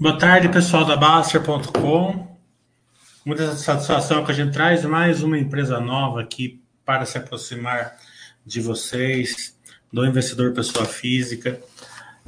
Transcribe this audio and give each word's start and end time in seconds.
Boa 0.00 0.16
tarde, 0.16 0.48
pessoal 0.48 0.86
da 0.86 0.96
Baster.com. 0.96 2.26
Muita 3.22 3.52
satisfação 3.52 4.24
que 4.24 4.32
a 4.32 4.34
gente 4.34 4.50
traz 4.50 4.82
mais 4.82 5.22
uma 5.22 5.38
empresa 5.38 5.78
nova 5.78 6.22
aqui 6.22 6.58
para 6.86 7.04
se 7.04 7.18
aproximar 7.18 7.96
de 8.46 8.62
vocês, 8.62 9.54
do 9.92 10.06
investidor 10.06 10.54
pessoa 10.54 10.86
física. 10.86 11.60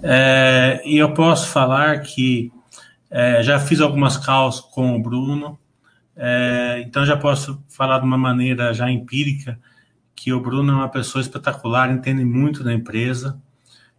É, 0.03 0.82
e 0.85 0.98
eu 0.98 1.14
posso 1.14 1.48
falar 1.48 2.00
que 2.00 2.53
é, 3.11 3.43
já 3.43 3.58
fiz 3.58 3.80
algumas 3.80 4.18
calls 4.18 4.61
com 4.61 4.95
o 4.95 5.02
Bruno, 5.02 5.59
é, 6.14 6.84
então 6.86 7.07
já 7.07 7.16
posso 7.16 7.64
falar 7.70 8.00
de 8.00 8.04
uma 8.04 8.18
maneira 8.18 8.75
já 8.75 8.91
empírica 8.91 9.59
que 10.14 10.30
o 10.30 10.43
Bruno 10.43 10.73
é 10.73 10.77
uma 10.77 10.91
pessoa 10.91 11.23
espetacular, 11.23 11.91
entende 11.91 12.23
muito 12.23 12.62
da 12.62 12.75
empresa 12.75 13.41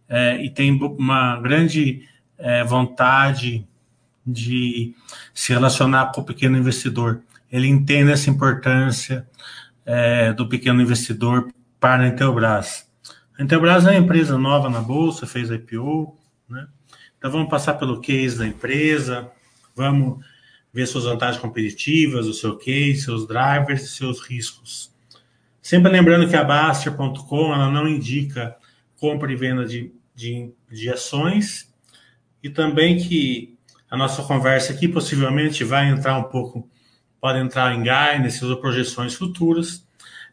é, 0.08 0.40
e 0.44 0.48
tem 0.48 0.70
uma 0.80 1.40
grande 1.40 2.13
é, 2.38 2.64
vontade 2.64 3.66
de 4.26 4.94
se 5.32 5.52
relacionar 5.52 6.12
com 6.12 6.20
o 6.20 6.24
pequeno 6.24 6.56
investidor. 6.56 7.20
Ele 7.50 7.68
entende 7.68 8.10
essa 8.10 8.30
importância 8.30 9.28
é, 9.84 10.32
do 10.32 10.48
pequeno 10.48 10.80
investidor 10.80 11.52
para 11.78 12.04
a 12.04 12.08
Intelbras. 12.08 12.88
A 13.38 13.42
Intelbras 13.42 13.86
é 13.86 13.90
uma 13.90 13.98
empresa 13.98 14.38
nova 14.38 14.70
na 14.70 14.80
Bolsa, 14.80 15.26
fez 15.26 15.50
IPO, 15.50 16.16
né? 16.48 16.66
Então 17.18 17.30
vamos 17.30 17.48
passar 17.48 17.74
pelo 17.74 18.00
case 18.00 18.38
da 18.38 18.46
empresa, 18.46 19.30
vamos 19.74 20.24
ver 20.72 20.86
suas 20.86 21.04
vantagens 21.04 21.40
competitivas, 21.40 22.26
o 22.26 22.34
seu 22.34 22.56
case, 22.56 23.02
seus 23.02 23.26
drivers 23.26 23.82
e 23.82 23.88
seus 23.88 24.20
riscos. 24.20 24.92
Sempre 25.62 25.90
lembrando 25.90 26.28
que 26.28 26.36
a 26.36 26.44
Baster.com 26.44 27.54
ela 27.54 27.70
não 27.70 27.88
indica 27.88 28.56
compra 28.98 29.32
e 29.32 29.36
venda 29.36 29.64
de, 29.64 29.92
de, 30.14 30.50
de 30.70 30.90
ações 30.90 31.72
e 32.44 32.50
também 32.50 32.98
que 32.98 33.56
a 33.90 33.96
nossa 33.96 34.22
conversa 34.22 34.74
aqui 34.74 34.86
possivelmente 34.86 35.64
vai 35.64 35.88
entrar 35.88 36.18
um 36.18 36.24
pouco, 36.24 36.68
pode 37.18 37.38
entrar 37.38 37.74
em 37.74 37.78
guidance 37.78 38.44
ou 38.44 38.60
projeções 38.60 39.14
futuras. 39.14 39.82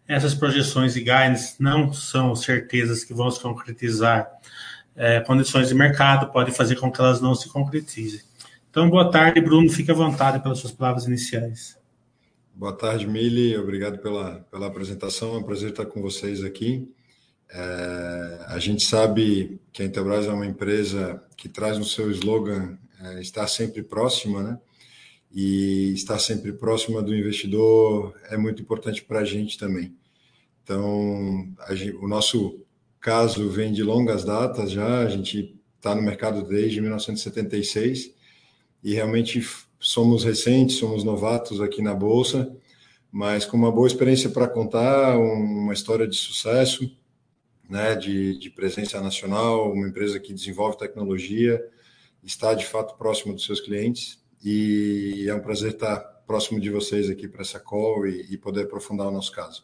Essas 0.06 0.36
projeções 0.36 0.98
e 0.98 1.00
guidance 1.00 1.56
não 1.58 1.94
são 1.94 2.36
certezas 2.36 3.06
que 3.06 3.14
vão 3.14 3.32
se 3.32 3.40
concretizar. 3.40 4.30
É, 4.94 5.22
condições 5.22 5.70
de 5.70 5.74
mercado 5.74 6.30
podem 6.34 6.54
fazer 6.54 6.76
com 6.76 6.92
que 6.92 7.00
elas 7.00 7.22
não 7.22 7.34
se 7.34 7.48
concretizem. 7.48 8.20
Então, 8.70 8.90
boa 8.90 9.10
tarde, 9.10 9.40
Bruno. 9.40 9.70
Fique 9.70 9.90
à 9.90 9.94
vontade 9.94 10.44
pelas 10.44 10.60
suas 10.60 10.74
palavras 10.74 11.06
iniciais. 11.06 11.80
Boa 12.54 12.74
tarde, 12.74 13.08
Mili. 13.08 13.56
Obrigado 13.58 14.00
pela, 14.00 14.46
pela 14.52 14.68
apresentação. 14.68 15.36
É 15.36 15.38
um 15.38 15.44
prazer 15.44 15.70
estar 15.70 15.86
com 15.86 16.02
vocês 16.02 16.44
aqui. 16.44 16.92
É, 17.54 18.46
a 18.48 18.60
gente 18.60 18.86
sabe 18.86 19.60
que 19.74 19.84
a 19.84 19.86
Intelbras 19.86 20.26
é 20.26 20.32
uma 20.32 20.46
empresa 20.46 21.22
que 21.36 21.50
traz 21.50 21.78
no 21.78 21.84
seu 21.84 22.10
slogan 22.12 22.78
é, 23.02 23.22
estar 23.22 23.48
sempre 23.48 23.84
próxima, 23.84 24.42
né? 24.42 24.60
E 25.34 25.94
estar 25.94 26.20
sempre 26.20 26.54
próxima 26.54 27.02
do 27.02 27.16
investidor 27.16 28.16
é 28.30 28.38
muito 28.38 28.62
importante 28.62 29.04
para 29.04 29.20
a 29.20 29.26
gente 29.26 29.58
também. 29.58 29.94
Então, 30.64 31.54
gente, 31.72 31.96
o 31.98 32.08
nosso 32.08 32.62
caso 33.00 33.50
vem 33.50 33.74
de 33.74 33.84
longas 33.84 34.24
datas 34.24 34.72
já, 34.72 35.00
a 35.00 35.10
gente 35.10 35.58
está 35.78 35.96
no 35.96 36.02
mercado 36.02 36.44
desde 36.44 36.80
1976 36.80 38.14
e 38.84 38.94
realmente 38.94 39.46
somos 39.80 40.24
recentes, 40.24 40.78
somos 40.78 41.04
novatos 41.04 41.60
aqui 41.60 41.82
na 41.82 41.94
Bolsa, 41.94 42.54
mas 43.12 43.46
com 43.46 43.58
uma 43.58 43.72
boa 43.72 43.88
experiência 43.88 44.30
para 44.30 44.48
contar, 44.48 45.18
uma 45.18 45.74
história 45.74 46.08
de 46.08 46.16
sucesso 46.16 46.96
né, 47.72 47.96
de, 47.96 48.38
de 48.38 48.50
presença 48.50 49.00
nacional, 49.00 49.72
uma 49.72 49.88
empresa 49.88 50.20
que 50.20 50.34
desenvolve 50.34 50.78
tecnologia, 50.78 51.66
está 52.22 52.54
de 52.54 52.66
fato 52.66 52.98
próximo 52.98 53.34
dos 53.34 53.46
seus 53.46 53.62
clientes 53.62 54.22
e 54.44 55.26
é 55.30 55.34
um 55.34 55.40
prazer 55.40 55.72
estar 55.72 55.98
próximo 56.28 56.60
de 56.60 56.70
vocês 56.70 57.10
aqui 57.10 57.30
para 57.30 57.42
essa 57.42 57.62
call 57.62 58.06
e, 58.06 58.28
e, 58.30 58.38
poder 58.38 58.64
aprofundar 58.64 59.08
o 59.08 59.12
nosso 59.12 59.32
caso. 59.32 59.64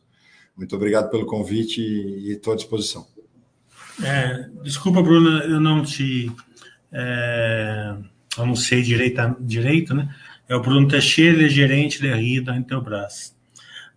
Muito 0.56 0.74
obrigado 0.74 1.10
pelo 1.10 1.26
convite 1.26 1.82
e 1.82 2.32
estou 2.32 2.54
à 2.54 2.56
disposição. 2.56 3.06
É, 4.02 4.48
desculpa, 4.64 5.02
Bruno, 5.02 5.40
eu 5.40 5.60
não 5.60 5.84
te 5.84 6.32
é, 6.94 7.94
anunciei 8.38 8.84
direito, 8.84 9.36
direito, 9.42 9.94
né? 9.94 10.16
É 10.48 10.56
o 10.56 10.62
Bruno 10.62 10.88
Teixeira, 10.88 11.36
ele 11.36 11.48
é 11.48 11.50
gerente 11.50 12.08
RI 12.08 12.40
da 12.40 12.56
Intelbras. 12.56 13.36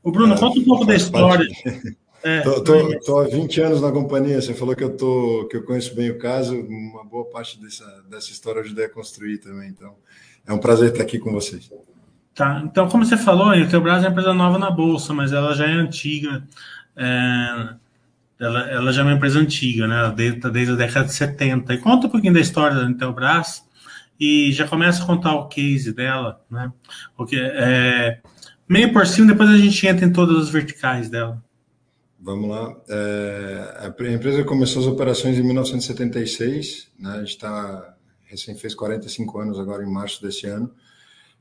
O 0.02 0.10
Bruno, 0.10 0.34
é, 0.34 0.38
conta 0.38 0.58
um 0.58 0.64
pouco 0.64 0.84
da 0.84 0.96
história. 0.96 1.46
Parte. 1.62 1.96
É, 2.22 2.40
tô, 2.42 2.62
tô, 2.62 3.00
tô, 3.00 3.18
há 3.18 3.24
20 3.24 3.60
anos 3.62 3.80
na 3.80 3.90
companhia, 3.90 4.40
você 4.40 4.52
falou 4.52 4.76
que 4.76 4.84
eu, 4.84 4.94
tô, 4.94 5.48
que 5.50 5.56
eu 5.56 5.64
conheço 5.64 5.94
bem 5.94 6.10
o 6.10 6.18
caso, 6.18 6.54
uma 6.54 7.02
boa 7.04 7.24
parte 7.24 7.58
dessa, 7.60 7.84
dessa 8.10 8.30
história 8.30 8.58
eu 8.58 8.64
ajudei 8.64 8.84
a 8.84 8.90
construir 8.90 9.38
também, 9.38 9.70
então 9.70 9.94
é 10.46 10.52
um 10.52 10.58
prazer 10.58 10.90
estar 10.90 11.02
aqui 11.02 11.18
com 11.18 11.32
vocês. 11.32 11.70
Tá, 12.34 12.62
então 12.64 12.88
como 12.88 13.04
você 13.04 13.16
falou, 13.16 13.48
a 13.48 13.58
Intelbras 13.58 14.04
é 14.04 14.06
uma 14.06 14.10
empresa 14.10 14.34
nova 14.34 14.58
na 14.58 14.70
Bolsa, 14.70 15.14
mas 15.14 15.32
ela 15.32 15.54
já 15.54 15.66
é 15.66 15.72
antiga, 15.72 16.42
é, 16.94 17.74
ela, 18.38 18.70
ela 18.70 18.92
já 18.92 19.00
é 19.00 19.04
uma 19.04 19.14
empresa 19.14 19.38
antiga, 19.38 19.86
né, 19.86 20.12
desde, 20.14 20.50
desde 20.50 20.72
a 20.74 20.76
década 20.76 21.06
de 21.06 21.14
70. 21.14 21.72
E 21.72 21.78
conta 21.78 22.06
um 22.06 22.10
pouquinho 22.10 22.34
da 22.34 22.40
história 22.40 22.76
da 22.76 22.84
Intelbras 22.84 23.64
e 24.18 24.52
já 24.52 24.68
começa 24.68 25.02
a 25.02 25.06
contar 25.06 25.34
o 25.34 25.48
case 25.48 25.92
dela, 25.92 26.40
né, 26.50 26.70
porque 27.16 27.36
é, 27.36 28.20
meio 28.68 28.92
por 28.92 29.06
cima, 29.06 29.28
depois 29.28 29.48
a 29.48 29.56
gente 29.56 29.86
entra 29.86 30.04
em 30.04 30.12
todas 30.12 30.36
as 30.36 30.50
verticais 30.50 31.08
dela. 31.08 31.42
Vamos 32.22 32.50
lá. 32.50 32.78
É, 32.90 33.86
a 33.86 34.12
empresa 34.12 34.44
começou 34.44 34.82
as 34.82 34.88
operações 34.88 35.38
em 35.38 35.42
1976, 35.42 36.92
né? 36.98 37.12
a 37.12 37.18
gente 37.20 37.30
está 37.30 37.96
recém 38.26 38.54
fez 38.54 38.74
45 38.74 39.38
anos 39.38 39.58
agora 39.58 39.82
em 39.82 39.90
março 39.90 40.22
desse 40.22 40.46
ano, 40.46 40.70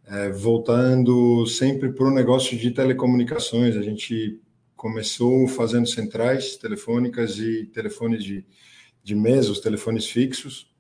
é, 0.07 0.29
voltando 0.29 1.45
sempre 1.45 1.91
para 1.91 2.07
o 2.07 2.11
negócio 2.11 2.57
de 2.57 2.71
telecomunicações. 2.71 3.75
A 3.75 3.81
gente 3.81 4.41
começou 4.75 5.47
fazendo 5.49 5.85
centrais 5.85 6.55
telefônicas 6.55 7.37
e 7.37 7.65
telefones 7.65 8.23
de, 8.23 8.45
de 9.03 9.15
mesa, 9.15 9.51
os 9.51 9.59
telefones 9.59 10.05
fixos. 10.05 10.71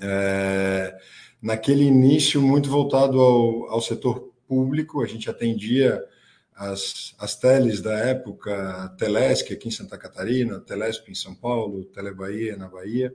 É, 0.00 0.96
naquele 1.42 1.84
início 1.84 2.40
muito 2.40 2.70
voltado 2.70 3.20
ao, 3.20 3.68
ao 3.68 3.80
setor 3.82 4.32
público, 4.46 5.02
a 5.02 5.06
gente 5.06 5.28
atendia 5.28 6.00
as, 6.54 7.14
as 7.18 7.36
teles 7.36 7.80
da 7.80 7.94
época, 7.98 8.94
Telesc 8.96 9.52
aqui 9.52 9.68
em 9.68 9.72
Santa 9.72 9.98
Catarina, 9.98 10.60
Telesp 10.60 11.10
em 11.10 11.14
São 11.14 11.34
Paulo, 11.34 11.84
Telebahia 11.86 12.56
na 12.56 12.68
Bahia, 12.68 13.14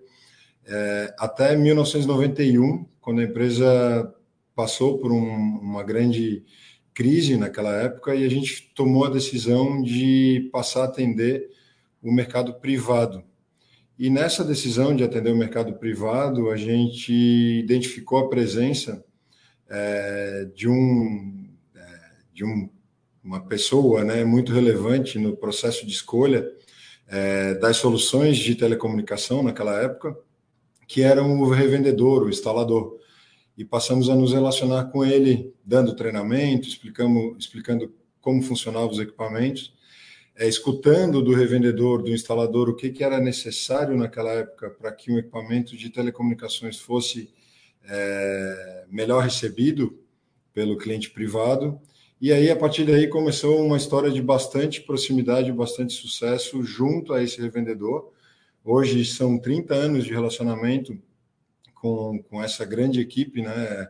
é, 0.66 1.16
até 1.17 1.55
1991, 1.55 2.85
quando 2.99 3.22
a 3.22 3.23
empresa 3.23 4.13
passou 4.55 4.99
por 4.99 5.11
um, 5.11 5.59
uma 5.61 5.83
grande 5.83 6.44
crise 6.94 7.38
naquela 7.38 7.73
época 7.73 8.13
e 8.13 8.25
a 8.25 8.29
gente 8.29 8.73
tomou 8.75 9.05
a 9.05 9.09
decisão 9.09 9.81
de 9.81 10.49
passar 10.51 10.81
a 10.81 10.85
atender 10.85 11.49
o 12.03 12.11
mercado 12.11 12.53
privado. 12.55 13.23
E 13.97 14.09
nessa 14.09 14.44
decisão 14.44 14.95
de 14.95 15.03
atender 15.03 15.31
o 15.31 15.38
mercado 15.38 15.73
privado, 15.73 16.49
a 16.49 16.57
gente 16.57 17.13
identificou 17.13 18.19
a 18.19 18.29
presença 18.29 19.03
é, 19.69 20.49
de 20.53 20.67
um 20.67 21.49
é, 21.75 21.99
de 22.33 22.44
um 22.44 22.69
uma 23.24 23.41
pessoa 23.46 24.03
né, 24.03 24.24
muito 24.24 24.52
relevante 24.52 25.19
no 25.19 25.35
processo 25.35 25.85
de 25.85 25.91
escolha 25.91 26.50
é, 27.07 27.56
das 27.56 27.78
soluções 27.78 28.38
de 28.38 28.56
telecomunicação 28.56 29.44
naquela 29.44 29.80
época, 29.81 30.18
que 30.88 31.02
era 31.02 31.24
o 31.24 31.50
revendedor, 31.50 32.24
o 32.24 32.29
instalador. 32.29 32.97
E 33.58 33.66
passamos 33.66 34.09
a 34.09 34.16
nos 34.16 34.31
relacionar 34.31 34.85
com 34.85 35.03
ele, 35.03 35.53
dando 35.66 35.96
treinamento, 35.96 36.68
explicando, 36.68 37.35
explicando 37.38 37.94
como 38.22 38.41
funcionavam 38.41 38.90
os 38.90 39.00
equipamentos, 39.00 39.74
é, 40.35 40.47
escutando 40.47 41.22
do 41.22 41.34
revendedor, 41.34 42.02
do 42.02 42.12
instalador, 42.12 42.69
o 42.69 42.75
que, 42.75 42.90
que 42.90 43.03
era 43.03 43.19
necessário 43.19 43.97
naquela 43.97 44.31
época 44.31 44.69
para 44.69 44.91
que 44.91 45.12
um 45.12 45.18
equipamento 45.18 45.75
de 45.75 45.90
telecomunicações 45.90 46.79
fosse 46.79 47.29
é, 47.84 48.85
melhor 48.90 49.23
recebido 49.23 49.99
pelo 50.53 50.78
cliente 50.78 51.09
privado 51.09 51.79
e 52.21 52.33
aí, 52.33 52.51
a 52.51 52.55
partir 52.55 52.83
daí, 52.83 53.07
começou 53.07 53.66
uma 53.66 53.77
história 53.77 54.11
de 54.11 54.21
bastante 54.21 54.81
proximidade, 54.81 55.51
bastante 55.53 55.93
sucesso 55.93 56.61
junto 56.63 57.13
a 57.13 57.23
esse 57.23 57.39
revendedor. 57.39 58.11
Hoje 58.63 59.05
são 59.05 59.39
30 59.39 59.73
anos 59.73 60.03
de 60.03 60.11
relacionamento 60.11 60.97
com, 61.73 62.21
com 62.29 62.43
essa 62.43 62.66
grande 62.66 62.99
equipe, 62.99 63.41
né? 63.41 63.87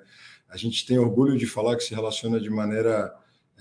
A 0.47 0.57
gente 0.57 0.85
tem 0.85 0.99
orgulho 0.99 1.37
de 1.37 1.47
falar 1.47 1.75
que 1.75 1.83
se 1.83 1.95
relaciona 1.95 2.39
de 2.39 2.49
maneira 2.51 3.11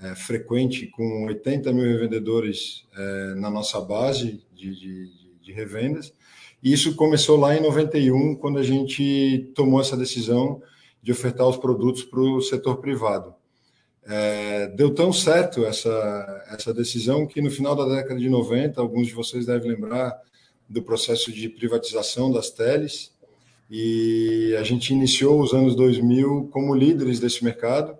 é, 0.01 0.15
frequente 0.15 0.87
com 0.87 1.25
80 1.25 1.73
mil 1.73 1.85
revendedores 1.85 2.87
é, 2.95 3.33
na 3.35 3.49
nossa 3.49 3.81
base 3.81 4.45
de, 4.53 4.75
de, 4.75 5.39
de 5.41 5.51
revendas. 5.51 6.13
E 6.61 6.71
isso 6.71 6.95
começou 6.95 7.39
lá 7.39 7.55
em 7.55 7.61
91, 7.61 8.35
quando 8.35 8.59
a 8.59 8.63
gente 8.63 9.51
tomou 9.55 9.81
essa 9.81 9.97
decisão 9.97 10.61
de 11.01 11.11
ofertar 11.11 11.47
os 11.47 11.57
produtos 11.57 12.03
para 12.03 12.19
o 12.19 12.41
setor 12.41 12.77
privado. 12.77 13.33
É, 14.11 14.65
deu 14.69 14.91
tão 14.91 15.13
certo 15.13 15.63
essa, 15.65 16.43
essa 16.49 16.73
decisão 16.73 17.27
que 17.27 17.43
no 17.43 17.51
final 17.51 17.75
da 17.75 17.85
década 17.85 18.19
de 18.19 18.27
90, 18.27 18.81
alguns 18.81 19.05
de 19.05 19.13
vocês 19.13 19.45
devem 19.45 19.69
lembrar 19.69 20.19
do 20.67 20.81
processo 20.81 21.31
de 21.31 21.47
privatização 21.47 22.31
das 22.31 22.49
teles, 22.49 23.13
e 23.69 24.55
a 24.59 24.63
gente 24.63 24.91
iniciou 24.91 25.39
os 25.39 25.53
anos 25.53 25.75
2000 25.75 26.49
como 26.51 26.73
líderes 26.73 27.19
desse 27.19 27.43
mercado, 27.43 27.95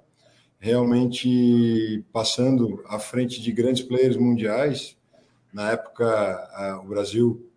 realmente 0.60 2.04
passando 2.12 2.84
à 2.88 2.98
frente 2.98 3.40
de 3.40 3.52
grandes 3.52 3.84
players 3.84 4.18
mundiais. 4.18 4.98
Na 5.54 5.74
época, 5.74 6.08
a, 6.08 6.82
o 6.84 6.88
Brasil 6.88 7.48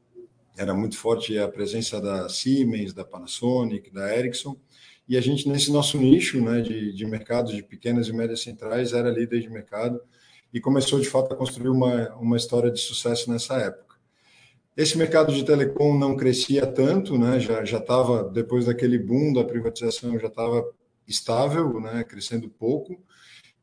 era 0.59 0.75
muito 0.75 0.99
forte 0.99 1.39
a 1.39 1.49
presença 1.49 2.03
da 2.03 2.29
Siemens, 2.29 2.93
da 2.93 3.03
Panasonic, 3.03 3.91
da 3.91 4.15
Ericsson, 4.15 4.57
e 5.09 5.17
a 5.17 5.21
gente, 5.21 5.49
nesse 5.49 5.71
nosso 5.71 5.99
nicho 5.99 6.41
né, 6.41 6.61
de, 6.61 6.93
de 6.93 7.07
mercado 7.07 7.53
de 7.53 7.63
pequenas 7.63 8.09
e 8.09 8.13
médias 8.13 8.43
centrais, 8.43 8.93
era 8.93 9.11
líder 9.11 9.41
de 9.41 9.51
mercado 9.51 10.01
e 10.53 10.61
começou, 10.61 11.01
de 11.01 11.09
fato, 11.09 11.33
a 11.33 11.37
construir 11.37 11.69
uma, 11.69 12.15
uma 12.17 12.37
história 12.37 12.71
de 12.71 12.81
sucesso 12.81 13.31
nessa 13.31 13.57
época. 13.57 13.97
Esse 14.77 14.97
mercado 14.97 15.35
de 15.35 15.45
telecom 15.45 15.99
não 15.99 16.17
crescia 16.17 16.67
tanto, 16.67 17.19
né, 17.19 17.39
já 17.41 17.63
estava, 17.63 18.25
depois 18.25 18.67
daquele 18.67 18.99
boom 18.99 19.33
da 19.33 19.45
privatização, 19.45 20.19
já 20.19 20.29
estava 20.29 20.65
estável, 21.07 21.81
né, 21.81 22.05
crescendo 22.05 22.49
pouco, 22.49 22.99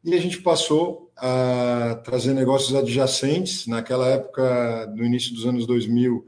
e 0.03 0.13
a 0.13 0.21
gente 0.21 0.42
passou 0.42 1.12
a 1.18 2.01
trazer 2.03 2.33
negócios 2.33 2.74
adjacentes. 2.74 3.68
Naquela 3.68 4.07
época, 4.07 4.88
no 4.95 5.03
início 5.03 5.33
dos 5.33 5.45
anos 5.45 5.65
2000, 5.65 6.25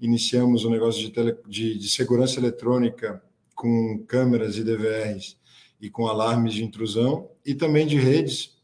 iniciamos 0.00 0.64
o 0.64 0.68
um 0.68 0.72
negócio 0.72 1.00
de, 1.00 1.10
tele, 1.10 1.36
de, 1.46 1.78
de, 1.78 1.88
segurança 1.88 2.40
eletrônica 2.40 3.22
com 3.54 4.04
câmeras 4.06 4.56
e 4.56 4.64
DVRs 4.64 5.36
e 5.80 5.90
com 5.90 6.06
alarmes 6.06 6.54
de 6.54 6.64
intrusão, 6.64 7.28
e 7.44 7.54
também 7.54 7.86
de 7.86 7.96
redes, 7.96 8.56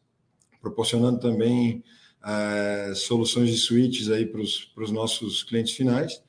proporcionando 0.61 1.19
também 1.19 1.83
é, 2.25 2.93
soluções 2.95 3.51
de 3.51 3.59
switches 3.59 4.11
aí 4.11 4.25
para 4.25 4.41
os 4.41 4.91
nossos 4.91 5.43
clientes 5.43 5.75
finais. 5.75 6.23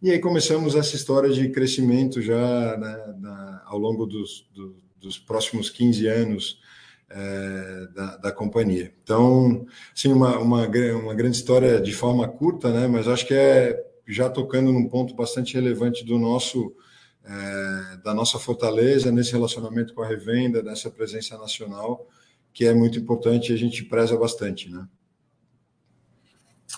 E 0.00 0.10
aí 0.10 0.18
começamos 0.18 0.74
essa 0.74 0.94
história 0.94 1.30
de 1.30 1.48
crescimento 1.48 2.20
já 2.20 2.76
né, 2.76 3.60
ao 3.64 3.78
longo 3.78 4.06
dos, 4.06 4.46
do, 4.54 4.76
dos 5.00 5.18
próximos 5.18 5.70
15 5.70 6.06
anos 6.06 6.60
é, 7.08 7.88
da, 7.94 8.16
da, 8.16 8.32
companhia. 8.32 8.92
Então, 9.02 9.66
sim, 9.94 10.12
uma, 10.12 10.38
uma, 10.38 10.66
uma 10.66 11.14
grande 11.14 11.36
história 11.36 11.80
de 11.80 11.92
forma 11.92 12.28
curta, 12.28 12.70
né, 12.72 12.86
mas 12.86 13.08
acho 13.08 13.26
que 13.26 13.34
é 13.34 13.82
já 14.06 14.28
tocando 14.28 14.72
num 14.72 14.88
ponto 14.88 15.14
bastante 15.14 15.54
relevante 15.54 16.04
do 16.04 16.18
nosso 16.18 16.74
é, 17.26 17.96
da 17.98 18.14
nossa 18.14 18.38
fortaleza 18.38 19.10
nesse 19.10 19.32
relacionamento 19.32 19.92
com 19.92 20.02
a 20.02 20.06
revenda, 20.06 20.62
nessa 20.62 20.90
presença 20.90 21.36
nacional, 21.36 22.06
que 22.52 22.64
é 22.64 22.72
muito 22.72 22.98
importante 22.98 23.50
e 23.50 23.54
a 23.54 23.58
gente 23.58 23.84
preza 23.84 24.16
bastante, 24.16 24.70
né? 24.70 24.86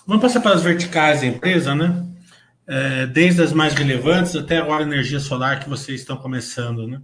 Vamos 0.07 0.23
passar 0.23 0.41
para 0.41 0.55
as 0.55 0.63
verticais 0.63 1.21
da 1.21 1.27
empresa, 1.27 1.75
né? 1.75 2.07
É, 2.67 3.07
desde 3.07 3.43
as 3.43 3.53
mais 3.53 3.75
relevantes 3.75 4.37
até 4.37 4.59
agora 4.59 4.85
a 4.85 4.87
energia 4.87 5.21
solar 5.21 5.61
que 5.61 5.69
vocês 5.69 6.01
estão 6.01 6.17
começando, 6.17 6.87
né? 6.87 7.01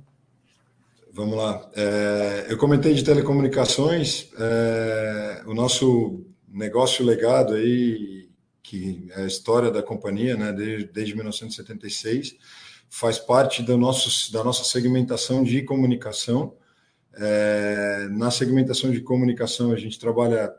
Vamos 1.12 1.37
lá. 1.37 1.70
É, 1.76 2.47
eu 2.49 2.58
comentei 2.58 2.93
de 2.93 3.05
telecomunicações, 3.05 4.29
é, 4.37 5.43
o 5.47 5.55
nosso 5.55 6.26
negócio 6.49 7.05
legado 7.05 7.55
aí, 7.55 8.29
que 8.62 9.06
é 9.14 9.23
a 9.23 9.26
história 9.26 9.70
da 9.70 9.82
companhia, 9.82 10.37
né, 10.37 10.52
desde, 10.52 10.87
desde 10.87 11.14
1976, 11.14 12.37
faz 12.94 13.19
parte 13.19 13.61
do 13.61 13.76
nosso, 13.76 14.32
da 14.32 14.44
nossa 14.44 14.62
segmentação 14.62 15.43
de 15.43 15.62
comunicação. 15.62 16.55
É, 17.17 18.06
na 18.12 18.31
segmentação 18.31 18.93
de 18.93 19.00
comunicação, 19.00 19.73
a 19.73 19.76
gente 19.76 19.99
trabalha 19.99 20.55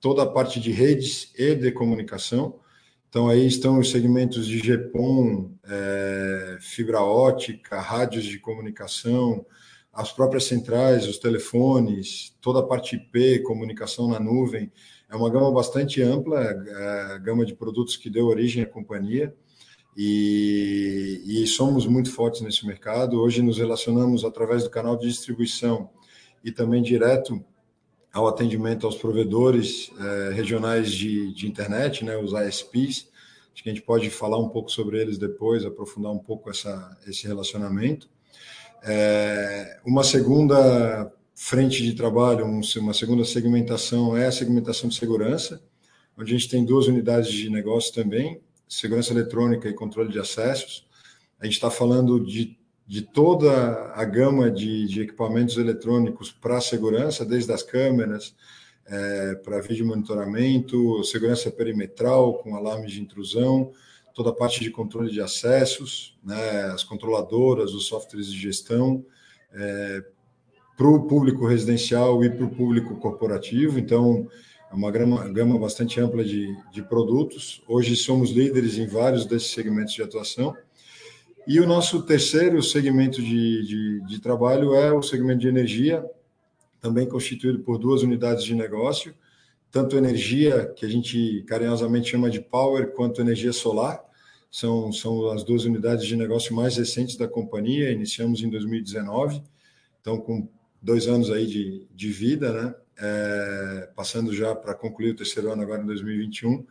toda 0.00 0.22
a 0.22 0.26
parte 0.26 0.60
de 0.60 0.70
redes 0.70 1.32
e 1.36 1.56
de 1.56 1.72
comunicação. 1.72 2.60
Então, 3.08 3.28
aí 3.28 3.44
estão 3.44 3.80
os 3.80 3.90
segmentos 3.90 4.46
de 4.46 4.60
GPON, 4.60 5.50
é, 5.64 6.58
fibra 6.60 7.00
ótica, 7.00 7.80
rádios 7.80 8.26
de 8.26 8.38
comunicação, 8.38 9.44
as 9.92 10.12
próprias 10.12 10.44
centrais, 10.44 11.08
os 11.08 11.18
telefones, 11.18 12.32
toda 12.40 12.60
a 12.60 12.62
parte 12.62 12.94
IP, 12.94 13.40
comunicação 13.40 14.06
na 14.06 14.20
nuvem. 14.20 14.70
É 15.10 15.16
uma 15.16 15.28
gama 15.28 15.50
bastante 15.50 16.00
ampla, 16.00 16.40
é 16.42 17.12
a 17.14 17.18
gama 17.18 17.44
de 17.44 17.56
produtos 17.56 17.96
que 17.96 18.08
deu 18.08 18.26
origem 18.26 18.62
à 18.62 18.66
companhia. 18.66 19.34
E, 19.96 21.22
e, 21.24 21.46
somos 21.46 21.86
muito 21.86 22.10
fortes 22.10 22.40
nesse 22.40 22.66
mercado. 22.66 23.20
Hoje 23.20 23.42
nos 23.42 23.58
relacionamos 23.58 24.24
através 24.24 24.64
do 24.64 24.70
canal 24.70 24.96
de 24.96 25.06
distribuição 25.06 25.90
e 26.42 26.50
também 26.50 26.82
direto 26.82 27.44
ao 28.12 28.26
atendimento 28.26 28.86
aos 28.86 28.96
provedores 28.96 29.90
é, 29.98 30.32
regionais 30.32 30.90
de, 30.92 31.32
de 31.34 31.46
internet, 31.46 32.04
né, 32.04 32.16
os 32.16 32.32
ISPs. 32.32 33.10
Acho 33.52 33.62
que 33.62 33.68
a 33.68 33.72
gente 33.72 33.84
pode 33.84 34.08
falar 34.08 34.38
um 34.38 34.48
pouco 34.48 34.70
sobre 34.70 35.00
eles 35.00 35.18
depois, 35.18 35.64
aprofundar 35.64 36.10
um 36.10 36.18
pouco 36.18 36.50
essa, 36.50 36.98
esse 37.06 37.26
relacionamento. 37.26 38.08
É, 38.82 39.78
uma 39.84 40.02
segunda 40.02 41.12
frente 41.34 41.82
de 41.82 41.94
trabalho, 41.94 42.44
uma 42.44 42.94
segunda 42.94 43.24
segmentação 43.24 44.16
é 44.16 44.26
a 44.26 44.32
segmentação 44.32 44.88
de 44.88 44.94
segurança, 44.94 45.62
onde 46.16 46.34
a 46.34 46.38
gente 46.38 46.48
tem 46.48 46.64
duas 46.64 46.86
unidades 46.86 47.30
de 47.30 47.50
negócio 47.50 47.92
também, 47.92 48.40
segurança 48.72 49.12
eletrônica 49.12 49.68
e 49.68 49.74
controle 49.74 50.10
de 50.10 50.18
acessos. 50.18 50.86
A 51.38 51.44
gente 51.44 51.54
está 51.54 51.70
falando 51.70 52.24
de, 52.24 52.58
de 52.86 53.02
toda 53.02 53.92
a 53.94 54.04
gama 54.04 54.50
de, 54.50 54.86
de 54.86 55.02
equipamentos 55.02 55.58
eletrônicos 55.58 56.32
para 56.32 56.60
segurança, 56.60 57.24
desde 57.24 57.52
as 57.52 57.62
câmeras, 57.62 58.34
é, 58.86 59.34
para 59.36 59.60
vídeo 59.60 59.86
monitoramento, 59.86 61.04
segurança 61.04 61.50
perimetral 61.50 62.38
com 62.38 62.56
alarmes 62.56 62.92
de 62.92 63.02
intrusão, 63.02 63.72
toda 64.14 64.30
a 64.30 64.34
parte 64.34 64.60
de 64.60 64.70
controle 64.70 65.10
de 65.10 65.20
acessos, 65.20 66.18
né, 66.24 66.64
as 66.72 66.82
controladoras, 66.82 67.72
os 67.72 67.86
softwares 67.86 68.26
de 68.26 68.38
gestão, 68.38 69.04
é, 69.52 70.02
para 70.76 70.88
o 70.88 71.06
público 71.06 71.46
residencial 71.46 72.24
e 72.24 72.30
para 72.30 72.44
o 72.44 72.50
público 72.50 72.96
corporativo. 72.96 73.78
Então, 73.78 74.26
é 74.72 74.74
uma 74.74 74.90
gama, 74.90 75.28
gama 75.28 75.58
bastante 75.58 76.00
ampla 76.00 76.24
de, 76.24 76.56
de 76.72 76.82
produtos. 76.82 77.62
Hoje 77.68 77.94
somos 77.94 78.30
líderes 78.30 78.78
em 78.78 78.86
vários 78.86 79.26
desses 79.26 79.50
segmentos 79.50 79.92
de 79.92 80.02
atuação. 80.02 80.56
E 81.46 81.60
o 81.60 81.66
nosso 81.66 82.02
terceiro 82.02 82.62
segmento 82.62 83.20
de, 83.20 83.66
de, 83.66 84.00
de 84.06 84.20
trabalho 84.20 84.74
é 84.74 84.92
o 84.92 85.02
segmento 85.02 85.40
de 85.40 85.48
energia, 85.48 86.04
também 86.80 87.06
constituído 87.06 87.60
por 87.60 87.78
duas 87.78 88.02
unidades 88.02 88.44
de 88.44 88.54
negócio 88.54 89.14
tanto 89.72 89.96
energia, 89.96 90.66
que 90.76 90.84
a 90.84 90.88
gente 90.88 91.42
carinhosamente 91.48 92.10
chama 92.10 92.30
de 92.30 92.42
power, 92.42 92.92
quanto 92.92 93.22
energia 93.22 93.54
solar. 93.54 94.04
São, 94.50 94.92
são 94.92 95.30
as 95.30 95.42
duas 95.42 95.64
unidades 95.64 96.04
de 96.04 96.14
negócio 96.14 96.54
mais 96.54 96.76
recentes 96.76 97.16
da 97.16 97.26
companhia. 97.26 97.90
Iniciamos 97.90 98.42
em 98.42 98.50
2019, 98.50 99.42
então 99.98 100.18
com 100.18 100.46
dois 100.80 101.08
anos 101.08 101.30
aí 101.30 101.46
de, 101.46 101.86
de 101.90 102.12
vida, 102.12 102.52
né? 102.52 102.74
É, 102.98 103.88
passando 103.96 104.34
já 104.34 104.54
para 104.54 104.74
concluir 104.74 105.10
o 105.10 105.16
terceiro 105.16 105.50
ano 105.50 105.62
agora 105.62 105.82
em 105.82 105.86
2021, 105.86 106.64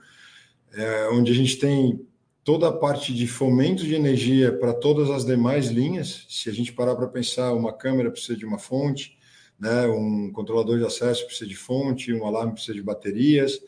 é, 0.73 1.07
onde 1.09 1.31
a 1.31 1.35
gente 1.35 1.57
tem 1.57 2.05
toda 2.43 2.67
a 2.67 2.71
parte 2.71 3.13
de 3.13 3.27
fomento 3.27 3.83
de 3.83 3.93
energia 3.93 4.51
para 4.51 4.73
todas 4.73 5.09
as 5.09 5.25
demais 5.25 5.67
linhas. 5.67 6.25
Se 6.29 6.49
a 6.49 6.53
gente 6.53 6.73
parar 6.73 6.95
para 6.95 7.07
pensar, 7.07 7.53
uma 7.53 7.73
câmera 7.73 8.11
precisa 8.11 8.37
de 8.37 8.45
uma 8.45 8.57
fonte, 8.57 9.17
né? 9.59 9.85
um 9.87 10.31
controlador 10.31 10.79
de 10.79 10.85
acesso 10.85 11.25
precisa 11.25 11.47
de 11.47 11.55
fonte, 11.55 12.13
um 12.13 12.25
alarme 12.25 12.53
precisa 12.53 12.73
de 12.73 12.81
baterias. 12.81 13.59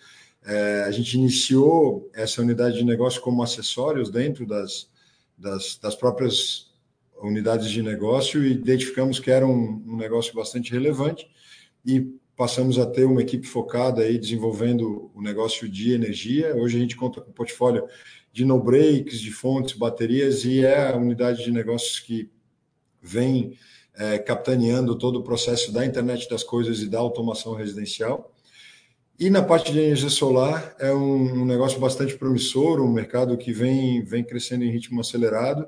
É, 0.45 0.83
a 0.87 0.91
gente 0.91 1.13
iniciou 1.15 2.09
essa 2.13 2.41
unidade 2.41 2.77
de 2.77 2.83
negócio 2.83 3.21
como 3.21 3.43
acessórios 3.43 4.09
dentro 4.09 4.45
das, 4.45 4.89
das, 5.37 5.77
das 5.77 5.95
próprias 5.95 6.71
unidades 7.21 7.69
de 7.69 7.81
negócio 7.81 8.43
e 8.43 8.51
identificamos 8.51 9.19
que 9.19 9.31
era 9.31 9.45
um, 9.47 9.81
um, 9.87 9.95
negócio 9.95 10.33
bastante 10.33 10.71
relevante 10.71 11.29
e 11.85 12.13
passamos 12.35 12.79
a 12.79 12.85
ter 12.85 13.05
uma 13.05 13.21
equipe 13.21 13.45
focada 13.45 14.01
aí 14.01 14.17
desenvolvendo 14.17 15.11
o 15.13 15.21
negócio 15.21 15.69
de 15.69 15.93
energia. 15.93 16.55
Hoje 16.55 16.77
a 16.77 16.79
gente 16.79 16.95
conta 16.95 17.21
com 17.21 17.29
um 17.29 17.33
portfólio 17.33 17.87
de 18.31 18.43
no 18.43 18.59
breaks, 18.59 19.19
de 19.19 19.31
fontes, 19.31 19.77
baterias 19.77 20.43
e 20.43 20.65
é 20.65 20.91
a 20.91 20.97
unidade 20.97 21.43
de 21.43 21.51
negócios 21.51 21.99
que 21.99 22.29
vem 23.01 23.57
é, 23.95 24.17
capitaneando 24.17 24.97
todo 24.97 25.19
o 25.19 25.23
processo 25.23 25.71
da 25.71 25.85
internet 25.85 26.27
das 26.27 26.43
coisas 26.43 26.81
e 26.81 26.89
da 26.89 26.99
automação 26.99 27.53
residencial. 27.53 28.33
E 29.19 29.29
na 29.29 29.43
parte 29.43 29.71
de 29.71 29.79
energia 29.79 30.09
solar 30.09 30.75
é 30.79 30.91
um, 30.91 31.45
negócio 31.45 31.79
bastante 31.79 32.17
promissor, 32.17 32.81
um 32.81 32.91
mercado 32.91 33.37
que 33.37 33.53
vem, 33.53 34.03
vem 34.03 34.23
crescendo 34.23 34.63
em 34.63 34.71
ritmo 34.71 34.99
acelerado. 34.99 35.67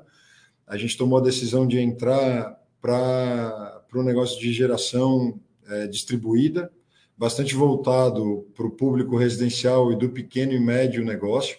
A 0.66 0.76
gente 0.76 0.96
tomou 0.96 1.18
a 1.18 1.22
decisão 1.22 1.64
de 1.64 1.78
entrar 1.78 2.60
para 2.80 3.84
o 3.94 4.02
negócio 4.02 4.40
de 4.40 4.52
geração 4.52 5.40
é, 5.68 5.86
distribuída, 5.86 6.70
bastante 7.16 7.54
voltado 7.54 8.46
para 8.54 8.66
o 8.66 8.70
público 8.70 9.16
residencial 9.16 9.92
e 9.92 9.96
do 9.96 10.10
pequeno 10.10 10.52
e 10.52 10.60
médio 10.60 11.04
negócio, 11.04 11.56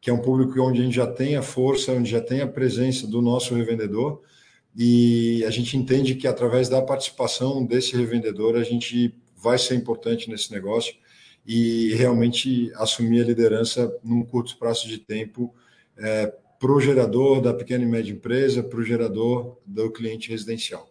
que 0.00 0.10
é 0.10 0.12
um 0.12 0.20
público 0.20 0.60
onde 0.60 0.80
a 0.80 0.84
gente 0.84 0.96
já 0.96 1.06
tem 1.06 1.36
a 1.36 1.42
força, 1.42 1.92
onde 1.92 2.10
já 2.10 2.20
tem 2.20 2.40
a 2.40 2.46
presença 2.46 3.06
do 3.06 3.20
nosso 3.20 3.54
revendedor 3.54 4.20
e 4.76 5.44
a 5.44 5.50
gente 5.50 5.76
entende 5.76 6.14
que 6.14 6.28
através 6.28 6.68
da 6.68 6.80
participação 6.80 7.64
desse 7.64 7.96
revendedor 7.96 8.56
a 8.56 8.62
gente 8.62 9.12
vai 9.36 9.58
ser 9.58 9.74
importante 9.74 10.30
nesse 10.30 10.52
negócio 10.52 10.94
e 11.44 11.94
realmente 11.94 12.70
assumir 12.76 13.22
a 13.22 13.24
liderança 13.24 13.92
num 14.04 14.24
curto 14.24 14.52
espaço 14.52 14.86
de 14.86 14.98
tempo 14.98 15.52
é, 15.96 16.32
para 16.60 16.72
o 16.72 16.80
gerador 16.80 17.40
da 17.40 17.54
pequena 17.54 17.84
e 17.84 17.88
média 17.88 18.12
empresa, 18.12 18.62
para 18.62 18.78
o 18.78 18.84
gerador 18.84 19.58
do 19.64 19.90
cliente 19.90 20.30
residencial. 20.30 20.87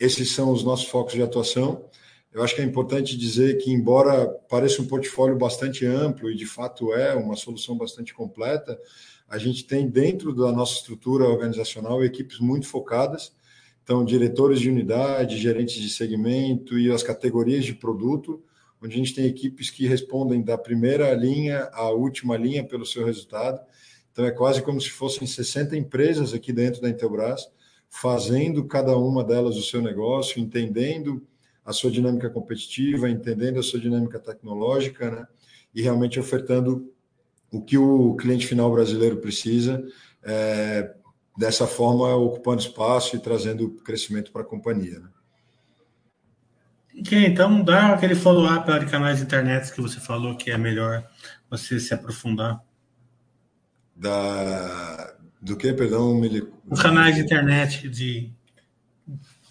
Esses 0.00 0.32
são 0.32 0.50
os 0.50 0.64
nossos 0.64 0.86
focos 0.86 1.12
de 1.12 1.22
atuação. 1.22 1.84
Eu 2.32 2.42
acho 2.42 2.54
que 2.54 2.62
é 2.62 2.64
importante 2.64 3.18
dizer 3.18 3.58
que, 3.58 3.70
embora 3.70 4.26
pareça 4.48 4.80
um 4.80 4.86
portfólio 4.86 5.36
bastante 5.36 5.84
amplo 5.84 6.30
e 6.30 6.34
de 6.34 6.46
fato 6.46 6.94
é 6.94 7.14
uma 7.14 7.36
solução 7.36 7.76
bastante 7.76 8.14
completa, 8.14 8.80
a 9.28 9.36
gente 9.36 9.64
tem 9.64 9.86
dentro 9.90 10.34
da 10.34 10.50
nossa 10.52 10.72
estrutura 10.72 11.24
organizacional 11.24 12.02
equipes 12.02 12.38
muito 12.38 12.66
focadas. 12.66 13.32
Então, 13.84 14.02
diretores 14.02 14.58
de 14.58 14.70
unidade, 14.70 15.36
gerentes 15.36 15.74
de 15.74 15.90
segmento 15.90 16.78
e 16.78 16.90
as 16.90 17.02
categorias 17.02 17.66
de 17.66 17.74
produto, 17.74 18.42
onde 18.82 18.94
a 18.94 18.96
gente 18.96 19.14
tem 19.14 19.26
equipes 19.26 19.68
que 19.68 19.86
respondem 19.86 20.40
da 20.42 20.56
primeira 20.56 21.12
linha 21.12 21.68
à 21.74 21.90
última 21.90 22.38
linha 22.38 22.64
pelo 22.64 22.86
seu 22.86 23.04
resultado. 23.04 23.60
Então, 24.12 24.24
é 24.24 24.30
quase 24.30 24.62
como 24.62 24.80
se 24.80 24.88
fossem 24.88 25.26
60 25.26 25.76
empresas 25.76 26.32
aqui 26.32 26.54
dentro 26.54 26.80
da 26.80 26.88
Intelbras, 26.88 27.50
fazendo 27.90 28.64
cada 28.64 28.96
uma 28.96 29.24
delas 29.24 29.56
o 29.56 29.62
seu 29.62 29.82
negócio, 29.82 30.40
entendendo 30.40 31.26
a 31.64 31.72
sua 31.72 31.90
dinâmica 31.90 32.30
competitiva, 32.30 33.10
entendendo 33.10 33.58
a 33.58 33.62
sua 33.62 33.80
dinâmica 33.80 34.18
tecnológica, 34.18 35.10
né? 35.10 35.26
E 35.74 35.82
realmente 35.82 36.18
ofertando 36.18 36.90
o 37.52 37.60
que 37.60 37.76
o 37.76 38.14
cliente 38.14 38.46
final 38.46 38.70
brasileiro 38.72 39.16
precisa, 39.16 39.84
é, 40.22 40.94
dessa 41.36 41.66
forma 41.66 42.14
ocupando 42.14 42.60
espaço 42.60 43.16
e 43.16 43.18
trazendo 43.18 43.70
crescimento 43.84 44.30
para 44.30 44.42
a 44.42 44.46
companhia. 44.46 45.00
Né? 45.00 45.08
Ok, 47.00 47.26
então 47.26 47.62
dá 47.62 47.94
aquele 47.94 48.14
follow-up 48.14 48.66
de 48.78 48.90
canais 48.90 49.18
de 49.18 49.24
internet 49.24 49.72
que 49.72 49.80
você 49.80 49.98
falou 49.98 50.36
que 50.36 50.50
é 50.50 50.58
melhor 50.58 51.08
você 51.48 51.80
se 51.80 51.92
aprofundar. 51.94 52.60
Da, 53.94 55.16
do 55.40 55.56
que, 55.56 55.72
perdão? 55.72 56.14
Me... 56.14 56.42
Os 56.70 56.82
canais 56.82 57.14
de 57.14 57.22
internet 57.22 57.88
de 57.88 58.32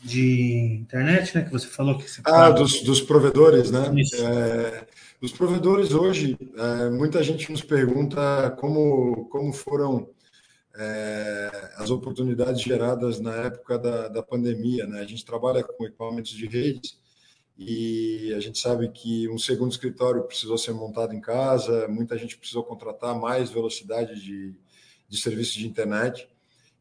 de 0.01 0.77
internet, 0.81 1.36
né? 1.36 1.43
Que 1.43 1.51
você 1.51 1.67
falou 1.67 1.98
que 1.98 2.10
você 2.10 2.22
Ah, 2.24 2.50
dos, 2.50 2.81
dos 2.84 3.01
provedores, 3.01 3.69
né? 3.72 3.91
É, 4.15 4.88
os 5.22 5.31
provedores 5.31 5.91
hoje, 5.91 6.38
é, 6.58 6.89
muita 6.89 7.22
gente 7.22 7.51
nos 7.51 7.62
pergunta 7.62 8.51
como, 8.60 9.25
como 9.29 9.51
foram 9.51 10.10
é, 10.75 11.72
as 11.75 11.89
oportunidades 11.89 12.62
geradas 12.62 13.19
na 13.19 13.34
época 13.36 13.77
da, 13.77 14.08
da 14.08 14.24
pandemia, 14.24 14.88
né? 14.88 15.01
A 15.01 15.05
gente 15.05 15.25
trabalha 15.25 15.63
com 15.63 15.86
equipamentos 15.86 16.31
de 16.31 16.46
redes 16.48 16.98
e 17.58 18.34
a 18.38 18.39
gente 18.39 18.58
sabe 18.58 18.89
que 18.89 19.27
um 19.27 19.38
segundo 19.38 19.72
escritório 19.72 20.24
precisou 20.24 20.58
ser 20.58 20.72
montado 20.72 21.13
em 21.13 21.19
casa, 21.19 21.89
muita 21.89 22.17
gente 22.17 22.38
precisou 22.38 22.63
contratar 22.63 23.13
mais 23.19 23.50
velocidade 23.50 24.22
de, 24.22 24.55
de 25.10 25.20
serviço 25.20 25.58
de 25.58 25.68
internet 25.68 26.30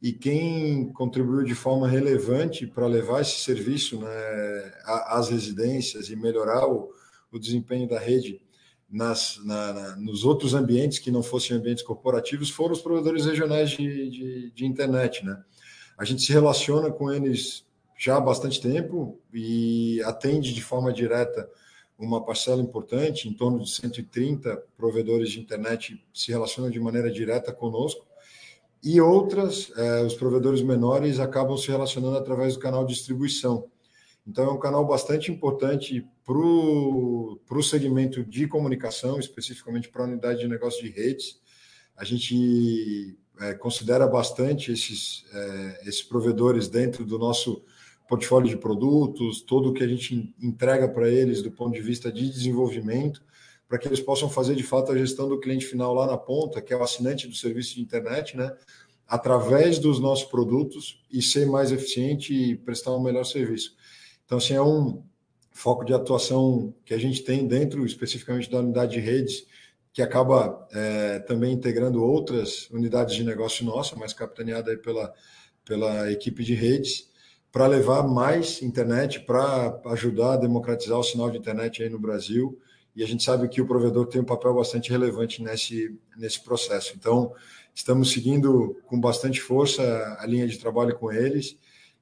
e 0.00 0.12
quem 0.12 0.92
contribuiu 0.92 1.42
de 1.42 1.54
forma 1.54 1.88
relevante 1.88 2.66
para 2.66 2.86
levar 2.86 3.22
esse 3.22 3.40
serviço 3.40 4.00
né, 4.00 4.72
às 4.84 5.28
residências 5.28 6.08
e 6.08 6.14
melhorar 6.14 6.68
o, 6.68 6.90
o 7.32 7.38
desempenho 7.38 7.88
da 7.88 7.98
rede 7.98 8.40
nas, 8.88 9.40
na, 9.44 9.72
na, 9.72 9.96
nos 9.96 10.24
outros 10.24 10.54
ambientes 10.54 10.98
que 10.98 11.10
não 11.10 11.22
fossem 11.22 11.56
ambientes 11.56 11.82
corporativos 11.82 12.48
foram 12.48 12.72
os 12.72 12.80
provedores 12.80 13.26
regionais 13.26 13.70
de, 13.70 14.10
de, 14.10 14.50
de, 14.52 14.64
internet. 14.64 15.24
Né? 15.24 15.42
A 15.98 16.04
gente 16.04 16.22
se 16.22 16.32
relaciona 16.32 16.90
com 16.90 17.12
eles 17.12 17.66
já 17.98 18.16
há 18.16 18.20
bastante 18.20 18.60
tempo 18.60 19.20
e 19.34 20.00
atende 20.04 20.54
de 20.54 20.62
forma 20.62 20.92
direta 20.92 21.50
uma 21.98 22.24
parcela 22.24 22.62
importante, 22.62 23.28
em 23.28 23.32
torno 23.32 23.58
de 23.58 23.68
130 23.68 24.56
provedores 24.76 25.30
de 25.30 25.40
internet 25.40 26.00
se 26.14 26.30
relacionam 26.30 26.70
de 26.70 26.78
maneira 26.78 27.10
direta 27.10 27.52
conosco 27.52 28.07
e 28.82 29.00
outras, 29.00 29.72
é, 29.76 30.02
os 30.02 30.14
provedores 30.14 30.62
menores 30.62 31.18
acabam 31.18 31.56
se 31.56 31.68
relacionando 31.68 32.16
através 32.16 32.54
do 32.54 32.60
canal 32.60 32.84
de 32.84 32.94
distribuição. 32.94 33.68
Então, 34.26 34.44
é 34.44 34.52
um 34.52 34.58
canal 34.58 34.86
bastante 34.86 35.32
importante 35.32 36.06
para 36.24 36.36
o 36.36 37.62
segmento 37.62 38.22
de 38.22 38.46
comunicação, 38.46 39.18
especificamente 39.18 39.88
para 39.88 40.02
a 40.02 40.06
unidade 40.06 40.40
de 40.40 40.48
negócio 40.48 40.82
de 40.82 40.90
redes. 40.90 41.40
A 41.96 42.04
gente 42.04 43.18
é, 43.40 43.54
considera 43.54 44.06
bastante 44.06 44.70
esses, 44.70 45.24
é, 45.32 45.80
esses 45.88 46.02
provedores 46.02 46.68
dentro 46.68 47.04
do 47.06 47.18
nosso 47.18 47.62
portfólio 48.08 48.48
de 48.48 48.56
produtos, 48.56 49.42
todo 49.42 49.70
o 49.70 49.72
que 49.72 49.82
a 49.82 49.88
gente 49.88 50.34
entrega 50.40 50.88
para 50.88 51.08
eles 51.08 51.42
do 51.42 51.50
ponto 51.50 51.74
de 51.74 51.82
vista 51.82 52.10
de 52.10 52.28
desenvolvimento, 52.28 53.22
para 53.68 53.78
que 53.78 53.86
eles 53.86 54.00
possam 54.00 54.30
fazer 54.30 54.54
de 54.54 54.62
fato 54.62 54.90
a 54.90 54.96
gestão 54.96 55.28
do 55.28 55.38
cliente 55.38 55.66
final 55.66 55.92
lá 55.92 56.06
na 56.06 56.16
ponta, 56.16 56.62
que 56.62 56.72
é 56.72 56.76
o 56.76 56.82
assinante 56.82 57.28
do 57.28 57.34
serviço 57.34 57.74
de 57.74 57.82
internet, 57.82 58.34
né? 58.34 58.56
Através 59.06 59.78
dos 59.78 60.00
nossos 60.00 60.24
produtos 60.24 61.04
e 61.10 61.20
ser 61.20 61.46
mais 61.46 61.70
eficiente 61.70 62.32
e 62.32 62.56
prestar 62.56 62.96
um 62.96 63.02
melhor 63.02 63.24
serviço. 63.24 63.76
Então, 64.24 64.38
assim, 64.38 64.54
é 64.54 64.62
um 64.62 65.02
foco 65.52 65.84
de 65.84 65.92
atuação 65.92 66.74
que 66.84 66.94
a 66.94 66.98
gente 66.98 67.22
tem 67.22 67.46
dentro 67.46 67.84
especificamente 67.84 68.50
da 68.50 68.60
unidade 68.60 68.92
de 68.92 69.00
redes, 69.00 69.46
que 69.92 70.00
acaba 70.00 70.66
é, 70.72 71.18
também 71.20 71.52
integrando 71.52 72.02
outras 72.02 72.70
unidades 72.70 73.14
de 73.14 73.24
negócio 73.24 73.64
nossa, 73.64 73.96
mas 73.96 74.12
capitaneada 74.12 74.70
aí 74.70 74.76
pela, 74.76 75.12
pela 75.64 76.10
equipe 76.10 76.42
de 76.42 76.54
redes, 76.54 77.10
para 77.50 77.66
levar 77.66 78.02
mais 78.06 78.62
internet, 78.62 79.20
para 79.20 79.80
ajudar 79.86 80.34
a 80.34 80.36
democratizar 80.36 80.98
o 80.98 81.02
sinal 81.02 81.30
de 81.30 81.38
internet 81.38 81.82
aí 81.82 81.90
no 81.90 81.98
Brasil 81.98 82.58
e 82.98 83.04
a 83.04 83.06
gente 83.06 83.22
sabe 83.22 83.48
que 83.48 83.60
o 83.62 83.66
provedor 83.66 84.08
tem 84.08 84.20
um 84.20 84.24
papel 84.24 84.52
bastante 84.52 84.90
relevante 84.90 85.40
nesse, 85.40 85.96
nesse 86.16 86.42
processo. 86.42 86.94
Então, 86.96 87.32
estamos 87.72 88.10
seguindo 88.10 88.76
com 88.86 89.00
bastante 89.00 89.40
força 89.40 90.16
a 90.18 90.26
linha 90.26 90.48
de 90.48 90.58
trabalho 90.58 90.96
com 90.96 91.12
eles, 91.12 91.56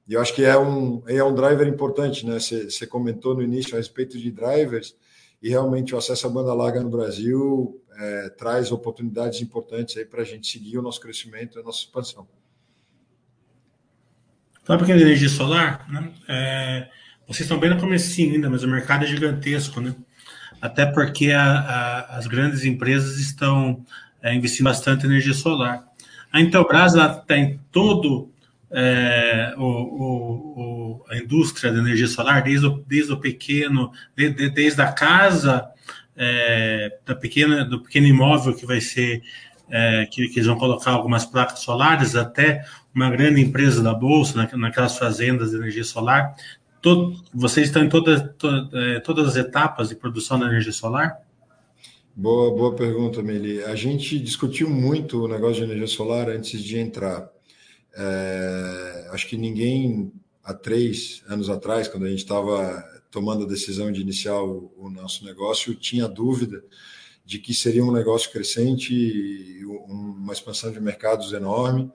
e 0.07 0.13
eu 0.15 0.21
acho 0.21 0.33
que 0.33 0.43
é 0.43 0.57
um, 0.57 1.03
é 1.05 1.23
um 1.23 1.35
driver 1.35 1.67
importante, 1.67 2.25
né? 2.25 2.39
Você, 2.39 2.87
comentou 2.87 3.35
no 3.35 3.43
início 3.43 3.75
a 3.75 3.77
respeito 3.77 4.17
de 4.17 4.31
drivers, 4.31 4.95
e 5.39 5.49
realmente 5.49 5.93
o 5.93 5.99
acesso 5.99 6.25
à 6.25 6.31
banda 6.31 6.51
larga 6.51 6.81
no 6.81 6.89
Brasil 6.89 7.79
é, 7.95 8.29
traz 8.29 8.71
oportunidades 8.71 9.39
importantes 9.39 9.97
aí 9.97 10.05
para 10.05 10.23
a 10.23 10.25
gente 10.25 10.47
seguir 10.47 10.79
o 10.79 10.81
nosso 10.81 10.99
crescimento 10.99 11.59
e 11.59 11.61
a 11.61 11.63
nossa 11.63 11.81
expansão. 11.81 12.27
Para 14.65 14.81
energia 14.89 15.29
solar, 15.29 15.87
né? 15.91 16.11
É, 16.27 16.89
vocês 17.27 17.41
estão 17.41 17.59
bem 17.59 17.69
no 17.69 17.79
começo 17.79 18.19
ainda, 18.19 18.49
mas 18.49 18.63
o 18.63 18.67
mercado 18.67 19.03
é 19.03 19.07
gigantesco, 19.07 19.79
né? 19.79 19.93
Até 20.61 20.85
porque 20.85 21.31
a, 21.31 21.59
a, 21.59 22.17
as 22.17 22.27
grandes 22.27 22.65
empresas 22.65 23.19
estão 23.19 23.85
é, 24.21 24.33
investindo 24.33 24.65
bastante 24.65 25.05
em 25.05 25.09
energia 25.09 25.33
solar. 25.33 25.83
A 26.31 26.41
Intelbras 26.41 26.93
tem 27.25 27.59
todo 27.71 28.31
é, 28.71 29.53
o, 29.57 29.63
o, 29.63 31.05
a 31.09 31.17
indústria 31.17 31.71
da 31.71 31.79
energia 31.79 32.07
solar, 32.07 32.43
desde 32.43 32.67
o, 32.67 32.83
desde 32.87 33.13
o 33.13 33.17
pequeno, 33.17 33.91
de, 34.15 34.29
de, 34.29 34.49
desde 34.49 34.81
a 34.81 34.91
casa, 34.91 35.69
é, 36.15 36.97
da 37.05 37.15
pequena, 37.15 37.63
do 37.63 37.81
pequeno 37.81 38.07
imóvel 38.07 38.53
que 38.53 38.65
vai 38.65 38.81
ser, 38.81 39.21
é, 39.69 40.05
que, 40.05 40.27
que, 40.29 40.39
eles 40.39 40.47
vão 40.47 40.57
colocar 40.57 40.91
algumas 40.91 41.25
placas 41.25 41.59
solares, 41.59 42.15
até 42.15 42.65
uma 42.93 43.09
grande 43.09 43.39
empresa 43.39 43.81
da 43.81 43.93
Bolsa, 43.93 44.49
naquelas 44.53 44.97
fazendas 44.97 45.51
de 45.51 45.57
energia 45.57 45.83
solar, 45.83 46.35
vocês 47.33 47.67
estão 47.67 47.83
em 47.83 47.89
toda, 47.89 48.35
é, 48.73 48.99
todas 48.99 49.27
as 49.27 49.35
etapas 49.35 49.89
de 49.89 49.95
produção 49.95 50.39
da 50.39 50.45
energia 50.45 50.71
solar? 50.71 51.19
Boa, 52.15 52.55
boa 52.55 52.75
pergunta, 52.75 53.21
Meli. 53.21 53.63
A 53.63 53.75
gente 53.75 54.17
discutiu 54.19 54.69
muito 54.69 55.23
o 55.23 55.27
negócio 55.27 55.57
de 55.57 55.63
energia 55.63 55.87
solar 55.87 56.29
antes 56.29 56.61
de 56.61 56.79
entrar. 56.79 57.29
É, 57.95 59.09
acho 59.11 59.27
que 59.27 59.37
ninguém, 59.37 60.11
há 60.43 60.53
três 60.53 61.23
anos 61.27 61.49
atrás, 61.49 61.87
quando 61.87 62.05
a 62.05 62.09
gente 62.09 62.19
estava 62.19 62.83
tomando 63.11 63.43
a 63.43 63.47
decisão 63.47 63.91
de 63.91 64.01
iniciar 64.01 64.41
o, 64.41 64.71
o, 64.77 64.89
nosso 64.89 65.25
negócio, 65.25 65.75
tinha 65.75 66.07
dúvida 66.07 66.63
de 67.25 67.39
que 67.39 67.53
seria 67.53 67.83
um 67.83 67.91
negócio 67.91 68.31
crescente, 68.31 69.63
uma 69.65 70.33
expansão 70.33 70.71
de 70.71 70.79
mercados 70.79 71.33
enorme, 71.33 71.91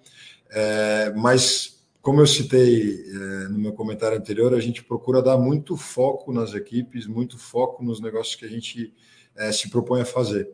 é, 0.50 1.12
mas 1.16 1.81
como 2.02 2.20
eu 2.20 2.26
citei 2.26 3.00
é, 3.00 3.48
no 3.48 3.58
meu 3.58 3.72
comentário 3.72 4.18
anterior, 4.18 4.52
a 4.52 4.60
gente 4.60 4.82
procura 4.82 5.22
dar 5.22 5.38
muito 5.38 5.76
foco 5.76 6.32
nas 6.32 6.52
equipes, 6.52 7.06
muito 7.06 7.38
foco 7.38 7.84
nos 7.84 8.00
negócios 8.00 8.34
que 8.34 8.44
a 8.44 8.48
gente 8.48 8.92
é, 9.36 9.52
se 9.52 9.70
propõe 9.70 10.00
a 10.00 10.04
fazer. 10.04 10.50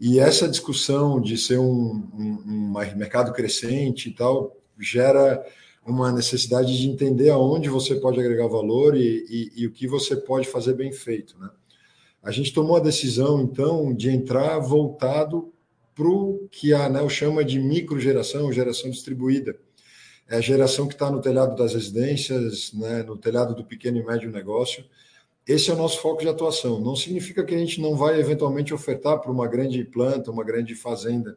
E 0.00 0.18
essa 0.18 0.48
discussão 0.48 1.20
de 1.20 1.38
ser 1.38 1.58
um, 1.58 2.08
um, 2.12 2.44
um, 2.44 2.96
mercado 2.96 3.32
crescente 3.32 4.08
e 4.08 4.12
tal 4.12 4.56
gera 4.80 5.46
uma 5.86 6.10
necessidade 6.10 6.76
de 6.76 6.88
entender 6.88 7.30
aonde 7.30 7.68
você 7.68 7.94
pode 7.94 8.18
agregar 8.18 8.48
valor 8.48 8.96
e, 8.96 9.24
e, 9.30 9.62
e 9.62 9.66
o 9.68 9.70
que 9.70 9.86
você 9.86 10.16
pode 10.16 10.48
fazer 10.48 10.74
bem 10.74 10.90
feito. 10.90 11.38
Né? 11.38 11.50
A 12.20 12.32
gente 12.32 12.52
tomou 12.52 12.76
a 12.76 12.80
decisão, 12.80 13.40
então, 13.40 13.94
de 13.94 14.10
entrar 14.10 14.58
voltado 14.58 15.52
para 15.94 16.08
o 16.08 16.48
que 16.50 16.74
a 16.74 16.86
ANEL 16.86 17.08
chama 17.08 17.44
de 17.44 17.60
microgeração, 17.60 18.52
geração 18.52 18.90
distribuída 18.90 19.56
é 20.30 20.36
a 20.36 20.40
geração 20.40 20.86
que 20.86 20.94
está 20.94 21.10
no 21.10 21.20
telhado 21.20 21.56
das 21.56 21.74
residências, 21.74 22.72
né, 22.72 23.02
no 23.02 23.16
telhado 23.16 23.52
do 23.52 23.64
pequeno 23.64 23.98
e 23.98 24.06
médio 24.06 24.30
negócio. 24.30 24.84
Esse 25.44 25.70
é 25.70 25.74
o 25.74 25.76
nosso 25.76 26.00
foco 26.00 26.22
de 26.22 26.28
atuação. 26.28 26.80
Não 26.80 26.94
significa 26.94 27.42
que 27.42 27.52
a 27.52 27.58
gente 27.58 27.80
não 27.80 27.96
vai 27.96 28.20
eventualmente 28.20 28.72
ofertar 28.72 29.18
para 29.18 29.32
uma 29.32 29.48
grande 29.48 29.82
planta, 29.82 30.30
uma 30.30 30.44
grande 30.44 30.76
fazenda, 30.76 31.36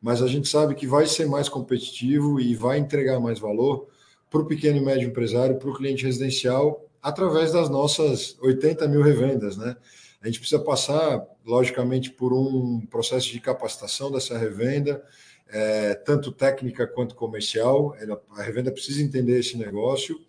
mas 0.00 0.22
a 0.22 0.26
gente 0.26 0.48
sabe 0.48 0.74
que 0.74 0.86
vai 0.86 1.06
ser 1.06 1.26
mais 1.26 1.50
competitivo 1.50 2.40
e 2.40 2.54
vai 2.54 2.78
entregar 2.78 3.20
mais 3.20 3.38
valor 3.38 3.88
para 4.30 4.40
o 4.40 4.46
pequeno 4.46 4.78
e 4.78 4.80
médio 4.80 5.08
empresário, 5.08 5.58
para 5.58 5.68
o 5.68 5.74
cliente 5.74 6.06
residencial, 6.06 6.88
através 7.02 7.52
das 7.52 7.68
nossas 7.68 8.38
80 8.40 8.88
mil 8.88 9.02
revendas, 9.02 9.58
né? 9.58 9.76
A 10.22 10.26
gente 10.26 10.40
precisa 10.40 10.62
passar, 10.62 11.22
logicamente, 11.44 12.10
por 12.10 12.32
um 12.32 12.80
processo 12.86 13.30
de 13.30 13.38
capacitação 13.38 14.10
dessa 14.10 14.38
revenda, 14.38 15.04
é, 15.48 15.94
tanto 15.94 16.32
técnica 16.32 16.86
quanto 16.86 17.14
comercial. 17.14 17.94
A 18.30 18.42
revenda 18.42 18.72
precisa 18.72 19.02
entender 19.02 19.38
esse 19.38 19.56
negócio. 19.56 20.20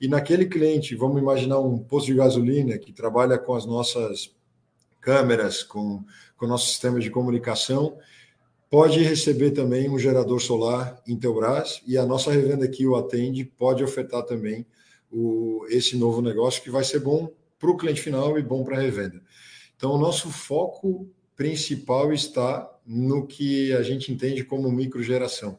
E 0.00 0.08
naquele 0.08 0.46
cliente, 0.46 0.94
vamos 0.94 1.20
imaginar 1.20 1.58
um 1.58 1.78
posto 1.78 2.06
de 2.06 2.14
gasolina 2.14 2.78
que 2.78 2.92
trabalha 2.92 3.38
com 3.38 3.54
as 3.54 3.66
nossas 3.66 4.34
câmeras, 5.00 5.62
com, 5.62 6.02
com 6.36 6.46
o 6.46 6.48
nosso 6.48 6.68
sistema 6.68 7.00
de 7.00 7.10
comunicação, 7.10 7.98
pode 8.70 9.00
receber 9.02 9.50
também 9.50 9.90
um 9.90 9.98
gerador 9.98 10.40
solar 10.40 11.02
Intelbras 11.06 11.82
e 11.86 11.98
a 11.98 12.06
nossa 12.06 12.30
revenda 12.30 12.68
que 12.68 12.86
o 12.86 12.94
atende 12.94 13.44
pode 13.44 13.82
ofertar 13.82 14.22
também 14.22 14.64
o, 15.10 15.66
esse 15.68 15.96
novo 15.96 16.22
negócio 16.22 16.62
que 16.62 16.70
vai 16.70 16.84
ser 16.84 17.00
bom 17.00 17.30
para 17.58 17.70
o 17.70 17.76
cliente 17.76 18.00
final 18.00 18.38
e 18.38 18.42
bom 18.42 18.62
para 18.62 18.78
a 18.78 18.80
revenda. 18.80 19.20
Então, 19.76 19.92
o 19.92 19.98
nosso 19.98 20.30
foco 20.30 21.08
principal 21.40 22.12
está 22.12 22.70
no 22.84 23.26
que 23.26 23.72
a 23.72 23.82
gente 23.82 24.12
entende 24.12 24.44
como 24.44 24.70
microgeração. 24.70 25.58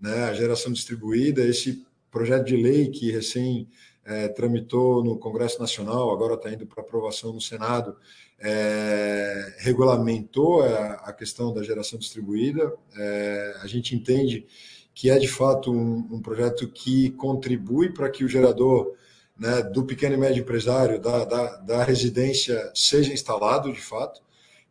Né? 0.00 0.24
A 0.24 0.32
geração 0.32 0.72
distribuída, 0.72 1.42
esse 1.46 1.84
projeto 2.10 2.46
de 2.46 2.56
lei 2.56 2.88
que 2.88 3.10
recém 3.10 3.68
é, 4.06 4.28
tramitou 4.28 5.04
no 5.04 5.18
Congresso 5.18 5.60
Nacional, 5.60 6.10
agora 6.10 6.32
está 6.32 6.50
indo 6.50 6.66
para 6.66 6.82
aprovação 6.82 7.34
no 7.34 7.42
Senado, 7.42 7.94
é, 8.40 9.54
regulamentou 9.58 10.62
a, 10.62 10.94
a, 10.94 11.12
questão 11.12 11.52
da 11.52 11.62
geração 11.62 11.98
distribuída. 11.98 12.72
É, 12.96 13.54
a 13.60 13.66
gente 13.66 13.94
entende 13.94 14.46
que 14.94 15.10
é 15.10 15.18
de 15.18 15.28
fato 15.28 15.70
um, 15.70 16.08
um 16.10 16.22
projeto 16.22 16.66
que 16.68 17.10
contribui 17.10 17.92
para 17.92 18.08
que 18.08 18.24
o 18.24 18.28
gerador 18.28 18.94
né, 19.38 19.62
do 19.62 19.84
pequeno 19.84 20.14
e 20.14 20.18
médio 20.18 20.40
empresário, 20.40 20.98
da, 20.98 21.26
da, 21.26 21.56
da 21.58 21.84
residência, 21.84 22.72
seja 22.74 23.12
instalado 23.12 23.70
de 23.70 23.80
fato. 23.82 24.26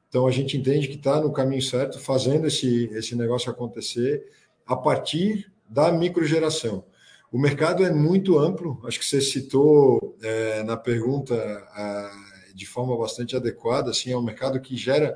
Então 0.09 0.25
a 0.25 0.31
gente 0.31 0.57
entende 0.57 0.87
que 0.87 0.95
está 0.95 1.19
no 1.19 1.31
caminho 1.31 1.61
certo, 1.61 1.99
fazendo 1.99 2.47
esse, 2.47 2.85
esse 2.93 3.15
negócio 3.15 3.51
acontecer 3.51 4.25
a 4.65 4.75
partir 4.75 5.51
da 5.69 5.91
microgeração. 5.91 6.85
O 7.31 7.37
mercado 7.37 7.83
é 7.83 7.91
muito 7.91 8.39
amplo, 8.39 8.79
acho 8.85 8.99
que 8.99 9.05
você 9.05 9.19
citou 9.19 10.17
é, 10.21 10.63
na 10.63 10.77
pergunta 10.77 11.35
a, 11.35 12.11
de 12.55 12.65
forma 12.65 12.97
bastante 12.97 13.35
adequada, 13.35 13.91
assim, 13.91 14.11
é 14.11 14.17
um 14.17 14.23
mercado 14.23 14.61
que 14.61 14.77
gera 14.77 15.15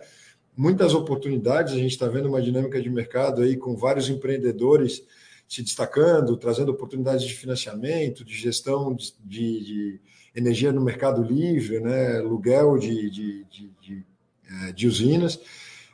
muitas 0.56 0.94
oportunidades, 0.94 1.74
a 1.74 1.78
gente 1.78 1.92
está 1.92 2.08
vendo 2.08 2.28
uma 2.28 2.42
dinâmica 2.42 2.82
de 2.82 2.90
mercado 2.90 3.42
aí 3.42 3.56
com 3.56 3.78
vários 3.78 4.10
empreendedores 4.10 5.04
se 5.48 5.62
destacando, 5.62 6.38
trazendo 6.38 6.72
oportunidades 6.72 7.26
de 7.26 7.34
financiamento, 7.34 8.24
de 8.24 8.36
gestão 8.36 8.94
de, 8.94 9.14
de, 9.24 9.64
de 9.64 10.02
energia 10.36 10.72
no 10.72 10.82
mercado 10.82 11.24
livre, 11.24 11.80
né, 11.80 12.20
aluguel 12.20 12.78
de, 12.78 13.10
de, 13.10 14.06
de, 14.52 14.70
é, 14.70 14.72
de 14.72 14.88
usinas, 14.88 15.40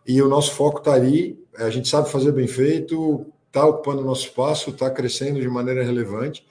e 0.05 0.21
o 0.21 0.27
nosso 0.27 0.53
foco 0.53 0.79
está 0.79 0.93
ali, 0.93 1.37
a 1.57 1.69
gente 1.69 1.87
sabe 1.87 2.09
fazer 2.09 2.31
bem 2.31 2.47
feito, 2.47 3.25
está 3.47 3.65
ocupando 3.65 4.03
nosso 4.03 4.25
espaço, 4.25 4.69
está 4.69 4.89
crescendo 4.89 5.39
de 5.39 5.47
maneira 5.47 5.83
relevante, 5.83 6.45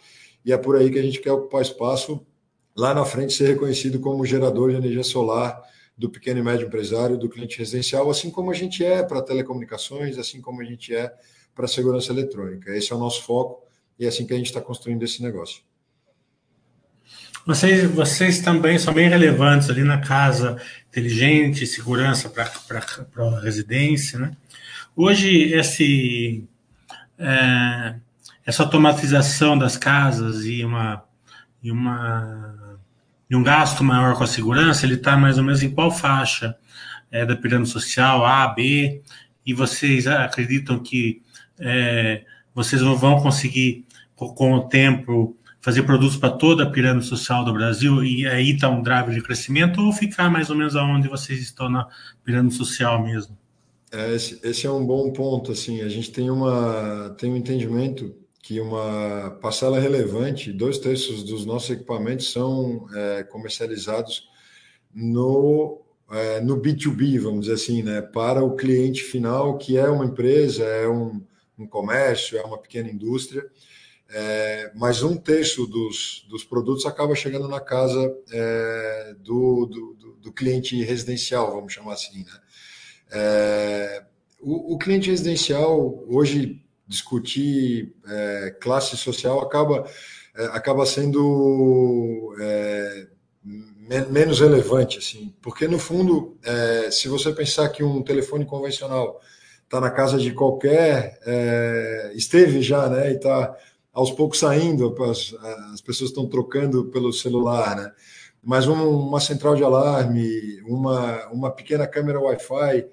e 0.45 0.53
é 0.53 0.59
por 0.59 0.77
aí 0.77 0.91
que 0.91 0.99
a 0.99 1.03
gente 1.03 1.21
quer 1.21 1.33
ocupar 1.33 1.63
espaço 1.63 2.25
lá 2.77 2.95
na 2.95 3.05
frente 3.05 3.33
ser 3.33 3.49
reconhecido 3.49 3.99
como 3.99 4.25
gerador 4.25 4.71
de 4.71 4.77
energia 4.77 5.03
solar 5.03 5.63
do 5.97 6.11
pequeno 6.11 6.41
e 6.41 6.43
médio 6.43 6.67
empresário, 6.67 7.17
do 7.17 7.29
cliente 7.29 7.59
residencial, 7.59 8.11
assim 8.11 8.31
como 8.31 8.51
a 8.51 8.55
gente 8.55 8.85
é 8.85 9.03
para 9.03 9.23
telecomunicações, 9.23 10.19
assim 10.19 10.43
como 10.43 10.61
a 10.61 10.65
gente 10.65 10.95
é 10.95 11.13
para 11.55 11.67
segurança 11.67 12.13
eletrônica. 12.13 12.71
Esse 12.77 12.93
é 12.93 12.97
o 12.97 12.99
nosso 12.99 13.23
foco 13.23 13.65
e 13.99 14.05
é 14.05 14.09
assim 14.09 14.27
que 14.27 14.35
a 14.35 14.37
gente 14.37 14.47
está 14.47 14.61
construindo 14.61 15.03
esse 15.03 15.23
negócio. 15.23 15.63
Vocês, 17.47 17.89
vocês 17.89 18.41
também 18.41 18.77
são 18.77 18.93
bem 18.93 19.09
relevantes 19.09 19.71
ali 19.71 19.85
na 19.85 19.99
casa 19.99 20.61
inteligente, 20.89 21.65
segurança 21.65 22.29
para 22.29 22.51
a 23.25 23.41
residência. 23.41 24.19
Né? 24.19 24.33
Hoje, 24.97 25.53
esse, 25.53 26.45
é, 27.17 27.95
essa 28.45 28.65
automatização 28.65 29.57
das 29.57 29.77
casas 29.77 30.45
e, 30.45 30.65
uma, 30.65 31.05
e, 31.63 31.71
uma, 31.71 32.81
e 33.31 33.37
um 33.37 33.45
gasto 33.45 33.85
maior 33.85 34.17
com 34.17 34.25
a 34.25 34.27
segurança, 34.27 34.85
ele 34.85 34.95
está 34.95 35.17
mais 35.17 35.39
ou 35.39 35.45
menos 35.45 35.63
em 35.63 35.71
qual 35.71 35.93
faixa 35.93 36.57
é, 37.13 37.25
da 37.25 37.37
pirâmide 37.37 37.71
social, 37.71 38.27
A, 38.27 38.49
B? 38.49 39.03
E 39.47 39.55
vocês 39.55 40.09
acreditam 40.09 40.81
que 40.81 41.23
é, 41.61 42.25
vocês 42.53 42.83
vão 42.83 43.21
conseguir, 43.21 43.85
com 44.17 44.55
o 44.55 44.69
tempo, 44.69 45.37
fazer 45.67 45.83
produtos 45.83 46.17
para 46.17 46.31
toda 46.31 46.63
a 46.63 46.71
pirâmide 46.71 47.07
social 47.07 47.45
do 47.45 47.53
Brasil 47.53 48.05
e 48.05 48.25
aí 48.25 48.53
está 48.53 48.69
um 48.69 48.81
drive 48.81 49.13
de 49.13 49.21
crescimento 49.21 49.81
ou 49.81 49.93
ficar 49.93 50.31
mais 50.31 50.49
ou 50.49 50.55
menos 50.55 50.77
aonde 50.77 51.09
vocês 51.09 51.41
estão 51.41 51.69
na 51.69 51.89
pirâmide 52.25 52.55
social 52.55 53.03
mesmo? 53.03 53.37
É, 53.91 54.15
esse, 54.15 54.39
esse, 54.45 54.65
é 54.65 54.71
um 54.71 54.87
bom 54.87 55.13
ponto. 55.13 55.51
Assim, 55.51 55.81
a 55.81 55.89
gente 55.89 56.13
tem 56.13 56.31
uma 56.31 57.13
tem 57.19 57.33
um 57.33 57.37
entendimento 57.37 58.15
que 58.41 58.61
uma 58.61 59.37
parcela 59.43 59.81
relevante, 59.81 60.53
dois 60.53 60.79
terços 60.79 61.25
dos 61.25 61.45
nossos 61.45 61.71
equipamentos 61.71 62.31
são 62.31 62.87
é, 62.95 63.25
comercializados 63.25 64.29
no 64.95 65.81
é, 66.13 66.41
no 66.41 66.63
B2B, 66.63 67.19
vamos 67.19 67.41
dizer 67.41 67.55
assim, 67.55 67.83
né, 67.83 68.01
para 68.01 68.41
o 68.41 68.55
cliente 68.55 69.03
final, 69.03 69.59
que 69.59 69.77
é 69.77 69.89
uma 69.89 70.05
empresa, 70.05 70.63
é 70.63 70.87
um 70.87 71.21
um 71.59 71.67
comércio, 71.67 72.39
é 72.39 72.43
uma 72.43 72.59
pequena 72.59 72.91
indústria, 72.91 73.45
é, 74.19 74.71
mas 74.75 75.03
um 75.03 75.15
terço 75.15 75.67
dos, 75.67 76.25
dos 76.27 76.43
produtos 76.43 76.87
acaba 76.87 77.15
chegando 77.15 77.47
na 77.49 77.61
casa 77.61 78.17
é, 78.33 79.15
do, 79.19 79.67
do, 79.67 80.17
do, 80.23 80.33
cliente 80.33 80.83
residencial, 80.83 81.53
vamos 81.53 81.75
chamar 81.75 81.93
assim. 81.93 82.21
Né? 82.21 82.41
É, 83.13 84.03
o, 84.41 84.73
o, 84.73 84.79
cliente 84.79 85.11
residencial, 85.11 86.03
hoje, 86.09 86.65
discutir 86.89 87.95
é, 88.09 88.57
classe 88.59 88.97
social 88.97 89.39
acaba, 89.43 89.87
é, 90.35 90.45
acaba 90.47 90.87
sendo 90.87 92.35
é, 92.41 93.09
menos 94.11 94.41
relevante, 94.41 94.97
assim, 94.97 95.35
porque 95.43 95.69
no 95.69 95.79
fundo, 95.79 96.39
se 96.91 97.07
você 97.07 97.33
pensar 97.33 97.69
que 97.69 97.85
um 97.85 98.03
telefone 98.03 98.47
convencional 98.47 99.21
está 99.63 99.79
na 99.79 99.91
casa 99.91 100.19
de 100.19 100.33
qualquer, 100.33 101.21
esteve 102.15 102.63
já, 102.63 102.89
né? 102.89 103.13
E 103.13 103.15
está 103.15 103.55
aos 103.97 104.11
poucos 104.11 104.41
saindo, 104.41 104.95
as, 105.05 105.35
as 105.73 105.81
pessoas 105.81 106.11
estão 106.11 106.29
trocando 106.29 106.85
pelo 106.85 107.11
celular, 107.15 107.75
né? 107.75 107.93
Mas 108.45 108.69
um, 108.69 108.91
uma 108.91 109.21
central 109.21 109.57
de 109.57 109.65
alarme, 109.65 110.61
uma, 110.67 111.27
uma 111.29 111.51
pequena 111.51 111.87
câmera 111.87 112.21
Wi-Fi, 112.21 112.87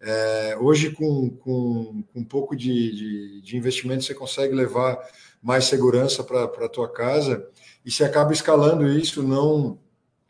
é, 0.00 0.58
hoje 0.60 0.90
com, 0.90 1.30
com, 1.30 2.02
com, 2.12 2.20
um 2.20 2.24
pouco 2.24 2.56
de, 2.56 2.92
de, 2.92 3.40
de, 3.40 3.56
investimento 3.56 4.02
você 4.02 4.14
consegue 4.14 4.52
levar 4.52 4.98
mais 5.40 5.66
segurança 5.66 6.24
para 6.24 6.44
a 6.44 6.68
tua 6.68 6.92
casa 6.92 7.46
e 7.86 7.90
você 7.90 8.02
acaba 8.02 8.32
escalando 8.32 8.86
isso, 8.88 9.22
não 9.22 9.78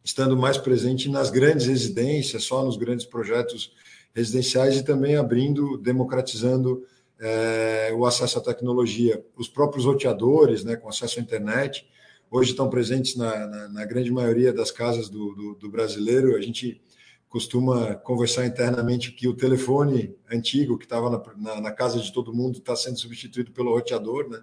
estando 0.05 0.37
mais 0.37 0.59
presente 0.59 1.09
nas 1.09 1.31
grandes 1.31 1.67
residências, 1.67 2.45
só 2.45 2.63
nos 2.63 2.77
grandes 2.77 3.07
projetos 3.07 3.73
residenciais 4.15 4.77
e 4.77 4.85
também 4.85 5.17
abrindo, 5.17 5.79
democratizando 5.79 6.83
é, 7.21 7.93
o 7.95 8.07
acesso 8.07 8.39
à 8.39 8.43
tecnologia. 8.43 9.25
Os 9.37 9.49
próprios 9.49 9.85
roteadores, 9.85 10.65
né, 10.65 10.77
com 10.77 10.89
acesso 10.89 11.19
à 11.19 11.23
internet, 11.23 11.87
hoje 12.31 12.51
estão 12.51 12.69
presentes 12.71 13.17
na, 13.17 13.47
na, 13.47 13.69
na 13.69 13.85
grande 13.85 14.11
maioria 14.11 14.53
das 14.53 14.71
casas 14.71 15.09
do, 15.09 15.35
do, 15.35 15.55
do, 15.55 15.71
brasileiro. 15.71 16.37
A 16.37 16.41
gente 16.41 16.81
costuma 17.29 17.95
conversar 17.95 18.47
internamente 18.47 19.13
que 19.13 19.29
o 19.29 19.35
telefone 19.35 20.15
antigo, 20.31 20.79
que 20.79 20.85
estava 20.85 21.11
na, 21.37 21.61
na, 21.61 21.73
casa 21.73 21.99
de 21.99 22.13
todo 22.13 22.33
mundo, 22.33 22.59
está 22.59 22.75
sendo 22.75 22.99
substituído 22.99 23.51
pelo 23.53 23.73
roteador. 23.73 24.29
Né? 24.29 24.41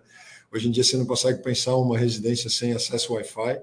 Hoje 0.53 0.67
em 0.67 0.71
dia 0.71 0.83
você 0.83 0.97
não 0.97 1.05
consegue 1.05 1.41
pensar 1.41 1.75
uma 1.75 1.97
residência 1.97 2.49
sem 2.49 2.73
acesso 2.73 3.13
Wi-Fi. 3.13 3.61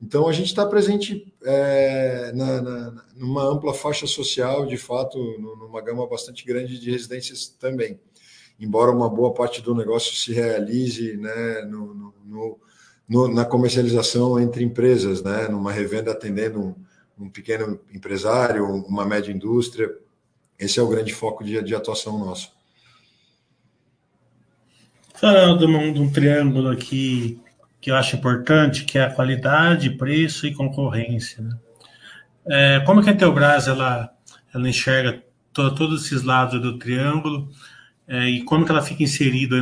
Então, 0.00 0.28
a 0.28 0.32
gente 0.32 0.48
está 0.48 0.66
presente 0.66 1.32
é, 1.42 2.30
na, 2.34 2.60
na, 2.60 3.04
numa 3.14 3.42
ampla 3.44 3.72
faixa 3.72 4.06
social, 4.06 4.66
de 4.66 4.76
fato, 4.76 5.18
numa 5.38 5.80
gama 5.80 6.06
bastante 6.06 6.44
grande 6.44 6.78
de 6.78 6.90
residências 6.90 7.46
também. 7.48 7.98
Embora 8.58 8.90
uma 8.90 9.08
boa 9.08 9.34
parte 9.34 9.60
do 9.60 9.74
negócio 9.74 10.14
se 10.14 10.32
realize 10.32 11.16
né, 11.16 11.62
no, 11.62 11.94
no, 12.24 12.58
no, 13.08 13.28
na 13.34 13.44
comercialização 13.44 14.40
entre 14.40 14.64
empresas, 14.64 15.22
né, 15.22 15.48
numa 15.48 15.70
revenda 15.70 16.12
atendendo 16.12 16.60
um, 16.60 17.24
um, 17.24 17.30
pequeno 17.30 17.78
empresário, 17.92 18.64
uma 18.64 19.04
média 19.04 19.30
indústria. 19.30 19.90
Esse 20.58 20.80
é 20.80 20.82
o 20.82 20.88
grande 20.88 21.12
foco 21.12 21.44
de, 21.44 21.62
de 21.62 21.74
atuação 21.74 22.18
nosso. 22.18 22.50
Falando 25.14 25.66
de 25.66 25.66
um, 25.66 25.92
de 25.92 26.00
um 26.00 26.10
triângulo 26.10 26.70
aqui 26.70 27.40
que 27.80 27.90
eu 27.90 27.94
acho 27.94 28.16
importante, 28.16 28.84
que 28.84 28.98
é 28.98 29.04
a 29.04 29.12
qualidade, 29.12 29.90
preço 29.90 30.46
e 30.46 30.54
concorrência. 30.54 31.42
Né? 31.42 31.56
É, 32.48 32.80
como 32.80 33.02
que 33.02 33.10
a 33.10 33.12
Intelbras 33.12 33.68
ela, 33.68 34.10
ela 34.52 34.68
enxerga 34.68 35.22
to, 35.52 35.74
todos 35.74 36.06
esses 36.06 36.22
lados 36.22 36.60
do 36.60 36.78
triângulo 36.78 37.48
é, 38.08 38.28
e 38.30 38.44
como 38.44 38.64
que 38.64 38.70
ela 38.70 38.82
fica 38.82 39.02
inserida 39.02 39.56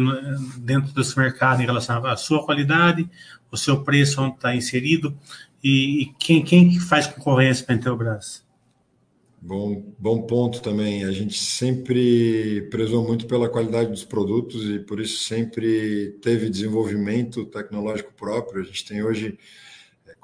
dentro 0.59 0.93
desse 0.93 1.19
mercado 1.19 1.63
em 1.63 1.67
relação 1.67 2.05
à 2.05 2.17
sua 2.17 2.45
qualidade, 2.45 3.09
o 3.51 3.57
seu 3.57 3.83
preço 3.83 4.21
onde 4.21 4.35
está 4.35 4.55
inserido 4.55 5.17
e, 5.65 6.03
e, 6.03 6.07
quem, 6.19 6.45
quem 6.45 6.79
faz 6.79 7.07
concorrência 7.07 7.65
para 7.65 7.75
a 7.75 7.79
Intelbras? 7.79 8.45
Bom, 9.41 9.95
bom 9.99 10.23
ponto 10.23 10.61
também. 10.61 11.05
A 11.05 11.11
gente 11.11 11.39
sempre 11.39 12.69
prezou 12.71 13.03
muito 13.03 13.27
pela 13.27 13.49
qualidade 13.49 13.91
dos 13.91 14.05
produtos 14.05 14.65
e 14.69 14.79
por 14.79 15.01
isso 15.01 15.23
sempre 15.25 16.19
teve 16.21 16.51
desenvolvimento 16.51 17.47
tecnológico 17.47 18.13
próprio. 18.13 18.61
A 18.61 18.65
gente 18.65 18.85
tem 18.85 19.03
hoje, 19.03 19.39
é, 20.07 20.15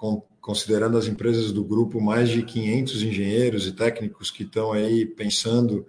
considerando 0.41 0.99
as 0.99 1.07
empresas 1.07 1.53
do 1.53 1.65
grupo, 1.65 2.01
mais 2.03 2.29
de 2.29 2.43
500 2.43 3.03
engenheiros 3.03 3.67
e 3.67 3.73
técnicos 3.73 4.31
que 4.31 4.43
estão 4.43 4.73
aí 4.73 5.07
pensando, 5.07 5.87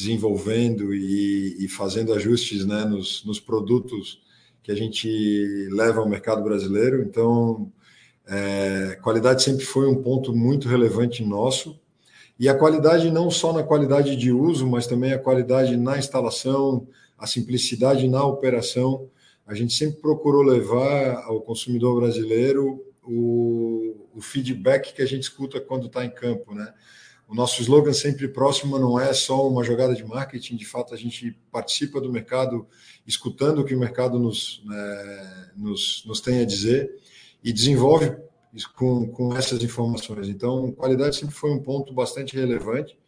desenvolvendo 0.00 0.94
e, 0.94 1.64
e 1.64 1.68
fazendo 1.68 2.14
ajustes 2.14 2.64
né, 2.64 2.84
nos, 2.86 3.22
nos 3.24 3.38
produtos 3.38 4.22
que 4.62 4.72
a 4.72 4.74
gente 4.74 5.68
leva 5.70 6.00
ao 6.00 6.08
mercado 6.08 6.42
brasileiro. 6.42 7.02
Então, 7.02 7.70
é, 8.26 8.98
qualidade 9.02 9.42
sempre 9.42 9.64
foi 9.64 9.86
um 9.86 10.02
ponto 10.02 10.34
muito 10.34 10.68
relevante 10.68 11.22
nosso 11.22 11.78
e 12.38 12.48
a 12.48 12.54
qualidade 12.54 13.10
não 13.10 13.30
só 13.30 13.52
na 13.52 13.62
qualidade 13.62 14.16
de 14.16 14.32
uso, 14.32 14.66
mas 14.66 14.86
também 14.86 15.12
a 15.12 15.18
qualidade 15.18 15.76
na 15.76 15.98
instalação, 15.98 16.86
a 17.18 17.26
simplicidade 17.26 18.08
na 18.08 18.24
operação. 18.24 19.08
A 19.46 19.54
gente 19.54 19.74
sempre 19.74 20.00
procurou 20.00 20.42
levar 20.42 21.24
ao 21.24 21.42
consumidor 21.42 22.00
brasileiro 22.00 22.82
o, 23.02 24.08
o 24.14 24.20
feedback 24.22 24.94
que 24.94 25.02
a 25.02 25.06
gente 25.06 25.24
escuta 25.24 25.60
quando 25.60 25.88
está 25.88 26.02
em 26.02 26.10
campo, 26.10 26.54
né? 26.54 26.72
O 27.30 27.34
nosso 27.34 27.62
slogan 27.62 27.92
sempre 27.92 28.26
próximo 28.26 28.76
não 28.76 28.98
é 28.98 29.14
só 29.14 29.48
uma 29.48 29.62
jogada 29.62 29.94
de 29.94 30.04
marketing, 30.04 30.56
de 30.56 30.64
fato 30.64 30.92
a 30.92 30.96
gente 30.96 31.38
participa 31.52 32.00
do 32.00 32.10
mercado, 32.10 32.66
escutando 33.06 33.60
o 33.60 33.64
que 33.64 33.72
o 33.72 33.78
mercado 33.78 34.18
nos, 34.18 34.60
né, 34.64 35.52
nos, 35.56 36.02
nos 36.04 36.20
tem 36.20 36.40
a 36.40 36.44
dizer 36.44 36.90
e 37.40 37.52
desenvolve 37.52 38.16
com, 38.74 39.06
com 39.06 39.36
essas 39.36 39.62
informações. 39.62 40.28
Então, 40.28 40.72
qualidade 40.72 41.14
sempre 41.14 41.36
foi 41.36 41.52
um 41.52 41.62
ponto 41.62 41.94
bastante 41.94 42.34
relevante, 42.34 42.98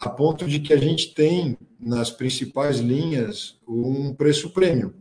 a 0.00 0.10
ponto 0.10 0.44
de 0.44 0.58
que 0.58 0.72
a 0.72 0.76
gente 0.76 1.14
tem 1.14 1.56
nas 1.78 2.10
principais 2.10 2.80
linhas 2.80 3.60
um 3.68 4.12
preço 4.12 4.50
prêmio. 4.50 4.92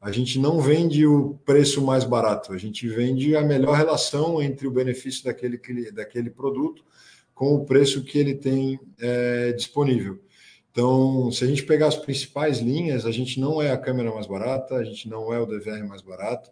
A 0.00 0.12
gente 0.12 0.38
não 0.38 0.60
vende 0.60 1.04
o 1.04 1.40
preço 1.44 1.82
mais 1.82 2.04
barato, 2.04 2.52
a 2.52 2.56
gente 2.56 2.86
vende 2.86 3.34
a 3.34 3.42
melhor 3.42 3.76
relação 3.76 4.40
entre 4.40 4.68
o 4.68 4.70
benefício 4.70 5.24
daquele, 5.24 5.58
daquele 5.90 6.30
produto 6.30 6.84
com 7.36 7.54
o 7.54 7.66
preço 7.66 8.02
que 8.02 8.18
ele 8.18 8.34
tem 8.34 8.80
é, 8.98 9.52
disponível. 9.52 10.18
Então, 10.72 11.30
se 11.30 11.44
a 11.44 11.46
gente 11.46 11.64
pegar 11.64 11.86
as 11.86 11.96
principais 11.96 12.58
linhas, 12.60 13.04
a 13.04 13.12
gente 13.12 13.38
não 13.38 13.60
é 13.60 13.70
a 13.70 13.76
câmera 13.76 14.10
mais 14.10 14.26
barata, 14.26 14.76
a 14.76 14.84
gente 14.84 15.06
não 15.06 15.32
é 15.32 15.38
o 15.38 15.44
DVR 15.44 15.86
mais 15.86 16.00
barato, 16.00 16.50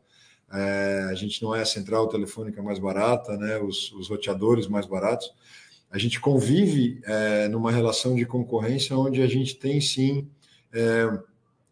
é, 0.53 1.07
a 1.11 1.15
gente 1.15 1.43
não 1.43 1.57
é 1.57 1.63
a 1.63 1.65
central 1.65 2.07
telefônica 2.09 2.63
mais 2.63 2.79
barata, 2.79 3.35
né, 3.39 3.59
os, 3.59 3.93
os 3.93 4.11
roteadores 4.11 4.67
mais 4.67 4.85
baratos. 4.85 5.33
A 5.91 5.97
gente 5.97 6.21
convive 6.21 7.01
é, 7.05 7.49
numa 7.49 7.73
relação 7.73 8.15
de 8.15 8.27
concorrência 8.27 8.95
onde 8.95 9.23
a 9.23 9.27
gente 9.27 9.57
tem 9.57 9.81
sim 9.81 10.29
é, 10.71 11.07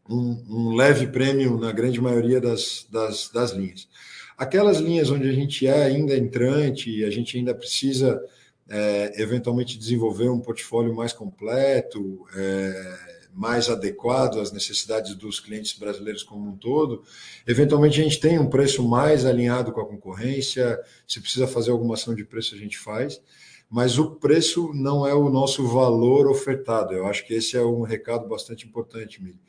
um, 0.08 0.42
um, 0.48 0.74
leve 0.74 1.06
prêmio 1.08 1.58
na 1.58 1.70
grande 1.70 2.00
maioria 2.00 2.40
das, 2.40 2.86
das, 2.90 3.28
das, 3.28 3.50
linhas. 3.52 3.86
Aquelas 4.38 4.78
linhas 4.78 5.10
onde 5.10 5.28
a 5.28 5.32
gente 5.32 5.66
é 5.66 5.82
ainda 5.84 6.16
entrante 6.16 6.90
e 6.90 7.04
a 7.04 7.10
gente 7.10 7.36
ainda 7.36 7.54
precisa 7.54 8.18
é, 8.74 9.20
eventualmente 9.20 9.78
desenvolver 9.78 10.30
um 10.30 10.40
portfólio 10.40 10.94
mais 10.94 11.12
completo, 11.12 12.26
é, 12.34 12.98
mais 13.34 13.68
adequado 13.68 14.40
às 14.40 14.50
necessidades 14.50 15.14
dos 15.14 15.38
clientes 15.38 15.78
brasileiros 15.78 16.22
como 16.22 16.48
um 16.48 16.56
todo. 16.56 17.02
Eventualmente, 17.46 18.00
a 18.00 18.04
gente 18.04 18.18
tem 18.18 18.38
um 18.38 18.48
preço 18.48 18.82
mais 18.88 19.26
alinhado 19.26 19.72
com 19.72 19.80
a 19.82 19.86
concorrência, 19.86 20.80
se 21.06 21.20
precisa 21.20 21.46
fazer 21.46 21.70
alguma 21.70 21.94
ação 21.94 22.14
de 22.14 22.24
preço, 22.24 22.54
a 22.54 22.58
gente 22.58 22.78
faz, 22.78 23.20
mas 23.68 23.98
o 23.98 24.12
preço 24.12 24.72
não 24.72 25.06
é 25.06 25.12
o 25.12 25.28
nosso 25.28 25.66
valor 25.66 26.26
ofertado. 26.26 26.94
Eu 26.94 27.06
acho 27.06 27.26
que 27.26 27.34
esse 27.34 27.58
é 27.58 27.62
um 27.62 27.82
recado 27.82 28.26
bastante 28.26 28.66
importante, 28.66 29.22
Mili. 29.22 29.40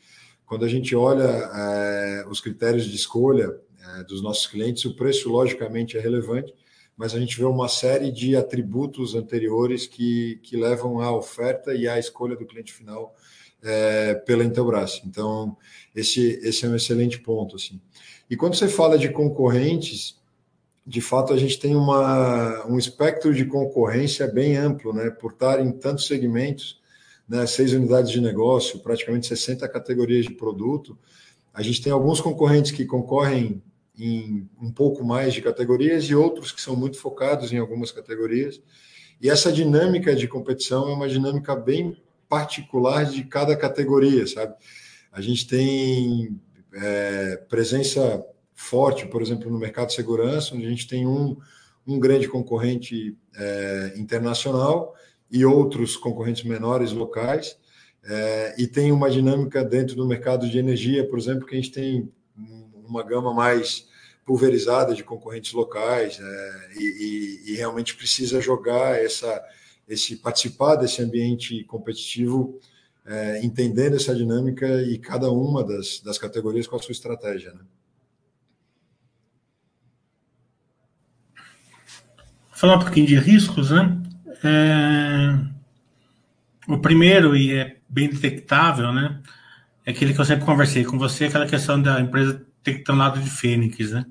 Quando 0.45 0.65
a 0.65 0.69
gente 0.69 0.93
olha 0.97 1.23
é, 1.23 2.25
os 2.29 2.41
critérios 2.41 2.83
de 2.83 2.95
escolha 2.95 3.57
é, 3.99 4.03
dos 4.03 4.21
nossos 4.21 4.47
clientes, 4.47 4.83
o 4.83 4.97
preço, 4.97 5.29
logicamente, 5.29 5.97
é 5.97 6.01
relevante, 6.01 6.53
mas 6.95 7.13
a 7.13 7.19
gente 7.19 7.37
vê 7.37 7.45
uma 7.45 7.67
série 7.67 8.11
de 8.11 8.35
atributos 8.35 9.15
anteriores 9.15 9.87
que, 9.87 10.39
que 10.43 10.55
levam 10.55 10.99
à 10.99 11.11
oferta 11.15 11.73
e 11.73 11.87
à 11.87 11.97
escolha 11.97 12.35
do 12.35 12.45
cliente 12.45 12.71
final 12.71 13.15
é, 13.63 14.13
pela 14.13 14.43
Intelbras. 14.43 15.01
Então, 15.05 15.57
esse, 15.95 16.39
esse 16.43 16.65
é 16.65 16.69
um 16.69 16.75
excelente 16.75 17.19
ponto. 17.19 17.55
Assim. 17.55 17.81
E 18.29 18.35
quando 18.35 18.55
você 18.55 18.67
fala 18.67 18.97
de 18.97 19.09
concorrentes, 19.09 20.17
de 20.85 21.01
fato 21.01 21.33
a 21.33 21.37
gente 21.37 21.59
tem 21.59 21.75
uma, 21.75 22.65
um 22.67 22.77
espectro 22.77 23.33
de 23.33 23.45
concorrência 23.45 24.27
bem 24.27 24.57
amplo, 24.57 24.93
né, 24.93 25.09
por 25.09 25.31
estar 25.31 25.59
em 25.59 25.71
tantos 25.71 26.05
segmentos, 26.05 26.81
né, 27.27 27.47
seis 27.47 27.73
unidades 27.73 28.11
de 28.11 28.19
negócio, 28.19 28.79
praticamente 28.79 29.27
60 29.27 29.67
categorias 29.69 30.25
de 30.25 30.33
produto. 30.33 30.97
A 31.53 31.61
gente 31.61 31.81
tem 31.81 31.91
alguns 31.91 32.19
concorrentes 32.19 32.71
que 32.71 32.85
concorrem 32.85 33.61
em 33.97 34.49
um 34.61 34.71
pouco 34.71 35.03
mais 35.03 35.33
de 35.33 35.41
categorias 35.41 36.05
e 36.05 36.15
outros 36.15 36.51
que 36.51 36.61
são 36.61 36.75
muito 36.75 36.97
focados 36.97 37.51
em 37.51 37.57
algumas 37.57 37.91
categorias. 37.91 38.61
E 39.21 39.29
essa 39.29 39.51
dinâmica 39.51 40.15
de 40.15 40.27
competição 40.27 40.89
é 40.89 40.93
uma 40.93 41.07
dinâmica 41.07 41.55
bem 41.55 41.95
particular 42.27 43.05
de 43.05 43.23
cada 43.23 43.55
categoria, 43.55 44.25
sabe? 44.25 44.55
A 45.11 45.21
gente 45.21 45.47
tem 45.47 46.39
é, 46.73 47.37
presença 47.47 48.25
forte, 48.55 49.05
por 49.05 49.21
exemplo, 49.21 49.51
no 49.51 49.59
mercado 49.59 49.87
de 49.87 49.93
segurança, 49.93 50.55
onde 50.55 50.65
a 50.65 50.69
gente 50.69 50.87
tem 50.87 51.05
um, 51.05 51.37
um 51.85 51.99
grande 51.99 52.27
concorrente 52.27 53.15
é, 53.35 53.93
internacional 53.95 54.95
e 55.29 55.45
outros 55.45 55.95
concorrentes 55.95 56.43
menores 56.43 56.91
locais, 56.91 57.57
é, 58.05 58.55
e 58.57 58.67
tem 58.67 58.91
uma 58.91 59.09
dinâmica 59.09 59.63
dentro 59.63 59.95
do 59.95 60.07
mercado 60.07 60.49
de 60.49 60.57
energia, 60.57 61.07
por 61.07 61.17
exemplo, 61.17 61.45
que 61.45 61.53
a 61.53 61.61
gente 61.61 61.71
tem 61.71 62.11
uma 62.87 63.03
gama 63.03 63.33
mais 63.33 63.87
pulverizada 64.25 64.95
de 64.95 65.03
concorrentes 65.03 65.51
locais 65.53 66.19
é, 66.19 66.69
e, 66.77 66.83
e, 67.47 67.51
e 67.51 67.55
realmente 67.55 67.95
precisa 67.95 68.39
jogar 68.39 69.01
essa 69.03 69.43
esse 69.87 70.15
participar 70.15 70.75
desse 70.75 71.01
ambiente 71.01 71.63
competitivo, 71.65 72.59
é, 73.05 73.43
entendendo 73.43 73.95
essa 73.95 74.15
dinâmica 74.15 74.81
e 74.83 74.97
cada 74.97 75.29
uma 75.29 75.63
das, 75.63 75.99
das 75.99 76.17
categorias 76.17 76.67
com 76.67 76.75
a 76.75 76.79
sua 76.79 76.93
estratégia. 76.93 77.51
Né? 77.53 77.59
Falar 82.51 82.77
um 82.77 82.79
pouquinho 82.79 83.07
de 83.07 83.17
riscos, 83.17 83.71
né? 83.71 84.01
É... 84.43 85.37
O 86.65 86.77
primeiro, 86.77 87.35
e 87.35 87.53
é 87.53 87.75
bem 87.89 88.09
detectável, 88.09 88.93
né? 88.93 89.21
É 89.85 89.91
aquele 89.91 90.13
que 90.13 90.21
eu 90.21 90.25
sempre 90.25 90.45
conversei 90.45 90.85
com 90.85 90.97
você, 90.97 91.25
aquela 91.25 91.45
questão 91.45 91.81
da 91.81 91.99
empresa 91.99 92.45
ter 92.63 92.75
que 92.75 92.83
ter 92.83 92.91
um 92.91 92.97
lado 92.97 93.19
de 93.19 93.29
Fênix, 93.29 93.91
né? 93.91 94.05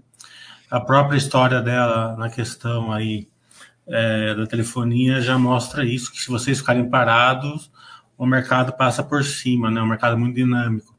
A 0.70 0.80
própria 0.80 1.16
história 1.16 1.60
dela 1.60 2.16
na 2.16 2.30
questão 2.30 2.92
aí 2.92 3.28
é, 3.86 4.34
da 4.34 4.46
telefonia 4.46 5.20
já 5.20 5.38
mostra 5.38 5.84
isso, 5.84 6.12
que 6.12 6.20
se 6.20 6.28
vocês 6.28 6.58
ficarem 6.58 6.88
parados, 6.88 7.70
o 8.16 8.26
mercado 8.26 8.72
passa 8.72 9.02
por 9.02 9.24
cima, 9.24 9.70
né? 9.70 9.80
Um 9.82 9.86
mercado 9.86 10.18
muito 10.18 10.34
dinâmico. 10.34 10.94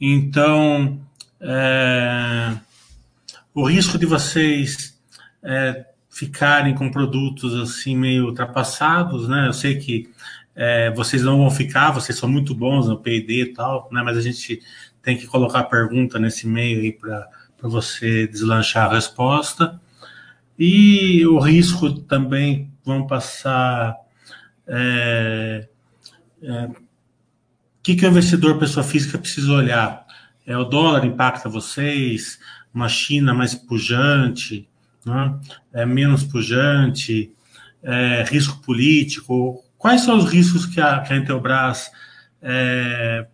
Então, 0.00 1.00
é, 1.40 2.52
o 3.54 3.64
risco 3.64 3.98
de 3.98 4.06
vocês 4.06 4.98
é, 5.42 5.86
ficarem 6.10 6.74
com 6.74 6.90
produtos 6.90 7.54
assim 7.54 7.96
meio 7.96 8.26
ultrapassados, 8.26 9.28
né? 9.28 9.46
Eu 9.46 9.52
sei 9.52 9.78
que 9.78 10.10
é, 10.54 10.90
vocês 10.90 11.22
não 11.22 11.38
vão 11.38 11.50
ficar, 11.50 11.90
vocês 11.90 12.18
são 12.18 12.28
muito 12.28 12.54
bons 12.54 12.88
no 12.88 12.98
P&D 12.98 13.42
e 13.42 13.46
tal, 13.54 13.88
né? 13.90 14.02
Mas 14.02 14.18
a 14.18 14.20
gente 14.20 14.60
tem 15.02 15.16
que 15.16 15.26
colocar 15.26 15.60
a 15.60 15.64
pergunta 15.64 16.18
nesse 16.18 16.46
meio 16.46 16.80
aí 16.80 16.92
para 16.92 17.28
você 17.62 18.26
deslanchar 18.26 18.90
a 18.90 18.94
resposta. 18.94 19.80
E 20.58 21.26
o 21.26 21.38
risco 21.38 21.92
também 21.92 22.72
vão 22.84 23.06
passar. 23.06 23.96
É, 24.66 25.68
é, 26.42 26.64
o 26.66 26.74
que, 27.82 27.96
que 27.96 28.06
o 28.06 28.08
investidor, 28.08 28.58
pessoa 28.58 28.84
física, 28.84 29.18
precisa 29.18 29.52
olhar? 29.52 30.06
É, 30.46 30.56
o 30.56 30.64
dólar 30.64 31.04
impacta 31.04 31.48
vocês? 31.48 32.38
Uma 32.72 32.88
China 32.88 33.34
mais 33.34 33.54
pujante? 33.54 34.68
Né? 35.04 35.34
É 35.72 35.84
menos 35.84 36.22
pujante? 36.22 37.32
É, 37.82 38.24
risco 38.28 38.60
político? 38.62 39.64
Quais 39.76 40.02
são 40.02 40.16
os 40.16 40.30
riscos 40.30 40.64
que 40.64 40.80
a, 40.80 41.00
que 41.00 41.12
a 41.12 41.16
Intelbras 41.16 41.90
é, 42.40 43.26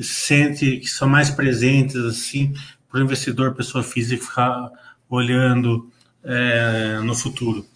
sente 0.00 0.78
que 0.78 0.88
são 0.88 1.08
mais 1.08 1.30
presentes 1.30 1.96
assim 1.96 2.54
para 2.88 3.00
o 3.00 3.02
investidor, 3.02 3.54
pessoa 3.54 3.82
física, 3.82 4.24
ficar 4.24 4.70
olhando 5.08 5.90
é, 6.22 6.98
no 7.00 7.14
futuro? 7.14 7.66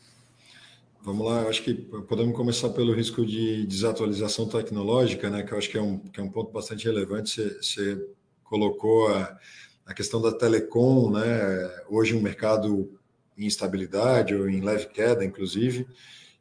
Vamos 1.02 1.26
lá, 1.26 1.42
acho 1.48 1.62
que 1.62 1.74
podemos 1.74 2.34
começar 2.34 2.70
pelo 2.70 2.94
risco 2.94 3.26
de 3.26 3.66
desatualização 3.66 4.48
tecnológica, 4.48 5.28
né, 5.28 5.42
que 5.42 5.52
eu 5.52 5.58
acho 5.58 5.68
que 5.68 5.76
é 5.76 5.82
um, 5.82 5.98
que 5.98 6.18
é 6.18 6.22
um 6.22 6.30
ponto 6.30 6.50
bastante 6.50 6.86
relevante. 6.86 7.30
Você, 7.30 7.56
você 7.56 8.06
colocou 8.42 9.08
a, 9.08 9.38
a 9.84 9.92
questão 9.92 10.20
da 10.22 10.32
telecom, 10.32 11.10
né, 11.10 11.70
hoje 11.90 12.14
um 12.14 12.22
mercado 12.22 12.90
em 13.36 13.44
instabilidade 13.44 14.34
ou 14.34 14.48
em 14.48 14.62
leve 14.62 14.86
queda, 14.86 15.24
inclusive, 15.24 15.86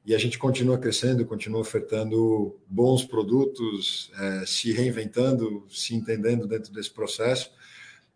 e 0.05 0.13
a 0.13 0.17
gente 0.17 0.37
continua 0.37 0.77
crescendo, 0.77 1.25
continua 1.25 1.61
ofertando 1.61 2.57
bons 2.67 3.05
produtos, 3.05 4.11
é, 4.19 4.45
se 4.45 4.71
reinventando, 4.73 5.65
se 5.69 5.95
entendendo 5.95 6.45
dentro 6.45 6.73
desse 6.73 6.91
processo 6.91 7.51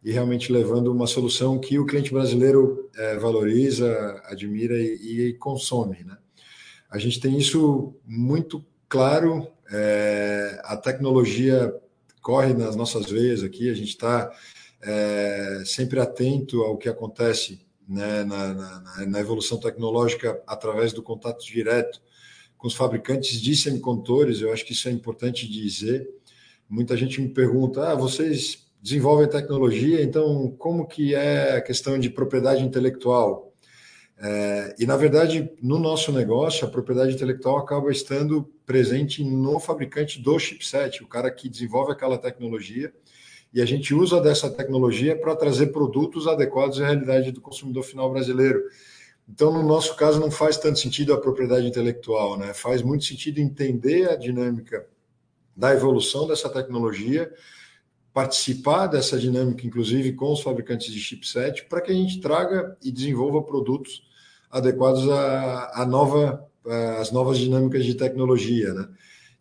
e 0.03 0.11
realmente 0.11 0.51
levando 0.51 0.91
uma 0.91 1.07
solução 1.07 1.59
que 1.59 1.79
o 1.79 1.85
cliente 1.85 2.13
brasileiro 2.13 2.89
é, 2.95 3.17
valoriza, 3.17 4.21
admira 4.25 4.75
e, 4.77 5.29
e 5.29 5.33
consome, 5.33 6.03
né? 6.03 6.17
A 6.89 6.97
gente 6.97 7.19
tem 7.19 7.37
isso 7.37 7.93
muito 8.05 8.63
claro. 8.87 9.47
É, 9.69 10.61
a 10.63 10.77
tecnologia 10.77 11.73
corre 12.21 12.53
nas 12.53 12.75
nossas 12.75 13.09
veias 13.09 13.43
aqui, 13.43 13.69
a 13.69 13.73
gente 13.73 13.89
está 13.89 14.31
é, 14.81 15.63
sempre 15.65 15.99
atento 15.99 16.61
ao 16.61 16.77
que 16.77 16.87
acontece 16.87 17.59
né, 17.87 18.23
na, 18.23 18.53
na, 18.53 19.05
na, 19.05 19.19
evolução 19.19 19.59
tecnológica 19.59 20.41
através 20.45 20.91
do 20.91 21.01
contato 21.01 21.45
direto 21.45 22.01
com 22.57 22.67
os 22.67 22.75
fabricantes 22.75 23.39
de 23.39 23.55
semicondutores. 23.55 24.41
Eu 24.41 24.51
acho 24.51 24.65
que 24.65 24.73
isso 24.73 24.89
é 24.89 24.91
importante 24.91 25.47
dizer. 25.47 26.07
Muita 26.69 26.97
gente 26.97 27.21
me 27.21 27.29
pergunta: 27.29 27.91
ah, 27.91 27.95
vocês 27.95 28.67
desenvolvem 28.81 29.29
tecnologia, 29.29 30.01
então 30.03 30.53
como 30.57 30.87
que 30.87 31.15
é 31.15 31.57
a 31.57 31.61
questão 31.61 31.97
de 31.97 32.09
propriedade 32.09 32.63
intelectual? 32.63 33.47
É, 34.19 34.75
e, 34.79 34.85
na 34.85 34.97
verdade, 34.97 35.51
no 35.61 35.77
nosso 35.77 36.11
negócio, 36.11 36.67
a 36.67 36.71
propriedade 36.71 37.13
intelectual 37.13 37.57
acaba 37.57 37.91
estando 37.91 38.43
presente 38.65 39.23
no 39.23 39.59
fabricante 39.59 40.19
do 40.19 40.39
chipset, 40.39 41.03
o 41.03 41.07
cara 41.07 41.29
que 41.29 41.47
desenvolve 41.47 41.91
aquela 41.91 42.17
tecnologia, 42.17 42.91
e 43.53 43.61
a 43.61 43.65
gente 43.65 43.93
usa 43.93 44.21
dessa 44.21 44.49
tecnologia 44.49 45.15
para 45.15 45.35
trazer 45.35 45.67
produtos 45.67 46.27
adequados 46.27 46.81
à 46.81 46.85
realidade 46.85 47.31
do 47.31 47.41
consumidor 47.41 47.83
final 47.83 48.11
brasileiro. 48.11 48.61
Então, 49.27 49.51
no 49.51 49.63
nosso 49.63 49.95
caso, 49.95 50.19
não 50.19 50.31
faz 50.31 50.57
tanto 50.57 50.79
sentido 50.79 51.13
a 51.13 51.19
propriedade 51.19 51.67
intelectual, 51.67 52.37
né? 52.37 52.53
faz 52.53 52.81
muito 52.81 53.05
sentido 53.05 53.39
entender 53.39 54.09
a 54.09 54.15
dinâmica 54.15 54.85
da 55.55 55.73
evolução 55.73 56.27
dessa 56.27 56.49
tecnologia, 56.49 57.33
participar 58.13 58.87
dessa 58.87 59.17
dinâmica, 59.19 59.65
inclusive 59.65 60.13
com 60.13 60.31
os 60.31 60.41
fabricantes 60.41 60.91
de 60.91 60.99
chipset, 60.99 61.65
para 61.65 61.81
que 61.81 61.91
a 61.91 61.95
gente 61.95 62.19
traga 62.19 62.77
e 62.83 62.91
desenvolva 62.91 63.43
produtos 63.43 64.03
adequados 64.49 65.07
à, 65.09 65.85
nova, 65.85 66.47
às 66.99 67.11
novas 67.11 67.37
dinâmicas 67.37 67.85
de 67.85 67.95
tecnologia, 67.95 68.73
né? 68.73 68.87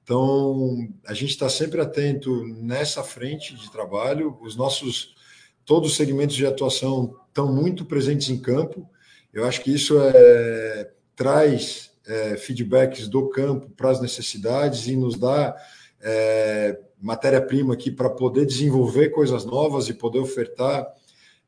Então, 0.06 0.88
a 1.04 1.12
gente 1.12 1.30
está 1.30 1.48
sempre 1.48 1.80
atento 1.80 2.44
nessa 2.46 3.02
frente 3.02 3.56
de 3.56 3.68
trabalho. 3.72 4.38
Os 4.40 4.54
nossos, 4.54 5.16
todos 5.64 5.90
os 5.90 5.96
segmentos 5.96 6.36
de 6.36 6.46
atuação 6.46 7.16
estão 7.26 7.52
muito 7.52 7.84
presentes 7.84 8.28
em 8.28 8.38
campo. 8.38 8.88
Eu 9.34 9.44
acho 9.44 9.60
que 9.62 9.74
isso 9.74 9.98
é, 9.98 10.92
traz 11.16 11.90
é, 12.06 12.36
feedbacks 12.36 13.08
do 13.08 13.28
campo 13.30 13.68
para 13.70 13.90
as 13.90 14.00
necessidades 14.00 14.86
e 14.86 14.94
nos 14.94 15.18
dá 15.18 15.56
é, 16.00 16.78
matéria-prima 17.02 17.74
aqui 17.74 17.90
para 17.90 18.08
poder 18.08 18.46
desenvolver 18.46 19.08
coisas 19.08 19.44
novas 19.44 19.88
e 19.88 19.92
poder 19.92 20.20
ofertar 20.20 20.86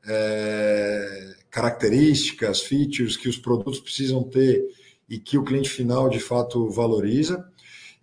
é, 0.05 1.37
características, 1.49 2.61
features 2.61 3.17
que 3.17 3.29
os 3.29 3.39
produtos 3.39 3.79
precisam 3.79 4.25
ter 4.25 4.67
e 5.09 5.17
que 5.17 5.39
o 5.39 5.45
cliente 5.45 5.71
final 5.71 6.09
de 6.09 6.19
fato 6.19 6.69
valoriza. 6.71 7.49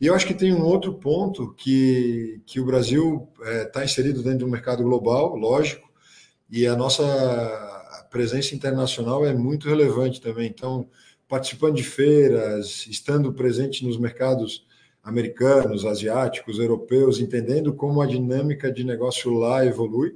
E 0.06 0.08
eu 0.08 0.14
acho 0.14 0.28
que 0.28 0.36
tem 0.36 0.54
um 0.54 0.64
outro 0.64 0.94
ponto 0.94 1.52
que, 1.56 2.40
que 2.46 2.60
o 2.60 2.66
Brasil 2.66 3.28
está 3.40 3.52
é, 3.52 3.66
tá 3.66 3.84
inserido 3.84 4.22
dentro 4.22 4.46
do 4.46 4.48
mercado 4.48 4.84
global, 4.84 5.36
lógico, 5.36 5.90
e 6.48 6.68
a 6.68 6.76
nossa 6.76 7.04
presença 8.12 8.54
internacional 8.54 9.26
é 9.26 9.34
muito 9.34 9.68
relevante 9.68 10.22
também. 10.22 10.48
Então, 10.48 10.88
participando 11.28 11.78
de 11.78 11.84
feiras, 11.84 12.86
estando 12.86 13.34
presente 13.34 13.84
nos 13.84 13.98
mercados 13.98 14.68
americanos, 15.02 15.84
asiáticos, 15.88 16.60
europeus, 16.60 17.20
entendendo 17.20 17.74
como 17.74 18.00
a 18.00 18.06
dinâmica 18.06 18.72
de 18.72 18.84
negócio 18.84 19.34
lá 19.34 19.66
evolui 19.66 20.16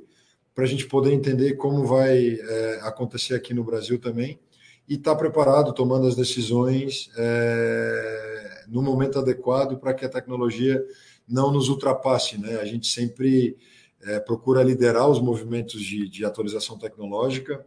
para 0.53 0.65
a 0.65 0.67
gente 0.67 0.85
poder 0.85 1.13
entender 1.13 1.55
como 1.55 1.83
vai 1.87 2.37
é, 2.39 2.79
acontecer 2.83 3.33
aqui 3.33 3.55
no 3.55 3.63
Brasil 3.63 3.97
também 3.97 4.39
e 4.87 4.93
estar 4.93 5.13
tá 5.13 5.17
preparado, 5.17 5.73
tomando 5.73 6.05
as 6.05 6.15
decisões 6.15 7.09
é, 7.17 8.28
no 8.69 8.81
momento 8.81 9.19
adequado 9.19 9.77
para 9.77 9.93
que 9.93 10.05
a 10.05 10.09
tecnologia 10.09 10.83
não 11.27 11.51
nos 11.51 11.69
ultrapasse. 11.69 12.39
Né? 12.39 12.59
A 12.59 12.65
gente 12.65 12.87
sempre 12.87 13.57
é, 14.03 14.19
procura 14.19 14.63
liderar 14.63 15.09
os 15.09 15.19
movimentos 15.19 15.81
de, 15.81 16.07
de, 16.07 16.23
atualização 16.23 16.77
tecnológica. 16.77 17.65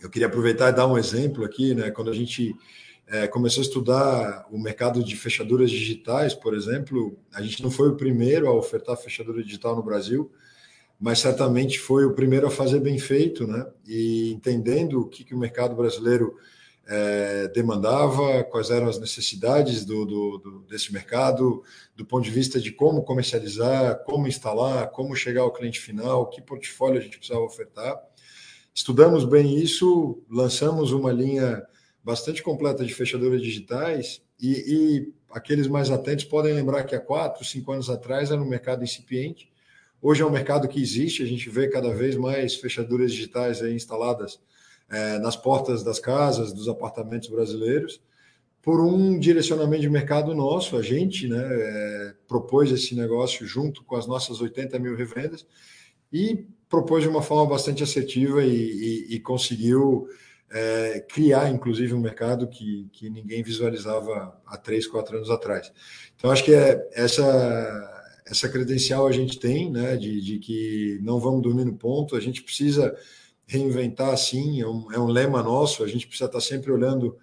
Eu 0.00 0.10
queria 0.10 0.26
aproveitar 0.26 0.70
e 0.70 0.74
dar 0.74 0.86
um 0.86 0.98
exemplo 0.98 1.44
aqui, 1.44 1.74
né? 1.74 1.90
quando 1.90 2.10
a 2.10 2.14
gente 2.14 2.54
é, 3.06 3.26
começou 3.28 3.60
a 3.60 3.66
estudar 3.66 4.46
o 4.50 4.58
mercado 4.58 5.04
de 5.04 5.14
fechaduras 5.16 5.70
digitais, 5.70 6.34
por 6.34 6.54
exemplo, 6.54 7.16
a 7.32 7.42
gente 7.42 7.62
não 7.62 7.70
foi 7.70 7.88
o 7.88 7.96
primeiro 7.96 8.48
a 8.48 8.54
ofertar 8.54 8.96
fechadura 8.96 9.42
digital 9.42 9.76
no 9.76 9.82
Brasil, 9.82 10.30
mas 10.98 11.18
certamente 11.18 11.78
foi 11.78 12.04
o 12.04 12.14
primeiro 12.14 12.46
a 12.46 12.50
fazer 12.50 12.78
bem 12.78 12.96
feito, 12.96 13.44
né? 13.44 13.66
E 13.84 14.32
entendendo 14.32 15.00
o 15.00 15.08
que, 15.08 15.24
que 15.24 15.34
o 15.34 15.38
mercado 15.38 15.74
brasileiro 15.74 16.36
é, 16.86 17.48
demandava, 17.48 18.44
quais 18.44 18.70
eram 18.70 18.88
as 18.88 18.98
necessidades 18.98 19.84
do, 19.84 20.04
do, 20.04 20.38
do, 20.38 20.58
desse 20.68 20.92
mercado, 20.92 21.62
do 21.96 22.04
ponto 22.04 22.24
de 22.24 22.30
vista 22.30 22.60
de 22.60 22.72
como 22.72 23.02
comercializar, 23.02 24.02
como 24.04 24.26
instalar, 24.26 24.90
como 24.90 25.14
chegar 25.14 25.42
ao 25.42 25.52
cliente 25.52 25.80
final, 25.80 26.28
que 26.28 26.42
portfólio 26.42 26.98
a 26.98 27.02
gente 27.02 27.18
precisava 27.18 27.44
ofertar. 27.44 27.96
Estudamos 28.74 29.24
bem 29.24 29.56
isso, 29.58 30.22
lançamos 30.30 30.92
uma 30.92 31.12
linha 31.12 31.62
bastante 32.02 32.42
completa 32.42 32.84
de 32.84 32.92
fechaduras 32.92 33.40
digitais 33.40 34.22
e, 34.40 34.52
e 34.52 35.12
aqueles 35.30 35.68
mais 35.68 35.90
atentos 35.90 36.24
podem 36.24 36.52
lembrar 36.52 36.84
que 36.84 36.94
há 36.94 37.00
quatro, 37.00 37.44
cinco 37.44 37.72
anos 37.72 37.88
atrás 37.88 38.30
era 38.30 38.40
um 38.40 38.48
mercado 38.48 38.82
incipiente 38.82 39.52
Hoje 40.04 40.20
é 40.20 40.26
um 40.26 40.30
mercado 40.30 40.66
que 40.66 40.82
existe, 40.82 41.22
a 41.22 41.26
gente 41.26 41.48
vê 41.48 41.68
cada 41.68 41.94
vez 41.94 42.16
mais 42.16 42.56
fechaduras 42.56 43.12
digitais 43.12 43.62
instaladas 43.62 44.40
é, 44.92 45.18
nas 45.18 45.34
portas 45.34 45.82
das 45.82 45.98
casas, 45.98 46.52
dos 46.52 46.68
apartamentos 46.68 47.28
brasileiros, 47.28 48.00
por 48.60 48.80
um 48.80 49.18
direcionamento 49.18 49.80
de 49.82 49.90
mercado 49.90 50.34
nosso. 50.34 50.76
A 50.76 50.82
gente 50.82 51.26
né, 51.26 51.42
é, 51.42 52.14
propôs 52.28 52.70
esse 52.70 52.94
negócio 52.94 53.46
junto 53.46 53.82
com 53.84 53.96
as 53.96 54.06
nossas 54.06 54.40
80 54.40 54.78
mil 54.78 54.94
revendas 54.94 55.46
e 56.12 56.46
propôs 56.68 57.02
de 57.02 57.08
uma 57.08 57.22
forma 57.22 57.50
bastante 57.50 57.82
assertiva 57.82 58.44
e, 58.44 59.08
e, 59.10 59.14
e 59.14 59.20
conseguiu 59.20 60.06
é, 60.50 61.00
criar, 61.08 61.50
inclusive, 61.50 61.94
um 61.94 62.00
mercado 62.00 62.46
que, 62.46 62.86
que 62.92 63.08
ninguém 63.08 63.42
visualizava 63.42 64.38
há 64.46 64.58
três, 64.58 64.86
quatro 64.86 65.16
anos 65.16 65.30
atrás. 65.30 65.72
Então, 66.14 66.30
acho 66.30 66.44
que 66.44 66.54
é 66.54 66.88
essa 66.92 67.88
essa 68.24 68.48
credencial 68.48 69.06
a 69.06 69.12
gente 69.12 69.38
tem, 69.38 69.70
né, 69.70 69.96
de, 69.96 70.20
de 70.20 70.38
que 70.38 70.98
não 71.02 71.18
vamos 71.18 71.42
dormir 71.42 71.64
no 71.64 71.74
ponto, 71.74 72.16
a 72.16 72.20
gente 72.20 72.42
precisa 72.42 72.96
reinventar 73.52 74.16
sim, 74.16 74.60
é 74.60 74.66
um, 74.66 74.90
é 74.92 74.98
um 74.98 75.06
lema 75.06 75.42
nosso, 75.42 75.84
a 75.84 75.86
gente 75.86 76.06
precisa 76.06 76.26
estar 76.26 76.40
sempre 76.40 76.72
olhando 76.72 77.18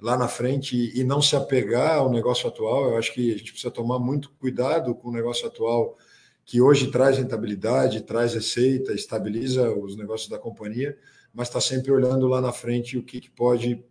lá 0.00 0.16
na 0.16 0.28
frente 0.28 0.76
e, 0.76 1.00
e 1.00 1.04
não 1.04 1.22
se 1.22 1.36
apegar 1.36 1.98
ao 1.98 2.10
negócio 2.10 2.48
atual. 2.48 2.90
Eu 2.90 2.98
acho 2.98 3.12
que 3.12 3.34
a 3.34 3.38
gente 3.38 3.52
precisa 3.52 3.70
tomar 3.70 3.98
muito 3.98 4.30
cuidado 4.38 4.94
com 4.94 5.08
o 5.08 5.12
negócio 5.12 5.46
atual, 5.46 5.96
que 6.44 6.60
hoje 6.60 6.90
traz 6.90 7.18
rentabilidade, 7.18 8.02
traz 8.02 8.34
receita, 8.34 8.92
estabiliza 8.92 9.70
os 9.70 9.96
negócios 9.96 10.28
da 10.28 10.38
companhia, 10.38 10.96
mas 11.32 11.48
está 11.48 11.60
sempre 11.60 11.92
olhando 11.92 12.26
lá 12.26 12.40
na 12.40 12.52
frente 12.52 12.96
o 12.96 13.02
que, 13.02 13.20
que 13.20 13.30
pode 13.30 13.84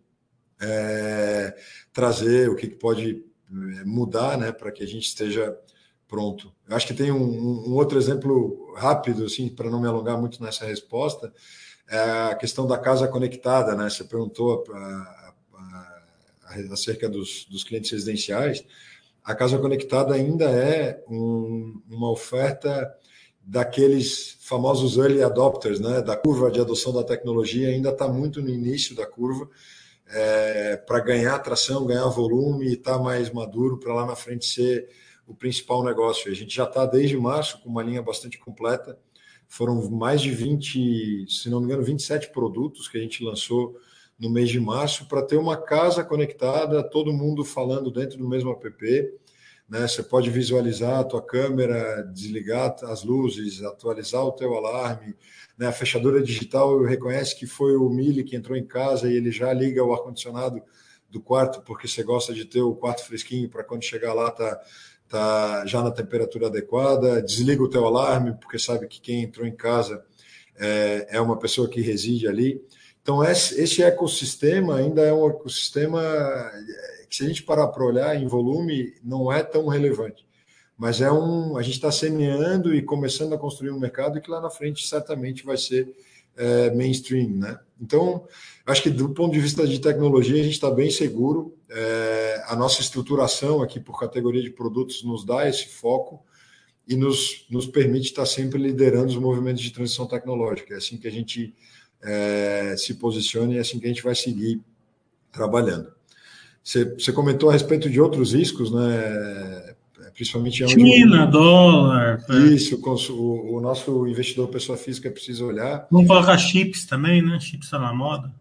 é, 0.60 1.56
trazer, 1.92 2.50
o 2.50 2.56
que, 2.56 2.68
que 2.68 2.76
pode 2.76 3.24
é, 3.50 3.84
mudar, 3.84 4.36
né, 4.36 4.52
para 4.52 4.72
que 4.72 4.82
a 4.82 4.86
gente 4.86 5.06
esteja 5.06 5.56
pronto. 6.08 6.52
Eu 6.68 6.74
acho 6.74 6.86
que 6.86 6.94
tem 6.94 7.12
um, 7.12 7.68
um 7.68 7.74
outro 7.74 7.98
exemplo 7.98 8.74
rápido, 8.74 9.24
assim, 9.24 9.48
para 9.48 9.70
não 9.70 9.80
me 9.80 9.86
alongar 9.86 10.18
muito 10.18 10.42
nessa 10.42 10.64
resposta, 10.64 11.32
a 11.96 12.34
questão 12.34 12.66
da 12.66 12.78
casa 12.78 13.08
conectada, 13.08 13.74
né? 13.74 13.88
Você 13.88 14.04
perguntou 14.04 14.64
a, 14.72 14.78
a, 14.78 15.34
a, 15.54 16.72
acerca 16.72 17.08
dos, 17.08 17.46
dos 17.46 17.64
clientes 17.64 17.90
residenciais. 17.90 18.64
A 19.24 19.34
casa 19.34 19.58
conectada 19.58 20.14
ainda 20.14 20.46
é 20.46 21.02
um, 21.08 21.80
uma 21.88 22.10
oferta 22.10 22.94
daqueles 23.42 24.36
famosos 24.40 24.98
early 24.98 25.22
adopters, 25.22 25.80
né? 25.80 26.02
Da 26.02 26.16
curva 26.16 26.50
de 26.50 26.60
adoção 26.60 26.92
da 26.92 27.02
tecnologia 27.02 27.68
ainda 27.68 27.90
está 27.90 28.06
muito 28.06 28.42
no 28.42 28.50
início 28.50 28.94
da 28.94 29.06
curva. 29.06 29.48
É, 30.10 30.76
para 30.76 31.00
ganhar 31.00 31.34
atração, 31.34 31.84
ganhar 31.84 32.06
volume 32.06 32.66
e 32.66 32.72
estar 32.74 32.96
tá 32.96 32.98
mais 32.98 33.30
maduro 33.30 33.78
para 33.78 33.92
lá 33.92 34.06
na 34.06 34.16
frente 34.16 34.46
ser 34.46 34.88
o 35.26 35.34
principal 35.34 35.84
negócio. 35.84 36.32
A 36.32 36.34
gente 36.34 36.54
já 36.54 36.64
está 36.64 36.86
desde 36.86 37.16
março 37.18 37.60
com 37.60 37.68
uma 37.68 37.82
linha 37.82 38.00
bastante 38.00 38.38
completa. 38.38 38.98
Foram 39.48 39.90
mais 39.90 40.20
de 40.20 40.30
20, 40.30 41.26
se 41.28 41.48
não 41.48 41.58
me 41.58 41.66
engano, 41.66 41.82
27 41.82 42.30
produtos 42.30 42.86
que 42.86 42.98
a 42.98 43.00
gente 43.00 43.24
lançou 43.24 43.76
no 44.18 44.28
mês 44.28 44.50
de 44.50 44.60
março 44.60 45.06
para 45.06 45.22
ter 45.22 45.36
uma 45.36 45.56
casa 45.56 46.04
conectada, 46.04 46.82
todo 46.82 47.12
mundo 47.12 47.44
falando 47.44 47.90
dentro 47.90 48.18
do 48.18 48.28
mesmo 48.28 48.50
app. 48.50 49.12
Né? 49.68 49.86
Você 49.86 50.02
pode 50.02 50.28
visualizar 50.30 51.00
a 51.00 51.04
tua 51.04 51.22
câmera, 51.22 52.02
desligar 52.02 52.76
as 52.84 53.04
luzes, 53.04 53.62
atualizar 53.62 54.24
o 54.24 54.32
teu 54.32 54.54
alarme. 54.54 55.14
Né? 55.56 55.66
A 55.66 55.72
fechadura 55.72 56.22
digital 56.22 56.82
reconhece 56.82 57.36
que 57.36 57.46
foi 57.46 57.76
o 57.76 57.88
Mili 57.88 58.24
que 58.24 58.36
entrou 58.36 58.56
em 58.56 58.66
casa 58.66 59.10
e 59.10 59.16
ele 59.16 59.30
já 59.30 59.52
liga 59.52 59.84
o 59.84 59.92
ar-condicionado 59.92 60.62
do 61.08 61.20
quarto, 61.20 61.62
porque 61.62 61.88
você 61.88 62.02
gosta 62.02 62.34
de 62.34 62.44
ter 62.44 62.60
o 62.60 62.74
quarto 62.74 63.04
fresquinho 63.04 63.48
para 63.48 63.64
quando 63.64 63.82
chegar 63.82 64.12
lá 64.12 64.30
tá, 64.30 64.60
tá 65.08 65.64
já 65.66 65.82
na 65.82 65.90
temperatura 65.90 66.46
adequada. 66.46 67.22
Desliga 67.22 67.62
o 67.62 67.70
teu 67.70 67.86
alarme, 67.86 68.34
porque 68.40 68.58
sabe 68.58 68.86
que 68.86 69.00
quem 69.00 69.22
entrou 69.22 69.46
em 69.46 69.54
casa 69.54 70.04
é, 70.56 71.08
é 71.10 71.20
uma 71.20 71.38
pessoa 71.38 71.68
que 71.68 71.80
reside 71.80 72.28
ali. 72.28 72.60
Então, 73.02 73.24
esse 73.24 73.82
ecossistema 73.82 74.76
ainda 74.76 75.00
é 75.00 75.12
um 75.12 75.28
ecossistema 75.30 76.02
que, 77.08 77.16
se 77.16 77.24
a 77.24 77.28
gente 77.28 77.42
parar 77.42 77.68
para 77.68 77.84
olhar 77.84 78.14
em 78.14 78.26
volume, 78.26 78.92
não 79.02 79.32
é 79.32 79.42
tão 79.42 79.66
relevante. 79.66 80.26
Mas 80.76 81.00
é 81.00 81.10
um. 81.10 81.56
A 81.56 81.62
gente 81.62 81.74
está 81.74 81.90
semeando 81.90 82.74
e 82.74 82.82
começando 82.82 83.32
a 83.32 83.38
construir 83.38 83.70
um 83.70 83.80
mercado 83.80 84.20
que 84.20 84.30
lá 84.30 84.40
na 84.40 84.50
frente 84.50 84.86
certamente 84.86 85.44
vai 85.44 85.56
ser 85.56 85.92
é, 86.36 86.70
mainstream. 86.70 87.30
Né? 87.30 87.58
Então, 87.80 88.24
acho 88.64 88.82
que 88.82 88.90
do 88.90 89.08
ponto 89.10 89.32
de 89.32 89.40
vista 89.40 89.66
de 89.66 89.80
tecnologia, 89.80 90.40
a 90.40 90.44
gente 90.44 90.52
está 90.52 90.70
bem 90.70 90.90
seguro. 90.90 91.57
É, 91.70 92.44
a 92.46 92.56
nossa 92.56 92.80
estruturação 92.80 93.62
aqui 93.62 93.78
por 93.78 93.98
categoria 93.98 94.42
de 94.42 94.50
produtos 94.50 95.02
nos 95.02 95.24
dá 95.24 95.48
esse 95.48 95.68
foco 95.68 96.22
e 96.86 96.96
nos, 96.96 97.44
nos 97.50 97.66
permite 97.66 98.06
estar 98.06 98.24
sempre 98.24 98.58
liderando 98.60 99.08
os 99.08 99.16
movimentos 99.16 99.62
de 99.62 99.70
transição 99.70 100.06
tecnológica. 100.06 100.74
É 100.74 100.78
assim 100.78 100.96
que 100.96 101.06
a 101.06 101.12
gente 101.12 101.54
é, 102.02 102.74
se 102.78 102.94
posicione 102.94 103.54
e 103.54 103.58
é 103.58 103.60
assim 103.60 103.78
que 103.78 103.84
a 103.84 103.88
gente 103.88 104.02
vai 104.02 104.14
seguir 104.14 104.60
trabalhando. 105.30 105.92
Você, 106.64 106.84
você 106.94 107.12
comentou 107.12 107.50
a 107.50 107.52
respeito 107.52 107.88
de 107.88 108.00
outros 108.00 108.32
riscos, 108.32 108.70
né? 108.70 109.74
Principalmente 110.14 110.64
onde 110.64 110.74
China, 110.74 111.28
o, 111.28 111.30
dólar. 111.30 112.24
É. 112.28 112.38
Isso, 112.48 112.80
o, 113.12 113.56
o, 113.56 113.60
nosso 113.60 114.06
investidor 114.06 114.48
pessoa 114.48 114.76
física 114.76 115.08
precisa 115.10 115.44
olhar. 115.44 115.86
Vamos 115.90 116.08
colocar 116.08 116.36
chips 116.36 116.84
também, 116.84 117.22
né? 117.22 117.38
Chips 117.38 117.66
está 117.66 117.78
na 117.78 117.94
moda. 117.94 118.34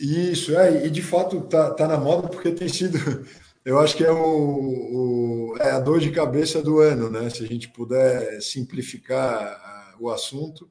Isso, 0.00 0.56
é, 0.56 0.86
e 0.86 0.90
de 0.90 1.02
fato 1.02 1.42
tá, 1.42 1.70
tá 1.72 1.86
na 1.86 1.98
moda 1.98 2.28
porque 2.28 2.50
tem 2.50 2.68
sido, 2.68 2.98
eu 3.64 3.78
acho 3.78 3.96
que 3.96 4.02
é, 4.02 4.10
o, 4.10 4.16
o, 4.16 5.56
é 5.60 5.72
a 5.72 5.78
dor 5.78 6.00
de 6.00 6.10
cabeça 6.10 6.62
do 6.62 6.80
ano, 6.80 7.10
né? 7.10 7.28
Se 7.28 7.44
a 7.44 7.46
gente 7.46 7.68
puder 7.68 8.40
simplificar 8.40 9.94
o 10.00 10.10
assunto. 10.10 10.68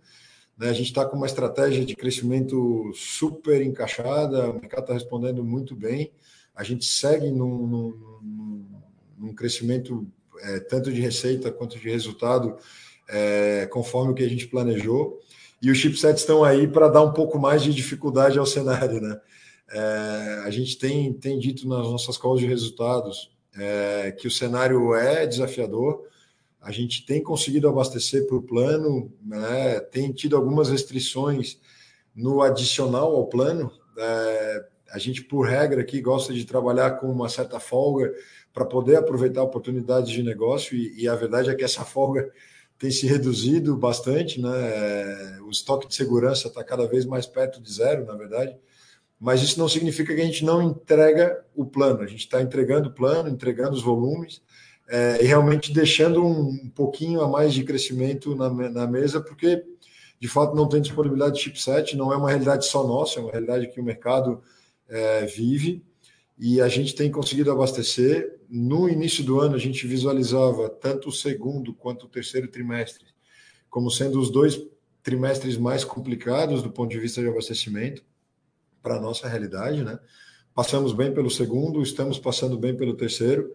Né? 0.57 0.69
A 0.69 0.73
gente 0.73 0.87
está 0.87 1.05
com 1.05 1.15
uma 1.15 1.27
estratégia 1.27 1.85
de 1.85 1.95
crescimento 1.95 2.91
super 2.93 3.61
encaixada, 3.61 4.49
o 4.49 4.59
mercado 4.59 4.81
está 4.81 4.93
respondendo 4.93 5.43
muito 5.45 5.75
bem. 5.75 6.11
A 6.55 6.63
gente 6.63 6.83
segue 6.85 7.31
num, 7.31 7.67
num, 7.67 8.65
num 9.17 9.33
crescimento 9.33 10.05
é, 10.41 10.59
tanto 10.59 10.91
de 10.91 10.99
receita 10.99 11.51
quanto 11.51 11.77
de 11.79 11.89
resultado, 11.89 12.57
é, 13.07 13.67
conforme 13.71 14.11
o 14.11 14.15
que 14.15 14.23
a 14.23 14.27
gente 14.27 14.47
planejou. 14.47 15.21
E 15.61 15.69
os 15.69 15.77
chipsets 15.77 16.21
estão 16.21 16.43
aí 16.43 16.67
para 16.67 16.87
dar 16.87 17.01
um 17.01 17.11
pouco 17.11 17.37
mais 17.37 17.61
de 17.61 17.73
dificuldade 17.73 18.39
ao 18.39 18.45
cenário. 18.45 19.01
Né? 19.01 19.19
É, 19.71 20.41
a 20.45 20.49
gente 20.49 20.77
tem, 20.77 21.13
tem 21.13 21.37
dito 21.37 21.67
nas 21.67 21.87
nossas 21.87 22.17
calls 22.17 22.39
de 22.39 22.47
resultados 22.47 23.31
é, 23.57 24.11
que 24.11 24.27
o 24.27 24.31
cenário 24.31 24.93
é 24.95 25.25
desafiador, 25.25 26.07
a 26.61 26.71
gente 26.71 27.05
tem 27.05 27.23
conseguido 27.23 27.67
abastecer 27.67 28.27
para 28.27 28.35
o 28.35 28.41
plano, 28.41 29.11
né? 29.21 29.79
tem 29.79 30.11
tido 30.11 30.35
algumas 30.35 30.69
restrições 30.69 31.59
no 32.15 32.41
adicional 32.41 33.15
ao 33.15 33.27
plano. 33.27 33.71
É, 33.97 34.65
a 34.91 34.97
gente, 34.97 35.23
por 35.23 35.47
regra, 35.47 35.81
aqui 35.81 36.01
gosta 36.01 36.33
de 36.33 36.45
trabalhar 36.45 36.91
com 36.91 37.07
uma 37.07 37.29
certa 37.29 37.59
folga 37.59 38.13
para 38.53 38.65
poder 38.65 38.97
aproveitar 38.97 39.43
oportunidades 39.43 40.09
de 40.09 40.23
negócio, 40.23 40.75
e, 40.75 41.03
e, 41.03 41.07
a 41.07 41.15
verdade 41.15 41.49
é 41.49 41.55
que 41.55 41.63
essa 41.63 41.85
folga 41.85 42.29
tem 42.79 42.89
se 42.89 43.05
reduzido 43.05 43.75
bastante, 43.75 44.41
né? 44.41 44.49
É, 44.49 45.41
o 45.41 45.49
estoque 45.49 45.87
de 45.87 45.93
segurança 45.93 46.47
está 46.47 46.63
cada 46.63 46.87
vez 46.87 47.05
mais 47.05 47.25
perto 47.27 47.61
de 47.61 47.71
zero, 47.71 48.05
na 48.05 48.15
verdade. 48.15 48.55
Mas 49.19 49.41
isso 49.41 49.59
não 49.59 49.67
significa 49.67 50.15
que 50.15 50.21
a 50.21 50.25
gente 50.25 50.45
não 50.45 50.61
entrega 50.61 51.43
o 51.53 51.65
plano. 51.65 52.01
A 52.01 52.07
gente 52.07 52.21
está 52.21 52.41
entregando 52.41 52.87
o 52.87 52.93
plano, 52.93 53.27
entregando 53.27 53.73
os 53.73 53.83
volumes, 53.83 54.41
é, 54.87 55.19
e 55.21 55.27
realmente 55.27 55.73
deixando 55.73 56.25
um 56.25 56.71
pouquinho 56.73 57.21
a 57.21 57.27
mais 57.27 57.53
de 57.53 57.65
crescimento 57.65 58.33
na, 58.33 58.49
na 58.49 58.87
mesa, 58.87 59.19
porque 59.19 59.61
de 60.19 60.27
fato 60.27 60.55
não 60.55 60.67
tem 60.67 60.81
disponibilidade 60.81 61.35
de 61.35 61.41
chipset, 61.41 61.97
não 61.97 62.13
é 62.13 62.17
uma 62.17 62.29
realidade 62.29 62.65
só 62.65 62.87
nossa, 62.87 63.19
é 63.19 63.21
uma 63.21 63.31
realidade 63.31 63.67
que 63.67 63.79
o 63.79 63.83
mercado 63.83 64.41
é, 64.87 65.25
vive 65.25 65.83
e 66.37 66.61
a 66.61 66.69
gente 66.69 66.95
tem 66.95 67.11
conseguido 67.11 67.51
abastecer. 67.51 68.38
No 68.49 68.89
início 68.89 69.23
do 69.23 69.39
ano, 69.39 69.55
a 69.55 69.59
gente 69.59 69.85
visualizava 69.85 70.67
tanto 70.69 71.09
o 71.09 71.11
segundo 71.11 71.73
quanto 71.73 72.07
o 72.07 72.09
terceiro 72.09 72.47
trimestre 72.47 73.05
como 73.69 73.91
sendo 73.91 74.19
os 74.19 74.29
dois 74.29 74.59
trimestres 75.03 75.57
mais 75.57 75.83
complicados 75.83 76.63
do 76.63 76.71
ponto 76.71 76.89
de 76.89 76.99
vista 76.99 77.21
de 77.21 77.27
abastecimento 77.27 78.03
para 78.81 78.95
a 78.95 78.99
nossa 78.99 79.27
realidade, 79.27 79.83
né? 79.83 79.99
Passamos 80.53 80.91
bem 80.91 81.13
pelo 81.13 81.29
segundo, 81.29 81.81
estamos 81.81 82.19
passando 82.19 82.57
bem 82.57 82.75
pelo 82.75 82.95
terceiro. 82.95 83.53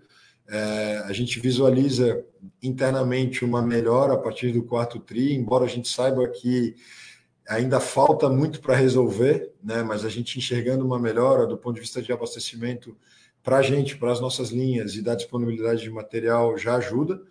É, 0.49 1.03
a 1.05 1.13
gente 1.13 1.41
visualiza 1.41 2.25
internamente 2.63 3.45
uma 3.45 3.61
melhora 3.61 4.15
a 4.15 4.19
partir 4.19 4.53
do 4.53 4.63
quarto 4.63 4.99
TRI, 4.99 5.35
embora 5.35 5.65
a 5.65 5.69
gente 5.69 5.89
saiba 5.89 6.27
que 6.29 6.75
ainda 7.49 7.81
falta 7.81 8.29
muito 8.31 8.61
para 8.61 8.75
resolver, 8.75 9.53
né? 9.63 9.83
mas 9.83 10.05
a 10.05 10.09
gente 10.09 10.39
enxergando 10.39 10.85
uma 10.85 10.99
melhora 10.99 11.47
do 11.47 11.59
ponto 11.59 11.75
de 11.75 11.81
vista 11.81 12.01
de 12.01 12.13
abastecimento 12.13 12.97
para 13.45 13.59
a 13.59 13.63
gente, 13.63 13.97
para 13.99 14.11
as 14.11 14.21
nossas 14.21 14.49
linhas 14.49 14.97
e 14.97 15.03
da 15.03 15.15
disponibilidade 15.15 15.83
de 15.83 15.91
material 15.91 16.57
já 16.57 16.77
ajuda, 16.77 17.23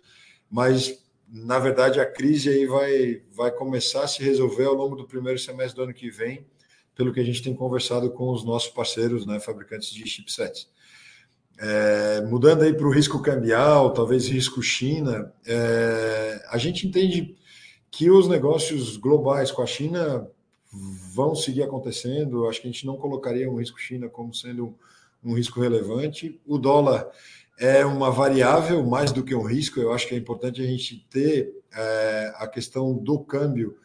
mas 0.48 1.02
na 1.28 1.58
verdade 1.58 1.98
a 1.98 2.06
crise 2.06 2.48
aí 2.48 2.66
vai, 2.66 3.22
vai 3.32 3.50
começar 3.50 4.04
a 4.04 4.06
se 4.06 4.22
resolver 4.22 4.64
ao 4.64 4.74
longo 4.74 4.94
do 4.94 5.04
primeiro 5.04 5.38
semestre 5.40 5.74
do 5.74 5.82
ano 5.82 5.92
que 5.92 6.08
vem, 6.08 6.46
pelo 6.94 7.12
que 7.12 7.18
a 7.18 7.24
gente 7.24 7.42
tem 7.42 7.52
conversado 7.52 8.08
com 8.12 8.30
os 8.30 8.44
nossos 8.44 8.70
parceiros, 8.70 9.26
né, 9.26 9.40
fabricantes 9.40 9.90
de 9.90 10.08
chipsets. 10.08 10.72
É, 11.58 12.20
mudando 12.22 12.62
aí 12.62 12.72
para 12.72 12.86
o 12.86 12.92
risco 12.92 13.20
cambial, 13.20 13.92
talvez 13.92 14.28
risco 14.28 14.62
China, 14.62 15.32
é, 15.44 16.44
a 16.48 16.58
gente 16.58 16.86
entende 16.86 17.36
que 17.90 18.08
os 18.10 18.28
negócios 18.28 18.96
globais 18.96 19.50
com 19.50 19.62
a 19.62 19.66
China 19.66 20.28
vão 21.12 21.34
seguir 21.34 21.62
acontecendo. 21.62 22.48
Acho 22.48 22.60
que 22.60 22.68
a 22.68 22.70
gente 22.70 22.86
não 22.86 22.96
colocaria 22.96 23.50
um 23.50 23.56
risco 23.56 23.80
China 23.80 24.08
como 24.08 24.34
sendo 24.34 24.76
um, 25.24 25.34
risco 25.34 25.60
relevante. 25.60 26.40
O 26.46 26.58
dólar 26.58 27.10
é 27.58 27.84
uma 27.84 28.10
variável 28.10 28.84
mais 28.84 29.12
do 29.12 29.22
que 29.22 29.34
um 29.34 29.42
risco. 29.42 29.80
Eu 29.80 29.92
acho 29.92 30.08
que 30.08 30.14
é 30.14 30.18
importante 30.18 30.60
a 30.60 30.66
gente 30.66 31.06
ter 31.10 31.54
é, 31.72 32.32
a 32.36 32.46
questão 32.46 32.94
do 32.94 33.18
câmbio 33.18 33.76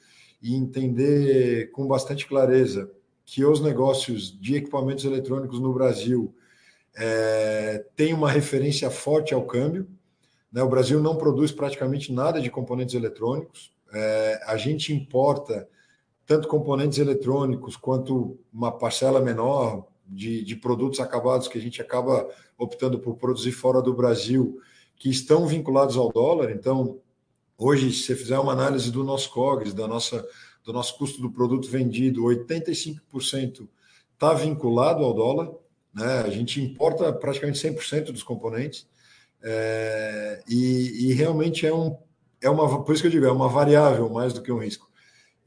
e 0.41 0.56
entender 0.56 1.71
com 1.71 1.88
bastante 1.88 2.28
clareza 2.28 2.89
que 3.25 3.45
os 3.45 3.62
negócios 3.62 4.38
de 4.39 4.56
equipamentos 4.56 5.06
eletrônicos 5.06 5.60
no 5.60 5.73
Brasil 5.73 6.34
é, 6.95 7.86
tem 7.95 8.13
uma 8.13 8.30
referência 8.30 8.89
forte 8.89 9.34
ao 9.34 9.45
câmbio. 9.45 9.88
Né? 10.52 10.63
O 10.63 10.69
Brasil 10.69 10.99
não 10.99 11.15
produz 11.15 11.52
praticamente 11.52 12.12
nada 12.12 12.41
de 12.41 12.49
componentes 12.49 12.95
eletrônicos. 12.95 13.71
É, 13.93 14.41
a 14.45 14.58
gente 14.58 14.93
importa 14.93 15.67
tanto 16.25 16.47
componentes 16.47 16.99
eletrônicos 16.99 17.75
quanto 17.75 18.38
uma 18.54 18.71
parcela 18.71 19.19
menor 19.19 19.88
de, 20.10 20.43
de 20.43 20.56
produtos 20.56 21.00
acabados 21.00 21.48
que 21.48 21.58
a 21.58 21.62
gente 21.62 21.82
acaba 21.82 22.28
optando 22.58 23.00
por 23.00 23.15
produzir 23.15 23.52
fora 23.52 23.82
do 23.82 23.93
Brasil, 23.93 24.60
que 24.95 25.10
estão 25.10 25.45
vinculados 25.45 25.95
ao 25.95 26.12
dólar. 26.12 26.52
Então, 26.52 27.00
hoje, 27.58 27.91
se 27.91 28.04
você 28.04 28.15
fizer 28.15 28.39
uma 28.39 28.52
análise 28.52 28.91
do 28.91 29.04
nosso 29.04 29.30
COGS, 29.32 29.74
da 29.74 29.88
nossa, 29.88 30.28
do 30.63 30.74
nosso 30.74 30.98
custo 30.98 31.22
do 31.22 31.32
produto 31.32 31.69
vendido, 31.69 32.24
85% 32.24 33.67
está 34.13 34.34
vinculado 34.34 35.04
ao 35.04 35.13
dólar. 35.13 35.52
Né? 35.93 36.24
A 36.26 36.30
gente 36.30 36.62
importa 36.62 37.13
praticamente 37.13 37.60
100% 37.60 38.12
dos 38.12 38.24
componentes 38.24 38.88
é, 39.41 40.43
e, 40.50 41.10
e, 41.10 41.13
realmente 41.13 41.66
é, 41.66 41.74
um, 41.74 41.97
é 42.41 42.49
uma, 42.49 42.84
por 42.84 42.93
isso 42.93 43.01
que 43.01 43.07
eu 43.07 43.12
digo, 43.12 43.26
é 43.26 43.32
uma 43.32 43.47
variável 43.47 44.10
mais 44.10 44.34
do 44.34 44.41
que 44.41 44.51
um 44.51 44.57
risco. 44.57 44.89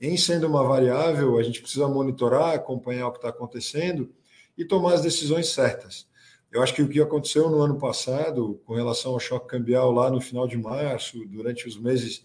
Em 0.01 0.17
sendo 0.17 0.49
uma 0.49 0.65
variável, 0.65 1.39
a 1.39 1.43
gente 1.43 1.61
precisa 1.61 1.87
monitorar, 1.87 2.55
acompanhar 2.55 3.09
o 3.09 3.13
que 3.13 3.19
está 3.19 3.29
acontecendo 3.29 4.11
e 4.57 4.65
tomar 4.65 4.95
as 4.95 5.03
decisões 5.03 5.49
certas. 5.49 6.07
Eu 6.53 6.63
acho 6.63 6.75
que 6.75 6.83
o 6.83 6.89
que 6.89 7.01
aconteceu 7.01 7.49
no 7.49 7.63
ano 7.63 7.79
passado, 7.79 8.61
com 8.67 8.75
relação 8.75 9.13
ao 9.13 9.21
choque 9.21 9.49
cambial 9.49 9.91
lá 9.91 10.11
no 10.11 10.21
final 10.21 10.47
de 10.47 10.59
março, 10.59 11.25
durante 11.27 11.67
os 11.67 11.79
meses 11.79 12.25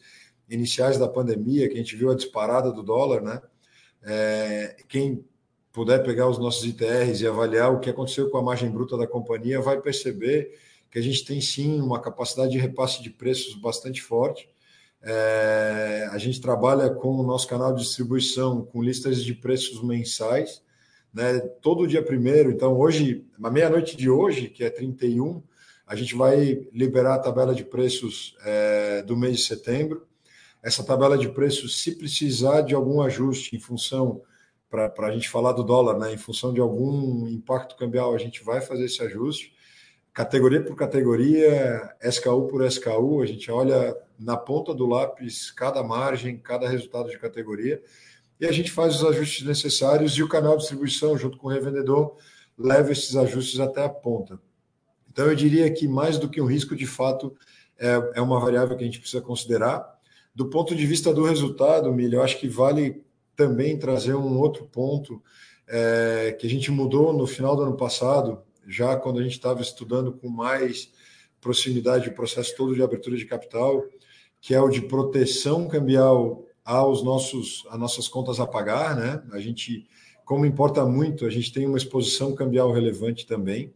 iniciais 0.49 0.97
da 0.97 1.07
pandemia, 1.07 1.67
que 1.67 1.75
a 1.75 1.77
gente 1.77 1.95
viu 1.95 2.11
a 2.11 2.15
disparada 2.15 2.71
do 2.71 2.83
dólar, 2.83 3.21
né? 3.21 3.41
É, 4.03 4.75
quem 4.87 5.25
puder 5.71 6.03
pegar 6.03 6.27
os 6.27 6.37
nossos 6.37 6.65
ITRs 6.65 7.21
e 7.21 7.27
avaliar 7.27 7.71
o 7.71 7.79
que 7.79 7.89
aconteceu 7.89 8.29
com 8.29 8.37
a 8.37 8.41
margem 8.41 8.69
bruta 8.69 8.97
da 8.97 9.07
companhia, 9.07 9.61
vai 9.61 9.79
perceber 9.79 10.57
que 10.89 10.97
a 10.97 11.01
gente 11.01 11.23
tem 11.23 11.39
sim 11.39 11.79
uma 11.79 12.01
capacidade 12.01 12.51
de 12.51 12.57
repasse 12.57 13.01
de 13.01 13.09
preços 13.09 13.53
bastante 13.55 14.01
forte. 14.01 14.49
É, 15.01 16.09
a 16.11 16.17
gente 16.17 16.41
trabalha 16.41 16.89
com 16.89 17.15
o 17.15 17.23
nosso 17.23 17.47
canal 17.47 17.73
de 17.73 17.83
distribuição 17.83 18.65
com 18.65 18.81
listas 18.81 19.23
de 19.23 19.33
preços 19.33 19.83
mensais, 19.83 20.61
né, 21.17 21.39
todo 21.39 21.87
dia 21.87 22.03
primeiro. 22.03 22.51
Então, 22.51 22.77
hoje, 22.77 23.25
na 23.39 23.49
meia-noite 23.49 23.97
de 23.97 24.07
hoje, 24.07 24.49
que 24.49 24.63
é 24.63 24.69
31, 24.69 25.41
a 25.87 25.95
gente 25.95 26.13
vai 26.13 26.67
liberar 26.71 27.15
a 27.15 27.19
tabela 27.19 27.55
de 27.55 27.63
preços 27.63 28.37
é, 28.45 29.01
do 29.01 29.17
mês 29.17 29.37
de 29.37 29.43
setembro. 29.45 30.05
Essa 30.61 30.83
tabela 30.83 31.17
de 31.17 31.27
preços, 31.29 31.81
se 31.81 31.95
precisar 31.95 32.61
de 32.61 32.75
algum 32.75 33.01
ajuste 33.01 33.55
em 33.55 33.59
função, 33.59 34.21
para 34.69 35.07
a 35.07 35.11
gente 35.11 35.27
falar 35.27 35.53
do 35.53 35.63
dólar, 35.63 35.97
né, 35.97 36.13
em 36.13 36.17
função 36.17 36.53
de 36.53 36.61
algum 36.61 37.27
impacto 37.27 37.75
cambial, 37.75 38.13
a 38.13 38.19
gente 38.19 38.43
vai 38.43 38.61
fazer 38.61 38.85
esse 38.85 39.01
ajuste. 39.01 39.55
Categoria 40.13 40.61
por 40.61 40.75
categoria, 40.75 41.95
SKU 42.03 42.47
por 42.47 42.63
SKU, 42.63 43.23
a 43.23 43.25
gente 43.25 43.49
olha 43.49 43.97
na 44.19 44.37
ponta 44.37 44.71
do 44.71 44.85
lápis 44.85 45.49
cada 45.49 45.81
margem, 45.81 46.37
cada 46.37 46.69
resultado 46.69 47.09
de 47.09 47.17
categoria 47.17 47.81
e 48.39 48.45
a 48.45 48.51
gente 48.51 48.71
faz 48.71 48.95
os 48.95 49.03
ajustes 49.03 49.45
necessários 49.45 50.13
e 50.13 50.23
o 50.23 50.29
canal 50.29 50.53
de 50.53 50.59
distribuição, 50.59 51.17
junto 51.17 51.37
com 51.37 51.47
o 51.47 51.51
revendedor, 51.51 52.15
leva 52.57 52.91
esses 52.91 53.15
ajustes 53.15 53.59
até 53.59 53.83
a 53.83 53.89
ponta. 53.89 54.39
Então, 55.11 55.25
eu 55.25 55.35
diria 55.35 55.71
que 55.71 55.87
mais 55.87 56.17
do 56.17 56.29
que 56.29 56.39
um 56.39 56.45
risco, 56.45 56.75
de 56.75 56.85
fato, 56.85 57.35
é, 57.79 58.11
é 58.15 58.21
uma 58.21 58.39
variável 58.39 58.77
que 58.77 58.83
a 58.83 58.85
gente 58.85 58.99
precisa 58.99 59.21
considerar. 59.21 59.97
Do 60.33 60.49
ponto 60.49 60.75
de 60.75 60.85
vista 60.85 61.13
do 61.13 61.23
resultado, 61.23 61.91
Milho, 61.91 62.17
eu 62.17 62.23
acho 62.23 62.39
que 62.39 62.47
vale 62.47 63.03
também 63.35 63.77
trazer 63.77 64.15
um 64.15 64.37
outro 64.39 64.65
ponto 64.65 65.21
é, 65.67 66.35
que 66.39 66.45
a 66.45 66.49
gente 66.49 66.71
mudou 66.71 67.11
no 67.13 67.27
final 67.27 67.55
do 67.55 67.63
ano 67.63 67.75
passado, 67.75 68.41
já 68.67 68.95
quando 68.95 69.19
a 69.19 69.23
gente 69.23 69.33
estava 69.33 69.61
estudando 69.61 70.11
com 70.13 70.29
mais 70.29 70.91
proximidade 71.41 72.09
o 72.09 72.13
processo 72.13 72.55
todo 72.55 72.75
de 72.75 72.83
abertura 72.83 73.15
de 73.15 73.25
capital, 73.25 73.85
que 74.41 74.53
é 74.53 74.61
o 74.61 74.69
de 74.69 74.81
proteção 74.81 75.67
cambial 75.67 76.45
aos 76.67 77.01
nossos 77.01 77.65
às 77.69 77.79
nossas 77.79 78.09
contas 78.09 78.41
a 78.41 78.45
pagar, 78.45 78.93
né? 78.93 79.23
A 79.31 79.39
gente, 79.39 79.87
como 80.25 80.45
importa 80.45 80.85
muito, 80.85 81.25
a 81.25 81.29
gente 81.29 81.53
tem 81.53 81.65
uma 81.65 81.77
exposição 81.77 82.35
cambial 82.35 82.73
relevante 82.73 83.25
também. 83.25 83.73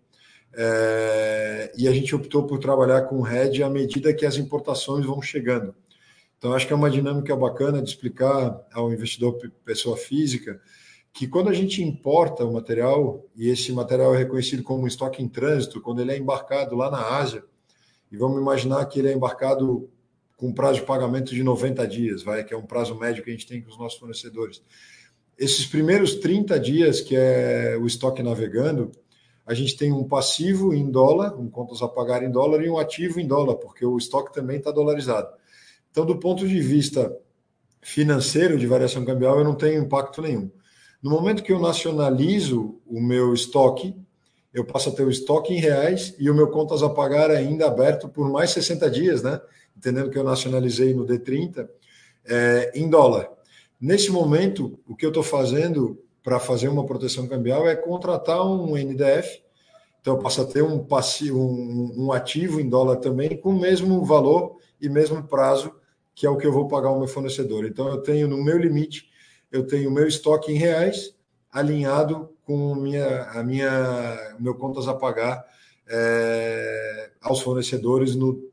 É, 0.53 1.71
e 1.77 1.87
a 1.87 1.93
gente 1.93 2.13
optou 2.13 2.45
por 2.45 2.59
trabalhar 2.59 3.03
com 3.03 3.25
hedge 3.25 3.63
à 3.63 3.69
medida 3.69 4.13
que 4.13 4.25
as 4.25 4.35
importações 4.35 5.05
vão 5.05 5.21
chegando. 5.21 5.73
Então, 6.37 6.53
acho 6.53 6.67
que 6.67 6.73
é 6.73 6.75
uma 6.75 6.89
dinâmica 6.89 7.33
bacana 7.33 7.81
de 7.81 7.89
explicar 7.89 8.59
ao 8.73 8.91
investidor 8.91 9.37
pessoa 9.63 9.95
física 9.95 10.59
que 11.13 11.27
quando 11.27 11.49
a 11.49 11.53
gente 11.53 11.81
importa 11.81 12.43
o 12.43 12.51
material, 12.53 13.25
e 13.35 13.49
esse 13.49 13.71
material 13.71 14.13
é 14.15 14.17
reconhecido 14.17 14.63
como 14.63 14.87
estoque 14.87 15.23
em 15.23 15.29
trânsito, 15.29 15.79
quando 15.79 16.01
ele 16.01 16.11
é 16.11 16.17
embarcado 16.17 16.75
lá 16.75 16.91
na 16.91 17.17
Ásia, 17.17 17.43
e 18.11 18.17
vamos 18.17 18.41
imaginar 18.41 18.85
que 18.85 18.99
ele 18.99 19.09
é 19.09 19.13
embarcado 19.13 19.89
com 20.41 20.51
prazo 20.51 20.79
de 20.79 20.85
pagamento 20.87 21.35
de 21.35 21.43
90 21.43 21.87
dias, 21.87 22.23
vai, 22.23 22.43
que 22.43 22.51
é 22.51 22.57
um 22.57 22.65
prazo 22.65 22.95
médio 22.95 23.23
que 23.23 23.29
a 23.29 23.33
gente 23.33 23.45
tem 23.45 23.61
com 23.61 23.69
os 23.69 23.77
nossos 23.77 23.99
fornecedores. 23.99 24.59
Esses 25.37 25.67
primeiros 25.67 26.15
30 26.15 26.59
dias, 26.59 26.99
que 26.99 27.15
é 27.15 27.77
o 27.79 27.85
estoque 27.85 28.23
navegando, 28.23 28.91
a 29.45 29.53
gente 29.53 29.77
tem 29.77 29.91
um 29.91 30.03
passivo 30.03 30.73
em 30.73 30.89
dólar, 30.89 31.39
um 31.39 31.47
contas 31.47 31.83
a 31.83 31.87
pagar 31.87 32.23
em 32.23 32.31
dólar, 32.31 32.63
e 32.63 32.69
um 32.71 32.79
ativo 32.79 33.19
em 33.19 33.27
dólar, 33.27 33.57
porque 33.57 33.85
o 33.85 33.95
estoque 33.99 34.33
também 34.33 34.57
está 34.57 34.71
dolarizado. 34.71 35.29
Então, 35.91 36.07
do 36.07 36.17
ponto 36.17 36.47
de 36.47 36.59
vista 36.59 37.15
financeiro 37.79 38.57
de 38.57 38.65
variação 38.65 39.05
cambial, 39.05 39.37
eu 39.37 39.43
não 39.43 39.53
tenho 39.53 39.83
impacto 39.83 40.23
nenhum. 40.23 40.49
No 41.03 41.11
momento 41.11 41.43
que 41.43 41.53
eu 41.53 41.59
nacionalizo 41.59 42.81
o 42.87 42.99
meu 42.99 43.31
estoque, 43.35 43.95
eu 44.51 44.65
passo 44.65 44.89
a 44.89 44.91
ter 44.91 45.03
o 45.03 45.11
estoque 45.11 45.53
em 45.53 45.59
reais 45.59 46.15
e 46.17 46.31
o 46.31 46.33
meu 46.33 46.47
contas 46.47 46.81
a 46.81 46.89
pagar 46.89 47.29
ainda 47.29 47.67
aberto 47.67 48.09
por 48.09 48.27
mais 48.27 48.49
60 48.49 48.89
dias, 48.89 49.21
né? 49.21 49.39
Entendendo 49.81 50.11
que 50.11 50.17
eu 50.17 50.23
nacionalizei 50.23 50.93
no 50.93 51.07
D30, 51.07 51.67
é, 52.23 52.71
em 52.75 52.87
dólar. 52.87 53.27
Nesse 53.79 54.11
momento, 54.11 54.79
o 54.87 54.95
que 54.95 55.03
eu 55.03 55.09
estou 55.09 55.23
fazendo 55.23 55.99
para 56.23 56.39
fazer 56.39 56.67
uma 56.67 56.85
proteção 56.85 57.27
cambial 57.27 57.67
é 57.67 57.75
contratar 57.75 58.45
um 58.45 58.77
NDF, 58.77 59.41
então 59.99 60.15
eu 60.15 60.19
passo 60.19 60.41
a 60.41 60.45
ter 60.45 60.61
um, 60.61 60.83
passivo, 60.83 61.39
um, 61.39 62.05
um 62.05 62.11
ativo 62.11 62.61
em 62.61 62.69
dólar 62.69 62.97
também, 62.97 63.35
com 63.35 63.49
o 63.49 63.59
mesmo 63.59 64.05
valor 64.05 64.57
e 64.79 64.87
mesmo 64.87 65.23
prazo, 65.23 65.73
que 66.13 66.27
é 66.27 66.29
o 66.29 66.37
que 66.37 66.45
eu 66.45 66.53
vou 66.53 66.67
pagar 66.67 66.89
ao 66.89 66.99
meu 66.99 67.07
fornecedor. 67.07 67.65
Então 67.65 67.87
eu 67.87 68.01
tenho 68.03 68.27
no 68.27 68.43
meu 68.43 68.57
limite, 68.57 69.09
eu 69.51 69.65
tenho 69.65 69.89
o 69.89 69.93
meu 69.93 70.07
estoque 70.07 70.51
em 70.51 70.55
reais 70.55 71.15
alinhado 71.51 72.29
com 72.45 72.75
minha, 72.75 73.23
a 73.31 73.43
minha, 73.43 74.35
meu 74.39 74.53
contas 74.55 74.87
a 74.87 74.93
pagar 74.93 75.43
é, 75.89 77.11
aos 77.19 77.41
fornecedores 77.41 78.15
no 78.15 78.50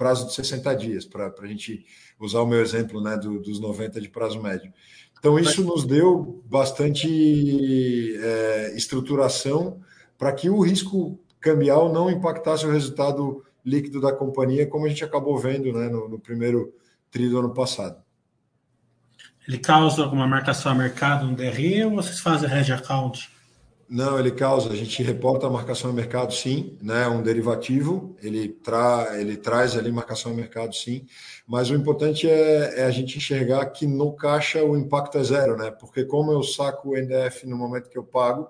prazo 0.00 0.26
de 0.26 0.32
60 0.32 0.74
dias, 0.76 1.04
para 1.04 1.30
a 1.38 1.46
gente 1.46 1.84
usar 2.18 2.40
o 2.40 2.46
meu 2.46 2.62
exemplo 2.62 3.02
né, 3.02 3.18
do, 3.18 3.38
dos 3.38 3.60
90 3.60 4.00
de 4.00 4.08
prazo 4.08 4.40
médio. 4.40 4.72
Então, 5.18 5.38
isso 5.38 5.62
nos 5.62 5.84
deu 5.84 6.42
bastante 6.46 8.16
é, 8.16 8.74
estruturação 8.74 9.78
para 10.16 10.32
que 10.32 10.48
o 10.48 10.62
risco 10.62 11.20
cambial 11.38 11.92
não 11.92 12.10
impactasse 12.10 12.64
o 12.64 12.72
resultado 12.72 13.44
líquido 13.62 14.00
da 14.00 14.10
companhia, 14.10 14.66
como 14.66 14.86
a 14.86 14.88
gente 14.88 15.04
acabou 15.04 15.36
vendo 15.36 15.70
né, 15.70 15.90
no, 15.90 16.08
no 16.08 16.18
primeiro 16.18 16.72
tri 17.10 17.28
do 17.28 17.38
ano 17.38 17.52
passado. 17.52 18.02
Ele 19.46 19.58
causa 19.58 20.02
alguma 20.02 20.26
marcação 20.26 20.72
a 20.72 20.74
mercado 20.74 21.26
no 21.26 21.36
DRE 21.36 21.84
ou 21.84 21.96
vocês 21.96 22.20
fazem 22.20 22.50
hedge 22.50 22.72
account? 22.72 23.30
Não, 23.90 24.20
ele 24.20 24.30
causa. 24.30 24.70
A 24.70 24.76
gente 24.76 25.02
reporta 25.02 25.48
a 25.48 25.50
marcação 25.50 25.90
em 25.90 25.94
mercado, 25.94 26.32
sim, 26.32 26.78
né? 26.80 27.08
Um 27.08 27.20
derivativo, 27.24 28.14
ele, 28.22 28.48
tra, 28.48 29.18
ele 29.18 29.36
traz 29.36 29.76
ali 29.76 29.90
marcação 29.90 30.30
em 30.30 30.36
mercado, 30.36 30.72
sim. 30.72 31.04
Mas 31.44 31.70
o 31.70 31.74
importante 31.74 32.30
é, 32.30 32.82
é, 32.82 32.84
a 32.84 32.90
gente 32.92 33.18
enxergar 33.18 33.66
que 33.70 33.88
no 33.88 34.12
caixa 34.12 34.62
o 34.64 34.76
impacto 34.76 35.18
é 35.18 35.24
zero, 35.24 35.56
né? 35.56 35.72
Porque 35.72 36.04
como 36.04 36.30
eu 36.30 36.40
saco 36.44 36.90
o 36.90 36.96
NDF 36.96 37.48
no 37.48 37.56
momento 37.56 37.90
que 37.90 37.98
eu 37.98 38.04
pago, 38.04 38.48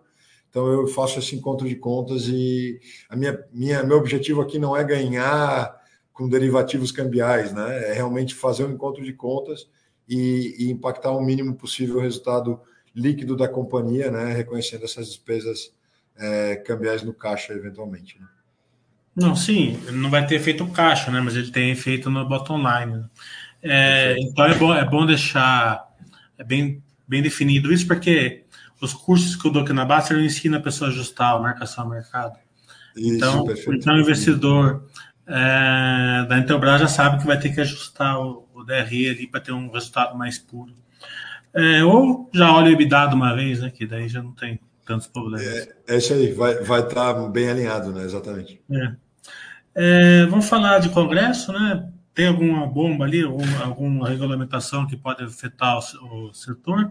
então 0.50 0.66
eu 0.68 0.86
faço 0.88 1.18
esse 1.18 1.34
encontro 1.34 1.66
de 1.66 1.76
contas 1.76 2.28
e 2.28 2.78
a 3.08 3.16
minha, 3.16 3.42
minha 3.50 3.82
meu 3.82 3.96
objetivo 3.96 4.42
aqui 4.42 4.58
não 4.58 4.76
é 4.76 4.84
ganhar 4.84 5.74
com 6.12 6.28
derivativos 6.28 6.92
cambiais, 6.92 7.50
né? 7.50 7.90
É 7.90 7.94
realmente 7.94 8.34
fazer 8.34 8.66
um 8.66 8.72
encontro 8.72 9.02
de 9.02 9.14
contas 9.14 9.70
e, 10.06 10.54
e 10.58 10.70
impactar 10.70 11.12
o 11.12 11.22
mínimo 11.22 11.54
possível 11.54 11.96
o 11.96 12.00
resultado 12.00 12.60
líquido 12.94 13.36
da 13.36 13.48
companhia, 13.48 14.10
né, 14.10 14.32
reconhecendo 14.32 14.84
essas 14.84 15.06
despesas 15.08 15.72
é, 16.16 16.56
cambiais 16.56 17.02
no 17.02 17.14
caixa 17.14 17.52
eventualmente. 17.52 18.18
Né? 18.20 18.26
Não, 19.14 19.34
sim, 19.34 19.78
não 19.92 20.10
vai 20.10 20.26
ter 20.26 20.36
efeito 20.36 20.66
caixa, 20.68 21.10
né, 21.10 21.20
mas 21.20 21.36
ele 21.36 21.50
tem 21.50 21.70
efeito 21.70 22.10
no 22.10 22.28
bottom 22.28 22.58
line. 22.58 23.04
É, 23.62 24.16
então 24.18 24.44
é 24.44 24.54
bom, 24.54 24.74
é 24.74 24.84
bom 24.84 25.04
deixar 25.04 25.88
é 26.38 26.44
bem, 26.44 26.82
bem 27.06 27.22
definido 27.22 27.72
isso, 27.72 27.86
porque 27.86 28.44
os 28.80 28.94
cursos 28.94 29.36
que 29.36 29.46
eu 29.46 29.52
dou 29.52 29.62
aqui 29.62 29.72
na 29.72 29.84
Basta 29.84 30.14
eu 30.14 30.24
ensino 30.24 30.56
a 30.56 30.60
pessoa 30.60 30.88
a 30.88 30.92
ajustar 30.92 31.34
a 31.34 31.38
marcação 31.38 31.84
ao 31.84 31.90
mercado. 31.90 32.38
Isso, 32.96 33.14
então, 33.14 33.46
então 33.72 33.94
o 33.94 34.00
investidor 34.00 34.86
é, 35.26 36.26
da 36.26 36.38
Intelbras 36.38 36.80
já 36.80 36.88
sabe 36.88 37.20
que 37.20 37.26
vai 37.26 37.38
ter 37.38 37.54
que 37.54 37.60
ajustar 37.60 38.18
o, 38.18 38.48
o 38.54 38.64
DRE 38.64 39.08
ali 39.08 39.26
para 39.26 39.40
ter 39.40 39.52
um 39.52 39.70
resultado 39.70 40.16
mais 40.16 40.38
puro. 40.38 40.72
É, 41.54 41.84
ou 41.84 42.30
já 42.32 42.54
olha 42.54 42.68
o 42.68 42.72
EBITDA 42.72 43.06
de 43.08 43.14
uma 43.14 43.34
vez, 43.34 43.60
né? 43.60 43.70
Que 43.70 43.86
daí 43.86 44.08
já 44.08 44.22
não 44.22 44.32
tem 44.32 44.60
tantos 44.86 45.06
problemas. 45.06 45.46
É, 45.46 45.68
é 45.88 45.96
isso 45.98 46.12
aí, 46.12 46.32
vai 46.32 46.52
estar 46.52 46.64
vai 46.64 46.82
tá 46.88 47.28
bem 47.28 47.48
alinhado, 47.48 47.92
né? 47.92 48.04
Exatamente. 48.04 48.60
É. 48.70 48.92
É, 49.74 50.26
vamos 50.26 50.48
falar 50.48 50.80
de 50.80 50.88
Congresso, 50.88 51.52
né? 51.52 51.88
Tem 52.12 52.26
alguma 52.26 52.66
bomba 52.66 53.04
ali, 53.04 53.22
alguma, 53.22 53.64
alguma 53.64 54.08
regulamentação 54.08 54.86
que 54.86 54.96
pode 54.96 55.22
afetar 55.22 55.78
o, 55.78 56.28
o, 56.28 56.34
setor? 56.34 56.90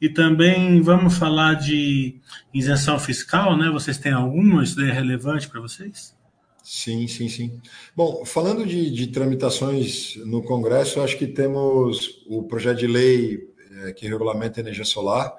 E 0.00 0.08
também 0.08 0.80
vamos 0.82 1.16
falar 1.16 1.54
de 1.54 2.16
isenção 2.52 2.98
fiscal, 2.98 3.56
né? 3.56 3.70
Vocês 3.70 3.98
têm 3.98 4.12
alguma? 4.12 4.62
Isso 4.62 4.76
daí 4.76 4.90
é 4.90 4.92
relevante 4.92 5.48
para 5.48 5.60
vocês? 5.60 6.14
Sim, 6.62 7.08
sim, 7.08 7.28
sim. 7.28 7.60
Bom, 7.96 8.24
falando 8.24 8.64
de, 8.66 8.90
de 8.90 9.06
tramitações 9.08 10.16
no 10.26 10.42
Congresso, 10.42 11.00
acho 11.00 11.18
que 11.18 11.26
temos 11.26 12.24
o 12.28 12.42
projeto 12.44 12.78
de 12.78 12.86
lei 12.86 13.51
que 13.90 14.06
regulamenta 14.06 14.60
a 14.60 14.62
energia 14.62 14.84
solar. 14.84 15.34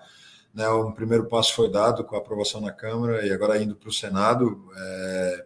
Né, 0.53 0.67
um 0.69 0.91
primeiro 0.91 1.25
passo 1.25 1.55
foi 1.55 1.71
dado 1.71 2.03
com 2.03 2.15
a 2.15 2.19
aprovação 2.19 2.61
na 2.61 2.71
Câmara 2.71 3.25
e 3.25 3.31
agora 3.31 3.61
indo 3.61 3.75
para 3.75 3.89
o 3.89 3.93
Senado. 3.93 4.69
É, 4.75 5.45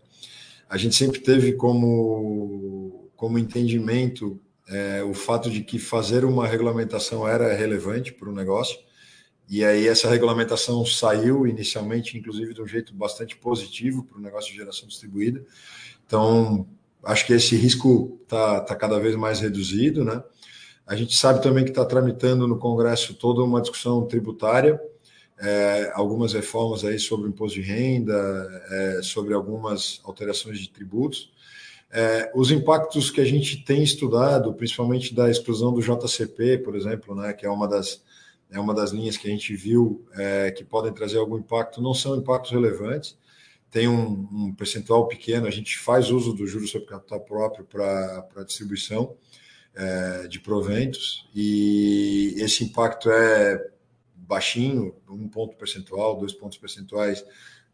a 0.69 0.77
gente 0.77 0.95
sempre 0.95 1.19
teve 1.19 1.53
como, 1.53 3.09
como 3.15 3.39
entendimento 3.39 4.39
é, 4.67 5.01
o 5.03 5.13
fato 5.13 5.49
de 5.49 5.63
que 5.63 5.79
fazer 5.79 6.25
uma 6.25 6.45
regulamentação 6.45 7.27
era 7.27 7.53
relevante 7.53 8.11
para 8.11 8.29
o 8.29 8.33
negócio. 8.33 8.77
E 9.49 9.63
aí 9.63 9.87
essa 9.87 10.09
regulamentação 10.09 10.85
saiu 10.85 11.47
inicialmente, 11.47 12.17
inclusive, 12.17 12.53
de 12.53 12.61
um 12.61 12.67
jeito 12.67 12.93
bastante 12.93 13.37
positivo 13.37 14.03
para 14.03 14.17
o 14.17 14.21
negócio 14.21 14.51
de 14.51 14.57
geração 14.57 14.87
distribuída. 14.87 15.41
Então, 16.05 16.67
acho 17.01 17.25
que 17.25 17.33
esse 17.33 17.55
risco 17.55 18.19
está 18.23 18.59
tá 18.59 18.75
cada 18.75 18.99
vez 18.99 19.15
mais 19.15 19.39
reduzido, 19.39 20.03
né? 20.03 20.21
A 20.87 20.95
gente 20.95 21.17
sabe 21.17 21.43
também 21.43 21.65
que 21.65 21.71
está 21.71 21.83
tramitando 21.83 22.47
no 22.47 22.57
Congresso 22.57 23.13
toda 23.13 23.43
uma 23.43 23.59
discussão 23.59 24.05
tributária, 24.05 24.81
é, 25.37 25.91
algumas 25.93 26.31
reformas 26.31 26.85
aí 26.85 26.97
sobre 26.97 27.27
o 27.27 27.29
imposto 27.29 27.59
de 27.59 27.61
renda, 27.61 28.15
é, 28.71 29.01
sobre 29.03 29.33
algumas 29.33 29.99
alterações 30.05 30.57
de 30.57 30.69
tributos. 30.69 31.29
É, 31.91 32.31
os 32.33 32.51
impactos 32.51 33.11
que 33.11 33.19
a 33.19 33.25
gente 33.25 33.65
tem 33.65 33.83
estudado, 33.83 34.53
principalmente 34.53 35.13
da 35.13 35.29
exclusão 35.29 35.73
do 35.73 35.81
JCP, 35.81 36.59
por 36.59 36.73
exemplo, 36.73 37.13
né, 37.13 37.33
que 37.33 37.45
é 37.45 37.49
uma 37.49 37.67
das, 37.67 38.01
é 38.49 38.57
uma 38.57 38.73
das 38.73 38.91
linhas 38.91 39.17
que 39.17 39.27
a 39.27 39.31
gente 39.31 39.53
viu 39.57 40.05
é, 40.13 40.51
que 40.51 40.63
podem 40.63 40.93
trazer 40.93 41.17
algum 41.17 41.37
impacto, 41.37 41.81
não 41.81 41.93
são 41.93 42.15
impactos 42.15 42.51
relevantes, 42.51 43.17
tem 43.69 43.89
um, 43.89 44.27
um, 44.31 44.55
percentual 44.55 45.05
pequeno, 45.09 45.47
a 45.47 45.51
gente 45.51 45.77
faz 45.77 46.09
uso 46.09 46.31
do 46.31 46.47
juros 46.47 46.71
sobre 46.71 46.87
capital 46.87 47.19
próprio 47.19 47.65
para 47.65 48.43
distribuição 48.45 49.17
é, 49.77 50.27
de 50.27 50.39
proventos, 50.39 51.29
e 51.35 52.33
esse 52.37 52.63
impacto 52.63 53.11
é 53.11 53.69
baixinho, 54.15 54.95
um 55.07 55.27
ponto 55.29 55.55
percentual, 55.55 56.17
dois 56.17 56.33
pontos 56.33 56.57
percentuais, 56.57 57.23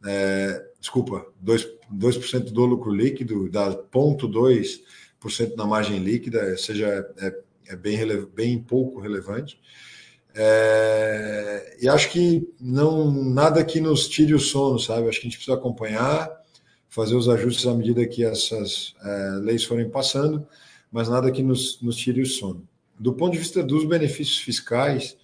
é, 0.06 0.66
desculpa, 0.80 1.26
2%, 1.44 1.66
2 1.90 2.52
do 2.52 2.66
lucro 2.66 2.94
líquido, 2.94 3.50
dá 3.50 3.72
0,2% 3.72 5.56
na 5.56 5.66
margem 5.66 6.00
líquida, 6.00 6.46
ou 6.52 6.58
seja, 6.58 7.10
é, 7.18 7.34
é 7.70 7.76
bem, 7.76 7.98
bem 8.26 8.62
pouco 8.62 9.00
relevante. 9.00 9.58
É, 10.36 11.78
e 11.82 11.88
acho 11.88 12.10
que 12.10 12.48
não 12.60 13.12
nada 13.12 13.64
que 13.64 13.80
nos 13.80 14.10
tire 14.10 14.34
o 14.34 14.40
sono, 14.40 14.78
sabe? 14.78 15.08
Acho 15.08 15.22
que 15.22 15.28
a 15.28 15.30
gente 15.30 15.38
precisa 15.38 15.56
acompanhar, 15.56 16.30
fazer 16.90 17.16
os 17.16 17.30
ajustes 17.30 17.66
à 17.66 17.74
medida 17.74 18.06
que 18.06 18.26
essas 18.26 18.94
é, 19.04 19.30
leis 19.42 19.64
forem 19.64 19.90
passando, 19.90 20.46
mas 20.94 21.10
nada 21.10 21.32
que 21.32 21.42
nos, 21.42 21.82
nos 21.82 21.98
tire 21.98 22.22
o 22.22 22.26
sono. 22.26 22.68
Do 23.00 23.14
ponto 23.14 23.34
de 23.34 23.40
vista 23.40 23.64
dos 23.64 23.84
benefícios 23.84 24.38
fiscais, 24.38 25.18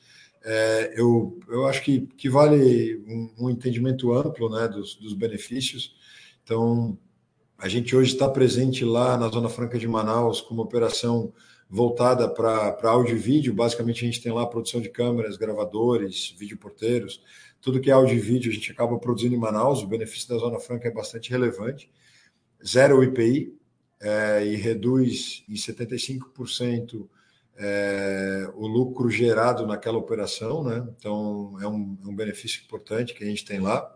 é, 0.44 0.94
eu, 0.98 1.38
eu 1.48 1.68
acho 1.68 1.84
que, 1.84 2.08
que 2.18 2.28
vale 2.28 2.98
um, 3.08 3.46
um 3.46 3.50
entendimento 3.52 4.12
amplo 4.12 4.50
né, 4.50 4.68
dos, 4.68 4.96
dos 4.96 5.14
benefícios. 5.14 5.96
Então, 6.44 6.98
a 7.56 7.70
gente 7.70 7.96
hoje 7.96 8.14
está 8.14 8.28
presente 8.28 8.84
lá 8.84 9.16
na 9.16 9.28
Zona 9.28 9.48
Franca 9.48 9.78
de 9.78 9.88
Manaus 9.88 10.42
com 10.42 10.56
uma 10.56 10.64
operação 10.64 11.32
voltada 11.70 12.28
para 12.28 12.76
áudio 12.90 13.16
e 13.16 13.20
vídeo. 13.20 13.54
Basicamente, 13.54 14.04
a 14.04 14.08
gente 14.08 14.24
tem 14.24 14.32
lá 14.32 14.42
a 14.42 14.48
produção 14.48 14.82
de 14.82 14.90
câmeras, 14.90 15.38
gravadores, 15.38 16.34
videoporteiros, 16.36 17.22
tudo 17.62 17.80
que 17.80 17.92
é 17.92 17.94
áudio 17.94 18.16
e 18.16 18.20
vídeo 18.20 18.52
a 18.52 18.56
gente 18.56 18.72
acaba 18.72 18.98
produzindo 18.98 19.36
em 19.36 19.40
Manaus. 19.40 19.84
O 19.84 19.88
benefício 19.88 20.30
da 20.30 20.38
Zona 20.38 20.60
Franca 20.60 20.88
é 20.88 20.92
bastante 20.92 21.30
relevante. 21.30 21.92
Zero 22.66 23.04
IPI 23.04 23.59
é, 24.02 24.46
e 24.46 24.56
reduz 24.56 25.44
em 25.48 25.54
75% 25.54 27.08
é, 27.58 28.50
o 28.56 28.68
lucro 28.68 29.10
gerado 29.10 29.68
naquela 29.68 29.98
operação, 29.98 30.64
né? 30.64 30.88
Então, 30.98 31.58
é 31.62 31.68
um, 31.68 31.98
é 32.06 32.08
um 32.08 32.16
benefício 32.16 32.62
importante 32.64 33.14
que 33.14 33.24
a 33.24 33.28
gente 33.28 33.44
tem 33.44 33.60
lá. 33.60 33.94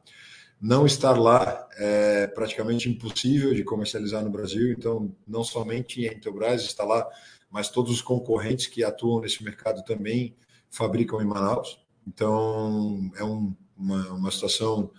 Não 0.60 0.86
estar 0.86 1.20
lá 1.20 1.68
é 1.78 2.28
praticamente 2.28 2.90
impossível 2.90 3.54
de 3.54 3.64
comercializar 3.64 4.24
no 4.24 4.30
Brasil, 4.30 4.72
então, 4.72 5.14
não 5.28 5.44
somente 5.44 6.08
a 6.08 6.14
Intelbras 6.14 6.64
está 6.64 6.84
lá 6.84 7.08
mas 7.54 7.70
todos 7.70 7.92
os 7.92 8.02
concorrentes 8.02 8.66
que 8.66 8.84
atuam 8.84 9.22
nesse 9.22 9.44
mercado 9.44 9.84
também 9.84 10.36
fabricam 10.72 11.22
em 11.22 11.26
Manaus. 11.26 11.80
Então, 12.08 13.12
é 13.16 13.24
um, 13.24 13.56
uma, 13.78 14.12
uma 14.12 14.32
situação 14.32 14.90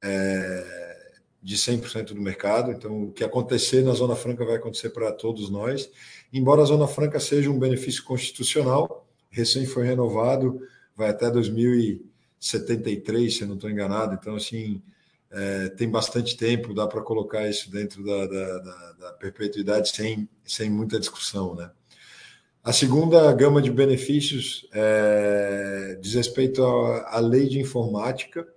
é, 0.00 0.93
de 1.44 1.56
100% 1.58 2.14
do 2.14 2.22
mercado. 2.22 2.72
Então, 2.72 3.04
o 3.04 3.12
que 3.12 3.22
acontecer 3.22 3.82
na 3.82 3.92
Zona 3.92 4.16
Franca 4.16 4.46
vai 4.46 4.56
acontecer 4.56 4.88
para 4.88 5.12
todos 5.12 5.50
nós. 5.50 5.90
Embora 6.32 6.62
a 6.62 6.64
Zona 6.64 6.88
Franca 6.88 7.20
seja 7.20 7.50
um 7.50 7.58
benefício 7.58 8.02
constitucional, 8.02 9.06
recém 9.28 9.66
foi 9.66 9.86
renovado, 9.86 10.58
vai 10.96 11.10
até 11.10 11.30
2073, 11.30 13.36
se 13.36 13.42
eu 13.42 13.48
não 13.48 13.56
estou 13.56 13.68
enganado. 13.68 14.14
Então, 14.14 14.36
assim, 14.36 14.80
é, 15.30 15.68
tem 15.68 15.90
bastante 15.90 16.34
tempo, 16.34 16.72
dá 16.72 16.86
para 16.86 17.02
colocar 17.02 17.46
isso 17.46 17.70
dentro 17.70 18.02
da, 18.02 18.26
da, 18.26 18.58
da, 18.60 18.92
da 18.92 19.12
perpetuidade 19.12 19.90
sem, 19.90 20.26
sem 20.46 20.70
muita 20.70 20.98
discussão, 20.98 21.54
né? 21.54 21.70
A 22.62 22.72
segunda 22.72 23.30
gama 23.34 23.60
de 23.60 23.70
benefícios 23.70 24.66
é, 24.72 25.98
diz 26.00 26.14
respeito 26.14 26.64
à, 26.64 27.16
à 27.16 27.20
lei 27.20 27.46
de 27.46 27.60
informática. 27.60 28.48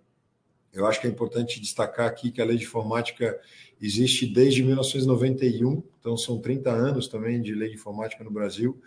Eu 0.73 0.85
acho 0.85 1.01
que 1.01 1.07
é 1.07 1.09
importante 1.09 1.59
destacar 1.59 2.07
aqui 2.07 2.31
que 2.31 2.41
a 2.41 2.45
lei 2.45 2.57
de 2.57 2.63
informática 2.63 3.39
existe 3.81 4.25
desde 4.25 4.63
1991, 4.63 5.83
então 5.99 6.17
são 6.17 6.39
30 6.39 6.69
anos 6.69 7.07
também 7.07 7.41
de 7.41 7.53
lei 7.53 7.69
de 7.69 7.75
informática 7.75 8.23
no 8.23 8.31
Brasil, 8.31 8.79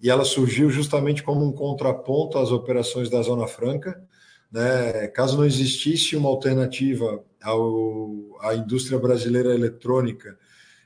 e 0.00 0.10
ela 0.10 0.24
surgiu 0.24 0.70
justamente 0.70 1.22
como 1.22 1.44
um 1.44 1.52
contraponto 1.52 2.38
às 2.38 2.50
operações 2.50 3.08
da 3.08 3.22
Zona 3.22 3.46
Franca. 3.46 4.02
Né? 4.52 5.08
Caso 5.08 5.36
não 5.36 5.44
existisse 5.44 6.16
uma 6.16 6.28
alternativa 6.28 7.24
ao, 7.42 8.38
à 8.40 8.54
indústria 8.54 8.98
brasileira 8.98 9.54
eletrônica 9.54 10.38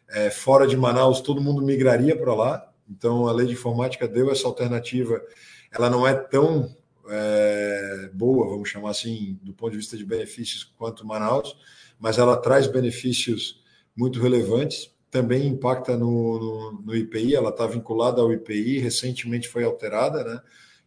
é, 0.08 0.30
fora 0.30 0.66
de 0.66 0.76
Manaus, 0.76 1.20
todo 1.20 1.40
mundo 1.40 1.62
migraria 1.62 2.16
para 2.16 2.34
lá, 2.34 2.70
então, 2.90 3.28
a 3.28 3.32
lei 3.32 3.46
de 3.46 3.52
informática 3.52 4.08
deu 4.08 4.32
essa 4.32 4.48
alternativa. 4.48 5.22
Ela 5.70 5.88
não 5.88 6.06
é 6.06 6.12
tão 6.12 6.74
é, 7.10 8.10
boa, 8.12 8.48
vamos 8.48 8.68
chamar 8.68 8.90
assim, 8.90 9.38
do 9.42 9.52
ponto 9.52 9.72
de 9.72 9.78
vista 9.78 9.96
de 9.96 10.04
benefícios 10.04 10.64
quanto 10.64 11.06
Manaus, 11.06 11.56
mas 11.98 12.18
ela 12.18 12.36
traz 12.36 12.66
benefícios 12.66 13.62
muito 13.96 14.20
relevantes. 14.20 14.90
Também 15.10 15.46
impacta 15.46 15.96
no, 15.96 16.38
no, 16.38 16.82
no 16.82 16.96
IPI, 16.96 17.34
ela 17.34 17.50
está 17.50 17.66
vinculada 17.66 18.20
ao 18.20 18.32
IPI, 18.32 18.78
recentemente 18.78 19.48
foi 19.48 19.64
alterada, 19.64 20.22
né? 20.22 20.40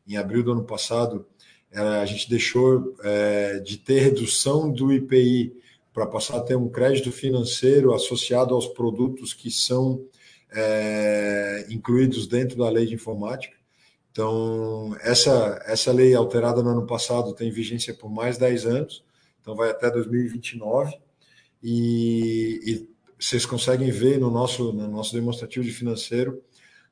Em 0.08 0.18
abril 0.18 0.44
do 0.44 0.54
ano 0.54 0.64
passado, 0.64 1.26
a 1.72 2.06
gente 2.06 2.30
deixou 2.30 2.96
é, 3.04 3.60
de 3.60 3.78
ter 3.78 4.00
redução 4.00 4.72
do 4.72 4.94
IPI 4.94 5.54
para 5.94 6.06
passar 6.06 6.38
a 6.38 6.42
ter 6.42 6.56
um 6.56 6.70
crédito 6.70 7.12
financeiro 7.12 7.94
associado 7.94 8.54
aos 8.54 8.68
produtos 8.68 9.34
que 9.34 9.52
são 9.52 10.06
é, 10.52 11.66
incluídos 11.70 12.28
dentro 12.28 12.58
da 12.58 12.70
lei 12.70 12.86
de 12.86 12.94
informática. 12.94 13.56
Então, 14.14 14.96
essa, 15.02 15.60
essa 15.66 15.92
lei 15.92 16.14
alterada 16.14 16.62
no 16.62 16.70
ano 16.70 16.86
passado 16.86 17.34
tem 17.34 17.50
vigência 17.50 17.96
por 17.96 18.12
mais 18.12 18.38
10 18.38 18.66
anos, 18.68 19.04
então 19.42 19.56
vai 19.56 19.72
até 19.72 19.90
2029, 19.90 20.96
e, 21.64 22.60
e 22.64 22.90
vocês 23.20 23.44
conseguem 23.44 23.90
ver 23.90 24.20
no 24.20 24.30
nosso, 24.30 24.72
no 24.72 24.88
nosso 24.88 25.16
demonstrativo 25.16 25.66
de 25.66 25.72
financeiro 25.72 26.44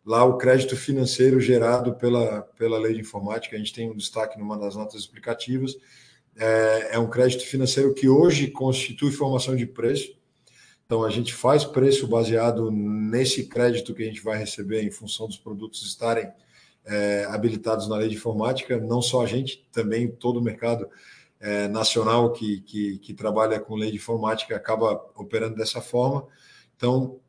lá 0.04 0.26
o 0.26 0.36
crédito 0.36 0.76
financeiro 0.76 1.40
gerado 1.40 1.94
pela, 1.94 2.42
pela 2.58 2.80
lei 2.80 2.96
de 2.96 3.02
informática, 3.02 3.56
a 3.56 3.60
gente 3.60 3.72
tem 3.72 3.88
um 3.88 3.96
destaque 3.96 4.40
numa 4.40 4.58
das 4.58 4.76
notas 4.76 5.00
explicativas, 5.00 5.78
é, 6.36 6.96
é 6.96 7.00
um 7.00 7.08
crédito 7.08 7.46
financeiro 7.46 7.94
que 7.94 8.10
hoje 8.10 8.50
constitui 8.50 9.12
formação 9.12 9.56
de 9.56 9.68
preço, 9.68 10.20
então, 10.92 11.06
a 11.06 11.10
gente 11.10 11.34
faz 11.34 11.64
preço 11.64 12.06
baseado 12.06 12.70
nesse 12.70 13.46
crédito 13.48 13.94
que 13.94 14.04
a 14.04 14.06
gente 14.06 14.22
vai 14.22 14.38
receber 14.38 14.84
em 14.84 14.92
função 14.92 15.26
dos 15.26 15.38
produtos 15.38 15.84
estarem 15.84 16.30
é, 16.86 17.26
habilitados 17.30 17.88
na 17.88 17.98
lei 17.98 18.10
de 18.10 18.16
informática, 18.16 18.80
não 18.80 19.02
só 19.02 19.24
a 19.24 19.28
gente, 19.28 19.68
também 19.72 20.10
todo 20.10 20.38
o 20.38 20.44
mercado 20.44 20.88
é, 21.40 21.68
nacional 21.68 22.32
que, 22.32 22.62
que, 22.62 22.98
que, 23.00 23.14
trabalha 23.14 23.60
com 23.60 23.76
lei 23.76 23.90
de 23.90 23.98
informática 23.98 24.56
acaba 24.56 24.94
operando 25.16 25.56
dessa 25.56 25.82
forma. 25.82 26.28
Então, 26.76 27.20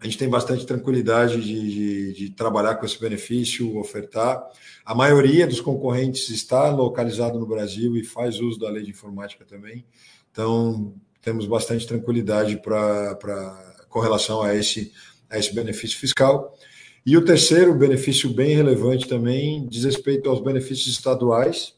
a 0.00 0.04
gente 0.04 0.16
tem 0.16 0.28
bastante 0.28 0.64
tranquilidade 0.64 1.40
de, 1.42 1.70
de, 1.70 2.12
de 2.12 2.30
trabalhar 2.30 2.76
com 2.76 2.86
esse 2.86 2.98
benefício, 3.00 3.76
ofertar. 3.78 4.42
A 4.84 4.94
maioria 4.94 5.46
dos 5.46 5.60
concorrentes 5.60 6.30
está 6.30 6.70
localizado 6.70 7.38
no 7.38 7.46
Brasil 7.46 7.96
e 7.96 8.04
faz 8.04 8.38
uso 8.38 8.58
da 8.58 8.70
lei 8.70 8.84
de 8.84 8.90
informática 8.90 9.44
também. 9.44 9.84
Então, 10.30 10.94
temos 11.20 11.46
bastante 11.46 11.86
tranquilidade 11.86 12.56
para 12.58 13.66
com 13.88 14.00
relação 14.00 14.42
a 14.42 14.54
esse, 14.54 14.92
a 15.28 15.38
esse 15.38 15.54
benefício 15.54 15.98
fiscal. 15.98 16.54
E 17.04 17.16
o 17.16 17.24
terceiro 17.24 17.74
benefício 17.74 18.28
bem 18.30 18.54
relevante 18.54 19.08
também 19.08 19.66
diz 19.66 19.84
respeito 19.84 20.28
aos 20.28 20.40
benefícios 20.40 20.88
estaduais, 20.88 21.74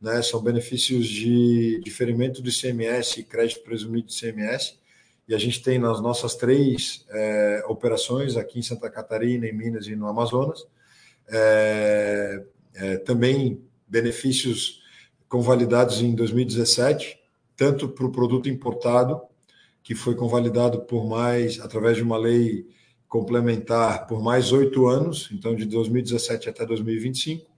né? 0.00 0.22
são 0.22 0.40
benefícios 0.40 1.06
de 1.06 1.80
diferimento 1.82 2.40
do 2.40 2.48
ICMS 2.48 3.20
e 3.20 3.24
crédito 3.24 3.62
presumido 3.62 4.06
de 4.06 4.14
ICMS, 4.14 4.78
e 5.28 5.34
a 5.34 5.38
gente 5.38 5.62
tem 5.62 5.78
nas 5.78 6.00
nossas 6.00 6.34
três 6.34 7.04
é, 7.10 7.62
operações, 7.66 8.36
aqui 8.36 8.58
em 8.58 8.62
Santa 8.62 8.88
Catarina, 8.88 9.46
em 9.46 9.52
Minas 9.52 9.86
e 9.86 9.94
no 9.94 10.06
Amazonas, 10.06 10.66
é, 11.28 12.42
é, 12.74 12.96
também 12.98 13.60
benefícios 13.86 14.80
convalidados 15.28 16.00
em 16.00 16.14
2017, 16.14 17.18
tanto 17.56 17.88
para 17.88 18.06
o 18.06 18.12
produto 18.12 18.48
importado, 18.48 19.20
que 19.82 19.94
foi 19.94 20.14
convalidado 20.14 20.80
por 20.82 21.06
mais, 21.06 21.60
através 21.60 21.96
de 21.96 22.02
uma 22.02 22.16
lei 22.16 22.66
complementar, 23.08 24.06
por 24.06 24.22
mais 24.22 24.52
oito 24.52 24.86
anos, 24.86 25.30
então 25.32 25.54
de 25.54 25.64
2017 25.64 26.48
até 26.48 26.66
2025, 26.66 27.50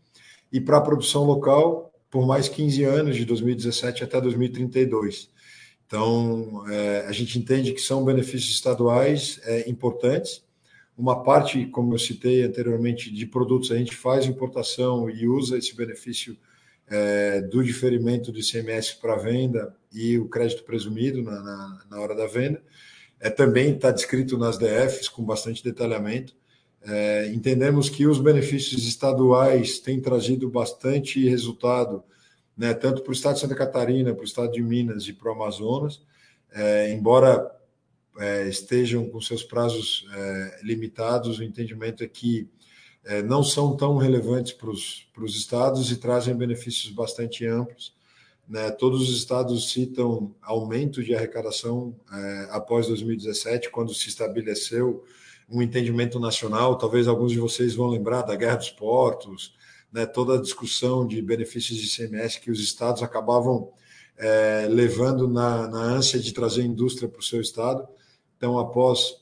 e 0.53 0.61
para 0.61 0.79
a 0.79 0.81
produção 0.81 1.25
local, 1.25 1.93
por 2.11 2.27
mais 2.27 2.49
15 2.49 2.85
anos, 2.85 3.17
de 3.17 3.25
2017 3.25 4.05
até 4.05 4.21
2032. 4.21 5.31
Então, 5.87 6.65
é, 6.71 7.07
a 7.07 7.13
gente 7.13 7.39
entende 7.39 7.73
que 7.73 7.81
são 7.81 8.05
benefícios 8.05 8.53
estaduais 8.53 9.41
é, 9.45 9.69
importantes. 9.69 10.45
Uma 10.97 11.23
parte, 11.23 11.67
como 11.67 11.95
eu 11.95 11.99
citei 11.99 12.43
anteriormente, 12.43 13.13
de 13.13 13.27
produtos 13.27 13.73
a 13.73 13.77
gente 13.77 13.95
faz 13.95 14.27
importação 14.27 15.11
e 15.11 15.27
usa 15.27 15.59
esse 15.59 15.75
benefício 15.75 16.37
é, 16.87 17.41
do 17.41 17.63
diferimento 17.65 18.31
do 18.31 18.39
ICMS 18.39 18.97
para 19.01 19.17
venda 19.17 19.75
e 19.93 20.19
o 20.19 20.29
crédito 20.29 20.63
presumido 20.65 21.23
na, 21.23 21.41
na, 21.41 21.85
na 21.91 22.01
hora 22.01 22.15
da 22.15 22.27
venda. 22.27 22.63
É, 23.21 23.29
também 23.29 23.75
está 23.75 23.91
descrito 23.91 24.39
nas 24.39 24.57
DFs 24.57 25.09
com 25.09 25.23
bastante 25.23 25.63
detalhamento. 25.63 26.35
É, 26.83 27.31
entendemos 27.33 27.91
que 27.91 28.07
os 28.07 28.19
benefícios 28.19 28.87
estaduais 28.87 29.79
têm 29.79 30.01
trazido 30.01 30.49
bastante 30.49 31.29
resultado, 31.29 32.03
né, 32.57 32.73
tanto 32.73 33.03
para 33.03 33.11
o 33.11 33.13
estado 33.13 33.35
de 33.35 33.41
Santa 33.41 33.55
Catarina, 33.55 34.15
para 34.15 34.23
o 34.23 34.27
estado 34.27 34.53
de 34.53 34.63
Minas 34.63 35.07
e 35.07 35.13
para 35.13 35.29
o 35.29 35.35
Amazonas, 35.35 36.03
é, 36.53 36.93
embora 36.93 37.51
é, 38.19 38.49
estejam 38.49 39.09
com 39.09 39.21
seus 39.21 39.43
prazos 39.43 40.07
é, 40.15 40.61
limitados, 40.63 41.39
o 41.39 41.45
entendimento 41.45 42.03
é 42.03 42.09
que 42.09 42.49
é, 43.05 43.23
não 43.23 43.43
são 43.43 43.77
tão 43.77 43.97
relevantes 43.97 44.53
para 44.53 44.71
os 44.71 45.37
estados 45.37 45.91
e 45.91 45.97
trazem 45.97 46.35
benefícios 46.35 46.93
bastante 46.93 47.47
amplos. 47.47 47.95
Né? 48.51 48.69
Todos 48.73 49.09
os 49.09 49.17
estados 49.17 49.71
citam 49.71 50.35
aumento 50.43 51.05
de 51.05 51.15
arrecadação 51.15 51.95
é, 52.13 52.49
após 52.51 52.89
2017, 52.89 53.71
quando 53.71 53.95
se 53.95 54.09
estabeleceu 54.09 55.05
um 55.49 55.63
entendimento 55.63 56.19
nacional. 56.19 56.77
Talvez 56.77 57.07
alguns 57.07 57.31
de 57.31 57.39
vocês 57.39 57.77
vão 57.77 57.87
lembrar 57.87 58.23
da 58.23 58.35
Guerra 58.35 58.57
dos 58.57 58.71
Portos, 58.71 59.55
né? 59.93 60.05
toda 60.05 60.35
a 60.35 60.41
discussão 60.43 61.07
de 61.07 61.23
benefícios 61.23 61.79
de 61.79 61.87
ICMS 61.87 62.41
que 62.41 62.51
os 62.51 62.59
estados 62.59 63.05
acabavam 63.05 63.71
é, 64.19 64.67
levando 64.69 65.29
na, 65.29 65.69
na 65.69 65.83
ânsia 65.83 66.19
de 66.19 66.33
trazer 66.33 66.63
indústria 66.63 67.09
para 67.09 67.21
o 67.21 67.25
seu 67.25 67.41
estado. 67.41 67.87
Então, 68.37 68.59
após 68.59 69.15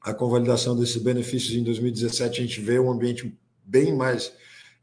a 0.00 0.14
convalidação 0.14 0.76
desses 0.76 1.02
benefícios 1.02 1.56
em 1.56 1.64
2017, 1.64 2.40
a 2.40 2.42
gente 2.44 2.60
vê 2.60 2.78
um 2.78 2.90
ambiente 2.90 3.36
bem 3.64 3.92
mais 3.92 4.32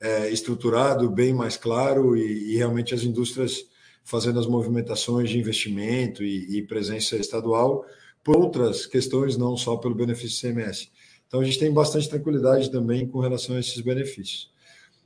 é, 0.01 0.29
estruturado, 0.29 1.09
bem 1.09 1.33
mais 1.33 1.55
claro 1.55 2.17
e, 2.17 2.53
e, 2.53 2.57
realmente 2.57 2.93
as 2.93 3.03
indústrias 3.03 3.65
fazendo 4.07 4.39
as 4.39 4.47
movimentações 4.47 5.29
de 5.29 5.37
investimento 5.37 6.23
e, 6.23 6.57
e, 6.57 6.61
presença 6.61 7.17
estadual 7.17 7.85
por 8.23 8.37
outras 8.37 8.85
questões, 8.85 9.35
não 9.35 9.57
só 9.57 9.75
pelo 9.75 9.93
benefício 9.93 10.39
CMS. 10.39 10.89
Então 11.27 11.41
a 11.41 11.43
gente 11.43 11.59
tem 11.59 11.69
bastante 11.69 12.07
tranquilidade 12.07 12.71
também 12.71 13.05
com 13.05 13.19
relação 13.19 13.57
a 13.57 13.59
esses 13.59 13.81
benefícios. 13.81 14.49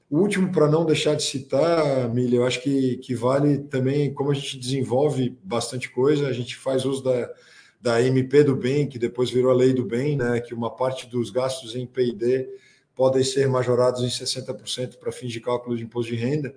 O 0.07 0.19
último, 0.19 0.51
para 0.51 0.69
não 0.69 0.85
deixar 0.85 1.15
de 1.15 1.23
citar, 1.23 2.13
Milha, 2.13 2.35
eu 2.35 2.45
acho 2.45 2.61
que, 2.61 2.97
que 2.97 3.15
vale 3.15 3.57
também, 3.57 4.13
como 4.13 4.29
a 4.29 4.35
gente 4.35 4.59
desenvolve 4.59 5.35
bastante 5.43 5.89
coisa, 5.89 6.27
a 6.27 6.33
gente 6.33 6.55
faz 6.55 6.85
uso 6.85 7.03
da, 7.03 7.33
da 7.81 8.03
MP 8.03 8.43
do 8.43 8.55
bem, 8.55 8.87
que 8.87 8.99
depois 8.99 9.31
virou 9.31 9.49
a 9.49 9.55
lei 9.55 9.73
do 9.73 9.83
bem, 9.83 10.15
né, 10.15 10.39
que 10.39 10.53
uma 10.53 10.69
parte 10.69 11.07
dos 11.07 11.31
gastos 11.31 11.75
em 11.75 11.87
P&D 11.87 12.47
podem 12.93 13.23
ser 13.23 13.47
majorados 13.49 14.03
em 14.03 14.09
60% 14.09 14.97
para 14.97 15.11
fins 15.11 15.31
de 15.31 15.41
cálculo 15.41 15.75
de 15.75 15.83
imposto 15.83 16.11
de 16.11 16.17
renda. 16.19 16.53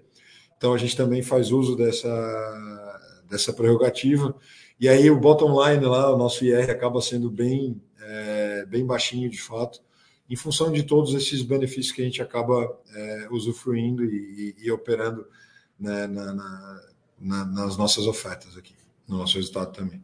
Então 0.65 0.73
a 0.73 0.79
gente 0.79 0.97
também 0.97 1.21
faz 1.21 1.53
uso 1.53 1.77
dessa, 1.77 3.21
dessa 3.29 3.53
prerrogativa. 3.53 4.35
E 4.81 4.89
aí 4.89 5.11
o 5.11 5.21
bottom 5.21 5.62
line 5.62 5.85
lá, 5.85 6.11
o 6.11 6.17
nosso 6.17 6.43
IR 6.43 6.71
acaba 6.71 7.03
sendo 7.03 7.31
bem, 7.31 7.79
é, 8.01 8.65
bem 8.65 8.87
baixinho 8.87 9.29
de 9.29 9.39
fato, 9.39 9.83
em 10.27 10.35
função 10.35 10.73
de 10.73 10.83
todos 10.83 11.12
esses 11.12 11.43
benefícios 11.43 11.93
que 11.93 12.01
a 12.01 12.05
gente 12.07 12.23
acaba 12.23 12.81
é, 12.95 13.29
usufruindo 13.31 14.07
e, 14.07 14.55
e, 14.59 14.67
e 14.67 14.73
operando 14.73 15.27
né, 15.79 16.07
na, 16.07 16.33
na, 16.33 16.83
na, 17.21 17.45
nas 17.45 17.77
nossas 17.77 18.07
ofertas 18.07 18.57
aqui, 18.57 18.75
no 19.07 19.19
nosso 19.19 19.37
resultado 19.37 19.71
também. 19.71 20.03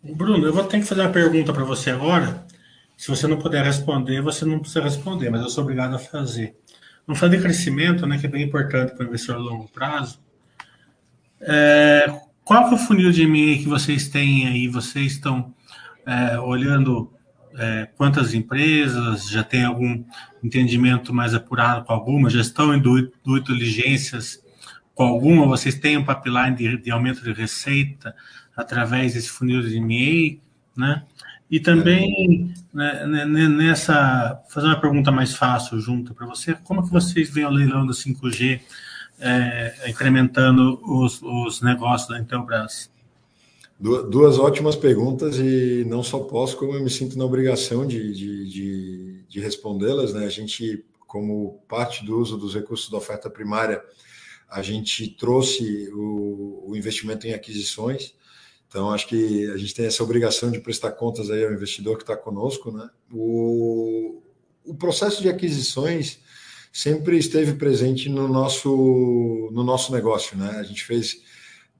Bruno, 0.00 0.46
eu 0.46 0.52
vou 0.52 0.62
ter 0.62 0.78
que 0.78 0.86
fazer 0.86 1.00
uma 1.00 1.10
pergunta 1.10 1.52
para 1.52 1.64
você 1.64 1.90
agora. 1.90 2.46
Se 2.96 3.08
você 3.08 3.26
não 3.26 3.36
puder 3.36 3.64
responder, 3.64 4.22
você 4.22 4.44
não 4.44 4.60
precisa 4.60 4.84
responder, 4.84 5.28
mas 5.28 5.42
eu 5.42 5.50
sou 5.50 5.64
obrigado 5.64 5.92
a 5.96 5.98
fazer. 5.98 6.56
Vamos 7.06 7.20
falar 7.20 7.36
de 7.36 7.40
crescimento, 7.40 8.04
né, 8.06 8.18
que 8.18 8.26
é 8.26 8.28
bem 8.28 8.42
importante 8.42 8.92
para 8.94 9.04
o 9.04 9.08
investidor 9.08 9.36
a 9.36 9.38
longo 9.38 9.68
prazo. 9.68 10.20
É, 11.40 12.12
qual 12.44 12.68
que 12.68 12.74
é 12.74 12.76
o 12.76 12.80
funil 12.80 13.12
de 13.12 13.22
M&A 13.22 13.58
que 13.58 13.68
vocês 13.68 14.08
têm 14.08 14.48
aí? 14.48 14.66
Vocês 14.66 15.12
estão 15.12 15.54
é, 16.04 16.38
olhando 16.40 17.12
é, 17.56 17.88
quantas 17.96 18.34
empresas, 18.34 19.28
já 19.28 19.44
tem 19.44 19.64
algum 19.64 20.02
entendimento 20.42 21.14
mais 21.14 21.32
apurado 21.32 21.84
com 21.84 21.92
alguma, 21.92 22.28
já 22.28 22.40
estão 22.40 22.74
em 22.74 22.82
diligências 23.44 24.44
com 24.92 25.04
alguma, 25.04 25.46
vocês 25.46 25.76
têm 25.76 25.96
um 25.96 26.04
pipeline 26.04 26.56
de, 26.56 26.76
de 26.78 26.90
aumento 26.90 27.22
de 27.22 27.32
receita, 27.32 28.16
através 28.56 29.14
desse 29.14 29.28
funil 29.28 29.62
de 29.62 29.76
M&A, 29.76 30.80
né? 30.80 31.04
E 31.50 31.60
também 31.60 32.52
né, 32.74 33.06
né, 33.06 33.24
né, 33.24 33.48
nessa 33.48 34.42
fazer 34.48 34.66
uma 34.66 34.80
pergunta 34.80 35.12
mais 35.12 35.34
fácil 35.34 35.78
junto 35.80 36.12
para 36.12 36.26
você, 36.26 36.54
como 36.64 36.82
que 36.82 36.90
vocês 36.90 37.30
veem 37.30 37.46
o 37.46 37.50
leilão 37.50 37.86
do 37.86 37.92
5G 37.92 38.60
é, 39.20 39.88
incrementando 39.88 40.80
os, 40.84 41.22
os 41.22 41.62
negócios 41.62 42.08
da 42.08 42.20
Intelbras? 42.20 42.90
Duas 43.78 44.38
ótimas 44.38 44.74
perguntas 44.74 45.38
e 45.38 45.84
não 45.86 46.02
só 46.02 46.20
posso, 46.20 46.56
como 46.56 46.74
eu 46.74 46.82
me 46.82 46.88
sinto 46.88 47.18
na 47.18 47.26
obrigação 47.26 47.86
de, 47.86 48.10
de, 48.12 48.48
de, 48.48 49.24
de 49.28 49.40
respondê-las. 49.40 50.14
Né? 50.14 50.24
A 50.24 50.30
gente, 50.30 50.82
como 51.06 51.60
parte 51.68 52.04
do 52.04 52.18
uso 52.18 52.38
dos 52.38 52.54
recursos 52.54 52.90
da 52.90 52.96
oferta 52.96 53.28
primária, 53.28 53.82
a 54.48 54.62
gente 54.62 55.08
trouxe 55.08 55.90
o, 55.92 56.70
o 56.70 56.76
investimento 56.76 57.26
em 57.26 57.34
aquisições. 57.34 58.14
Então, 58.76 58.92
acho 58.92 59.06
que 59.06 59.50
a 59.52 59.56
gente 59.56 59.74
tem 59.74 59.86
essa 59.86 60.02
obrigação 60.02 60.50
de 60.50 60.60
prestar 60.60 60.92
contas 60.92 61.30
aí 61.30 61.42
ao 61.42 61.50
investidor 61.50 61.96
que 61.96 62.02
está 62.02 62.14
conosco. 62.14 62.70
Né? 62.70 62.86
O, 63.10 64.20
o 64.66 64.74
processo 64.74 65.22
de 65.22 65.30
aquisições 65.30 66.18
sempre 66.70 67.16
esteve 67.16 67.54
presente 67.54 68.10
no 68.10 68.28
nosso, 68.28 69.48
no 69.50 69.64
nosso 69.64 69.90
negócio. 69.92 70.36
Né? 70.36 70.58
A 70.58 70.62
gente 70.62 70.84
fez. 70.84 71.22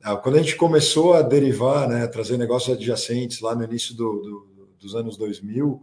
Ah, 0.03 0.17
quando 0.17 0.37
a 0.37 0.39
gente 0.39 0.57
começou 0.57 1.13
a 1.13 1.21
derivar, 1.21 1.87
né, 1.87 2.05
a 2.05 2.09
trazer 2.09 2.39
negócios 2.39 2.75
adjacentes 2.75 3.41
lá 3.43 3.55
no 3.55 3.65
início 3.65 3.95
do, 3.95 4.23
do, 4.23 4.69
dos 4.81 4.95
anos 4.95 5.19
2000, 5.19 5.83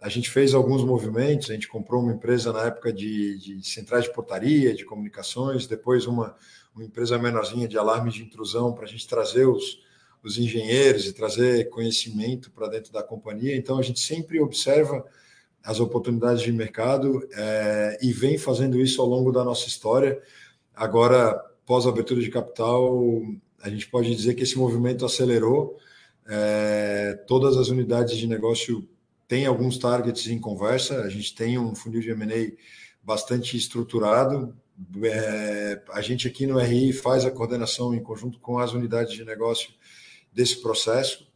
a 0.00 0.08
gente 0.08 0.30
fez 0.30 0.54
alguns 0.54 0.82
movimentos. 0.82 1.50
A 1.50 1.52
gente 1.52 1.68
comprou 1.68 2.02
uma 2.02 2.14
empresa 2.14 2.50
na 2.50 2.64
época 2.64 2.90
de, 2.90 3.36
de 3.38 3.68
centrais 3.68 4.04
de 4.04 4.12
portaria, 4.14 4.74
de 4.74 4.86
comunicações, 4.86 5.66
depois 5.66 6.06
uma, 6.06 6.34
uma 6.74 6.82
empresa 6.82 7.18
menorzinha 7.18 7.68
de 7.68 7.76
alarmes 7.76 8.14
de 8.14 8.22
intrusão 8.22 8.72
para 8.72 8.84
a 8.84 8.88
gente 8.88 9.06
trazer 9.06 9.44
os, 9.44 9.84
os 10.26 10.38
engenheiros 10.38 11.06
e 11.06 11.12
trazer 11.12 11.70
conhecimento 11.70 12.50
para 12.50 12.66
dentro 12.66 12.92
da 12.92 13.02
companhia. 13.02 13.56
Então, 13.56 13.78
a 13.78 13.82
gente 13.82 14.00
sempre 14.00 14.40
observa 14.40 15.04
as 15.62 15.78
oportunidades 15.78 16.42
de 16.42 16.50
mercado 16.50 17.26
é, 17.32 17.98
e 18.02 18.12
vem 18.12 18.36
fazendo 18.36 18.80
isso 18.80 19.00
ao 19.00 19.06
longo 19.06 19.30
da 19.30 19.44
nossa 19.44 19.68
história. 19.68 20.20
Agora, 20.74 21.32
pós 21.64 21.86
abertura 21.86 22.20
de 22.20 22.30
capital, 22.30 23.22
a 23.62 23.70
gente 23.70 23.88
pode 23.88 24.14
dizer 24.14 24.34
que 24.34 24.42
esse 24.42 24.58
movimento 24.58 25.04
acelerou. 25.04 25.78
É, 26.28 27.14
todas 27.26 27.56
as 27.56 27.68
unidades 27.68 28.16
de 28.16 28.26
negócio 28.26 28.88
têm 29.28 29.46
alguns 29.46 29.78
targets 29.78 30.26
em 30.26 30.40
conversa. 30.40 31.02
A 31.02 31.08
gente 31.08 31.34
tem 31.36 31.56
um 31.56 31.74
funil 31.74 32.00
de 32.00 32.10
M&A 32.10 32.52
bastante 33.00 33.56
estruturado. 33.56 34.56
É, 35.04 35.82
a 35.92 36.00
gente 36.00 36.26
aqui 36.26 36.46
no 36.46 36.58
RI 36.58 36.92
faz 36.92 37.24
a 37.24 37.30
coordenação 37.30 37.94
em 37.94 38.02
conjunto 38.02 38.40
com 38.40 38.58
as 38.58 38.72
unidades 38.72 39.14
de 39.14 39.24
negócio 39.24 39.70
desse 40.36 40.60
processo. 40.60 41.26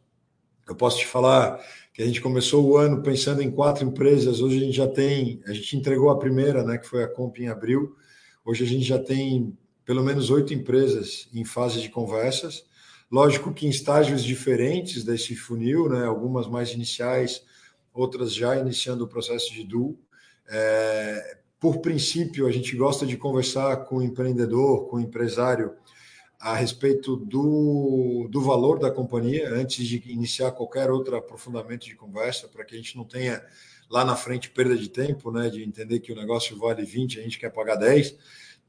Eu 0.69 0.75
posso 0.75 0.99
te 0.99 1.07
falar 1.07 1.59
que 1.91 2.03
a 2.03 2.05
gente 2.05 2.21
começou 2.21 2.63
o 2.63 2.77
ano 2.77 3.01
pensando 3.01 3.41
em 3.41 3.49
quatro 3.49 3.83
empresas, 3.83 4.39
hoje 4.39 4.57
a 4.57 4.59
gente 4.61 4.77
já 4.77 4.87
tem, 4.87 5.41
a 5.47 5.53
gente 5.53 5.75
entregou 5.75 6.11
a 6.11 6.19
primeira, 6.19 6.63
né, 6.63 6.77
que 6.77 6.87
foi 6.87 7.03
a 7.03 7.07
Comp 7.07 7.39
em 7.39 7.47
abril. 7.47 7.95
Hoje 8.45 8.63
a 8.63 8.67
gente 8.67 8.85
já 8.85 8.99
tem 8.99 9.57
pelo 9.83 10.03
menos 10.03 10.29
oito 10.29 10.53
empresas 10.53 11.27
em 11.33 11.43
fase 11.43 11.81
de 11.81 11.89
conversas. 11.89 12.63
Lógico 13.11 13.51
que 13.51 13.65
em 13.65 13.69
estágios 13.69 14.23
diferentes 14.23 15.03
desse 15.03 15.35
funil, 15.35 15.89
né, 15.89 16.05
algumas 16.05 16.47
mais 16.47 16.69
iniciais, 16.69 17.43
outras 17.91 18.33
já 18.33 18.55
iniciando 18.55 19.03
o 19.03 19.07
processo 19.07 19.51
de 19.51 19.63
dual. 19.63 19.95
É, 20.47 21.37
por 21.59 21.79
princípio, 21.79 22.47
a 22.47 22.51
gente 22.51 22.75
gosta 22.75 23.05
de 23.05 23.17
conversar 23.17 23.85
com 23.85 23.97
o 23.97 24.01
empreendedor, 24.01 24.87
com 24.87 24.97
o 24.97 24.99
empresário, 24.99 25.73
a 26.41 26.55
respeito 26.55 27.15
do, 27.15 28.27
do 28.31 28.41
valor 28.41 28.79
da 28.79 28.89
companhia 28.89 29.47
antes 29.53 29.85
de 29.85 30.01
iniciar 30.11 30.51
qualquer 30.51 30.89
outro 30.89 31.15
aprofundamento 31.15 31.85
de 31.85 31.95
conversa, 31.95 32.47
para 32.47 32.65
que 32.65 32.73
a 32.73 32.77
gente 32.77 32.97
não 32.97 33.05
tenha 33.05 33.43
lá 33.87 34.03
na 34.03 34.15
frente 34.15 34.49
perda 34.49 34.75
de 34.75 34.89
tempo, 34.89 35.31
né, 35.31 35.49
de 35.49 35.63
entender 35.63 35.99
que 35.99 36.11
o 36.11 36.15
negócio 36.15 36.57
vale 36.57 36.83
20, 36.83 37.19
a 37.19 37.23
gente 37.23 37.37
quer 37.37 37.51
pagar 37.51 37.75
10. 37.75 38.17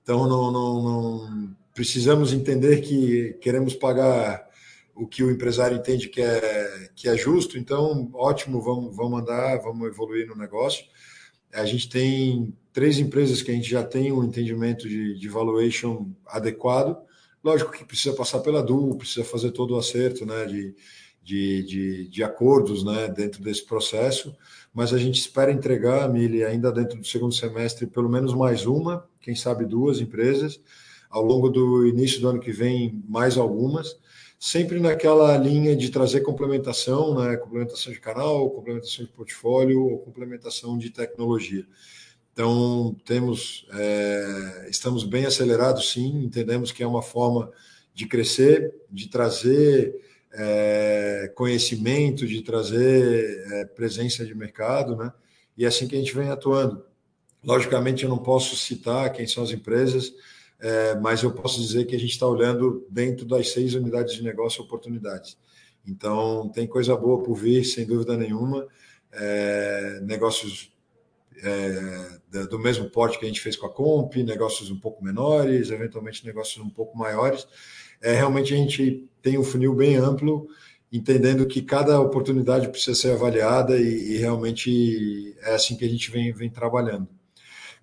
Então, 0.02 0.28
não, 0.28 0.52
não, 0.52 0.82
não 0.82 1.56
precisamos 1.74 2.34
entender 2.34 2.82
que 2.82 3.38
queremos 3.40 3.74
pagar 3.74 4.46
o 4.94 5.06
que 5.06 5.22
o 5.22 5.30
empresário 5.30 5.78
entende 5.78 6.10
que 6.10 6.20
é, 6.20 6.90
que 6.94 7.08
é 7.08 7.16
justo. 7.16 7.56
Então, 7.56 8.10
ótimo, 8.12 8.60
vamos, 8.60 8.94
vamos 8.94 9.22
andar, 9.22 9.56
vamos 9.62 9.88
evoluir 9.88 10.26
no 10.26 10.36
negócio. 10.36 10.84
A 11.54 11.64
gente 11.64 11.88
tem 11.88 12.54
três 12.70 12.98
empresas 12.98 13.40
que 13.40 13.50
a 13.50 13.54
gente 13.54 13.70
já 13.70 13.82
tem 13.82 14.12
um 14.12 14.22
entendimento 14.22 14.86
de, 14.86 15.18
de 15.18 15.28
valuation 15.30 16.10
adequado 16.26 16.98
Lógico 17.42 17.72
que 17.72 17.84
precisa 17.84 18.14
passar 18.14 18.40
pela 18.40 18.62
DU, 18.62 18.96
precisa 18.96 19.24
fazer 19.24 19.50
todo 19.50 19.74
o 19.74 19.78
acerto 19.78 20.24
né, 20.24 20.46
de, 20.46 20.74
de, 21.22 21.62
de, 21.64 22.08
de 22.08 22.22
acordos 22.22 22.84
né, 22.84 23.08
dentro 23.08 23.42
desse 23.42 23.64
processo, 23.64 24.34
mas 24.72 24.92
a 24.92 24.98
gente 24.98 25.20
espera 25.20 25.52
entregar, 25.52 26.08
Mili, 26.08 26.44
ainda 26.44 26.72
dentro 26.72 26.98
do 26.98 27.06
segundo 27.06 27.34
semestre, 27.34 27.86
pelo 27.86 28.08
menos 28.08 28.32
mais 28.32 28.64
uma, 28.66 29.08
quem 29.20 29.34
sabe 29.34 29.64
duas 29.64 30.00
empresas, 30.00 30.60
ao 31.10 31.22
longo 31.24 31.48
do 31.50 31.86
início 31.86 32.20
do 32.20 32.28
ano 32.28 32.40
que 32.40 32.52
vem, 32.52 33.02
mais 33.08 33.36
algumas, 33.36 33.98
sempre 34.38 34.80
naquela 34.80 35.36
linha 35.36 35.76
de 35.76 35.90
trazer 35.90 36.22
complementação, 36.22 37.20
né? 37.20 37.36
complementação 37.36 37.92
de 37.92 38.00
canal, 38.00 38.50
complementação 38.50 39.04
de 39.04 39.12
portfólio 39.12 39.84
ou 39.84 39.98
complementação 39.98 40.76
de 40.76 40.90
tecnologia. 40.90 41.66
Então, 42.32 42.96
temos, 43.04 43.66
é, 43.74 44.66
estamos 44.70 45.04
bem 45.04 45.26
acelerados, 45.26 45.90
sim, 45.90 46.24
entendemos 46.24 46.72
que 46.72 46.82
é 46.82 46.86
uma 46.86 47.02
forma 47.02 47.52
de 47.94 48.06
crescer, 48.06 48.74
de 48.90 49.08
trazer 49.08 49.94
é, 50.32 51.30
conhecimento, 51.34 52.26
de 52.26 52.40
trazer 52.42 53.46
é, 53.52 53.64
presença 53.66 54.24
de 54.24 54.34
mercado, 54.34 54.96
né? 54.96 55.12
E 55.56 55.64
é 55.64 55.68
assim 55.68 55.86
que 55.86 55.94
a 55.94 55.98
gente 55.98 56.14
vem 56.14 56.30
atuando. 56.30 56.82
Logicamente, 57.44 58.04
eu 58.04 58.08
não 58.08 58.18
posso 58.18 58.56
citar 58.56 59.12
quem 59.12 59.26
são 59.26 59.42
as 59.42 59.50
empresas, 59.50 60.14
é, 60.58 60.94
mas 60.94 61.22
eu 61.22 61.32
posso 61.32 61.60
dizer 61.60 61.84
que 61.84 61.94
a 61.94 61.98
gente 61.98 62.12
está 62.12 62.26
olhando 62.26 62.86
dentro 62.88 63.26
das 63.26 63.50
seis 63.50 63.74
unidades 63.74 64.14
de 64.14 64.22
negócio 64.22 64.62
oportunidades. 64.62 65.36
Então, 65.86 66.48
tem 66.48 66.66
coisa 66.66 66.96
boa 66.96 67.22
por 67.22 67.34
vir, 67.34 67.64
sem 67.64 67.84
dúvida 67.84 68.16
nenhuma. 68.16 68.66
É, 69.12 70.00
negócios 70.02 70.72
é, 71.42 72.44
do 72.46 72.58
mesmo 72.58 72.88
porte 72.90 73.18
que 73.18 73.24
a 73.24 73.28
gente 73.28 73.40
fez 73.40 73.56
com 73.56 73.66
a 73.66 73.70
Comp, 73.70 74.16
negócios 74.16 74.70
um 74.70 74.78
pouco 74.78 75.04
menores, 75.04 75.70
eventualmente 75.70 76.26
negócios 76.26 76.64
um 76.64 76.70
pouco 76.70 76.96
maiores. 76.96 77.46
É, 78.00 78.12
realmente 78.14 78.52
a 78.52 78.56
gente 78.56 79.08
tem 79.20 79.38
um 79.38 79.44
funil 79.44 79.74
bem 79.74 79.96
amplo, 79.96 80.48
entendendo 80.92 81.46
que 81.46 81.62
cada 81.62 82.00
oportunidade 82.00 82.68
precisa 82.68 82.94
ser 82.94 83.12
avaliada 83.12 83.78
e, 83.78 84.12
e 84.12 84.16
realmente 84.18 85.36
é 85.42 85.54
assim 85.54 85.76
que 85.76 85.84
a 85.84 85.88
gente 85.88 86.10
vem, 86.10 86.32
vem 86.32 86.50
trabalhando. 86.50 87.08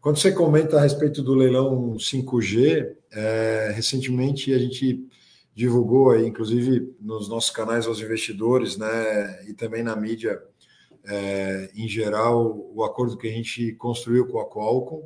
Quando 0.02 0.18
você 0.18 0.32
comenta 0.32 0.78
a 0.78 0.82
respeito 0.82 1.22
do 1.22 1.34
leilão 1.34 1.96
5G, 1.96 2.96
é, 3.12 3.72
recentemente 3.76 4.54
a 4.54 4.58
gente 4.58 5.06
divulgou 5.54 6.12
aí, 6.12 6.26
inclusive 6.26 6.96
nos 7.02 7.28
nossos 7.28 7.50
canais 7.50 7.86
aos 7.86 8.00
investidores, 8.00 8.78
né, 8.78 9.46
e 9.46 9.54
também 9.54 9.84
na 9.84 9.96
mídia 9.96 10.42
é, 11.10 11.72
em 11.76 11.88
geral, 11.88 12.70
o 12.74 12.84
acordo 12.84 13.18
que 13.18 13.28
a 13.28 13.32
gente 13.32 13.74
construiu 13.74 14.28
com 14.28 14.40
a 14.40 14.48
Qualcomm. 14.48 15.04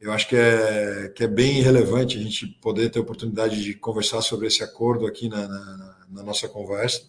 Eu 0.00 0.12
acho 0.12 0.28
que 0.28 0.36
é, 0.36 1.12
que 1.14 1.24
é 1.24 1.28
bem 1.28 1.60
relevante 1.60 2.18
a 2.18 2.22
gente 2.22 2.46
poder 2.60 2.90
ter 2.90 2.98
a 2.98 3.02
oportunidade 3.02 3.62
de 3.62 3.74
conversar 3.74 4.22
sobre 4.22 4.46
esse 4.46 4.62
acordo 4.62 5.06
aqui 5.06 5.28
na, 5.28 5.46
na, 5.46 6.06
na 6.10 6.22
nossa 6.22 6.48
conversa, 6.48 7.02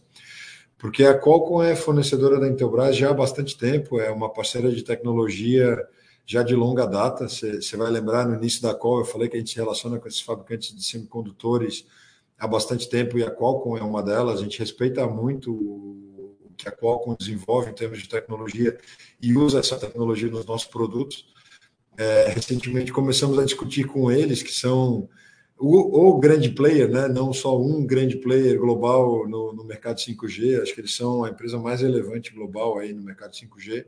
porque 0.78 1.04
a 1.04 1.18
Qualcomm 1.18 1.64
é 1.64 1.76
fornecedora 1.76 2.40
da 2.40 2.48
Intelbras 2.48 2.96
já 2.96 3.10
há 3.10 3.14
bastante 3.14 3.58
tempo, 3.58 4.00
é 4.00 4.12
uma 4.12 4.32
parceira 4.32 4.72
de 4.72 4.84
tecnologia 4.84 5.78
já 6.26 6.44
de 6.44 6.54
longa 6.54 6.86
data. 6.86 7.28
Você 7.28 7.78
vai 7.78 7.90
lembrar 7.90 8.28
no 8.28 8.36
início 8.36 8.62
da 8.62 8.76
call, 8.76 9.00
eu 9.00 9.06
falei 9.06 9.30
que 9.30 9.38
a 9.38 9.40
gente 9.40 9.52
se 9.52 9.56
relaciona 9.56 9.98
com 9.98 10.08
esses 10.08 10.22
fabricantes 10.22 10.76
de 10.76 10.84
semicondutores 10.84 11.86
há 12.38 12.46
bastante 12.48 12.90
tempo 12.90 13.18
e 13.18 13.24
a 13.24 13.32
Qualcomm 13.32 13.78
é 13.78 13.84
uma 13.84 14.04
delas. 14.04 14.40
A 14.40 14.44
gente 14.44 14.60
respeita 14.60 15.08
muito 15.08 15.98
que 16.58 16.68
a 16.68 16.72
Qualcomm 16.72 17.16
desenvolve 17.18 17.70
em 17.70 17.74
termos 17.74 18.00
de 18.00 18.10
tecnologia 18.10 18.78
e 19.22 19.38
usa 19.38 19.60
essa 19.60 19.78
tecnologia 19.78 20.30
nos 20.30 20.46
nossos 20.46 20.68
produtos. 20.68 21.28
É, 21.98 22.30
recentemente 22.30 22.92
começamos 22.92 23.40
a 23.40 23.46
discutir 23.46 23.86
com 23.86 24.12
eles, 24.12 24.44
que 24.44 24.52
são 24.52 25.10
o, 25.58 26.10
o, 26.10 26.20
grande 26.20 26.50
player, 26.50 26.90
né? 26.90 27.08
não 27.08 27.34
só 27.34 27.60
um 27.60 27.86
grande 27.86 28.18
player 28.18 28.60
global 28.60 29.28
no, 29.28 29.54
no, 29.54 29.64
mercado 29.64 29.98
5G, 29.98 30.62
acho 30.62 30.74
que 30.74 30.82
eles 30.82 30.96
são 30.96 31.24
a 31.24 31.30
empresa 31.30 31.58
mais 31.58 31.82
relevante 31.82 32.32
global 32.32 32.78
aí 32.78 32.94
no 32.94 33.02
mercado 33.02 33.32
5G. 33.32 33.86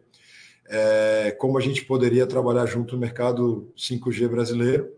É, 0.67 1.31
como 1.37 1.57
a 1.57 1.61
gente 1.61 1.85
poderia 1.85 2.25
trabalhar 2.25 2.65
junto 2.65 2.95
no 2.95 3.01
mercado 3.01 3.71
5G 3.77 4.27
brasileiro. 4.27 4.91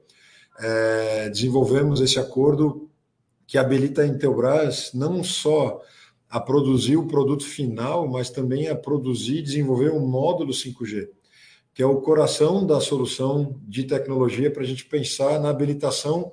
É, 0.60 1.30
desenvolvemos 1.30 2.02
esse 2.02 2.20
acordo 2.20 2.90
que 3.48 3.58
habilita 3.58 4.02
a 4.02 4.08
Intelbras 4.08 4.92
não 4.94 5.24
só 5.24 5.82
a 6.32 6.40
produzir 6.40 6.96
o 6.96 7.06
produto 7.06 7.44
final, 7.44 8.08
mas 8.08 8.30
também 8.30 8.70
a 8.70 8.76
produzir 8.76 9.40
e 9.40 9.42
desenvolver 9.42 9.92
um 9.92 10.08
módulo 10.08 10.54
5G, 10.54 11.10
que 11.74 11.84
é 11.84 11.86
o 11.86 12.00
coração 12.00 12.66
da 12.66 12.80
solução 12.80 13.60
de 13.68 13.84
tecnologia 13.84 14.50
para 14.50 14.64
a 14.64 14.66
gente 14.66 14.86
pensar 14.86 15.42
na 15.42 15.50
habilitação 15.50 16.32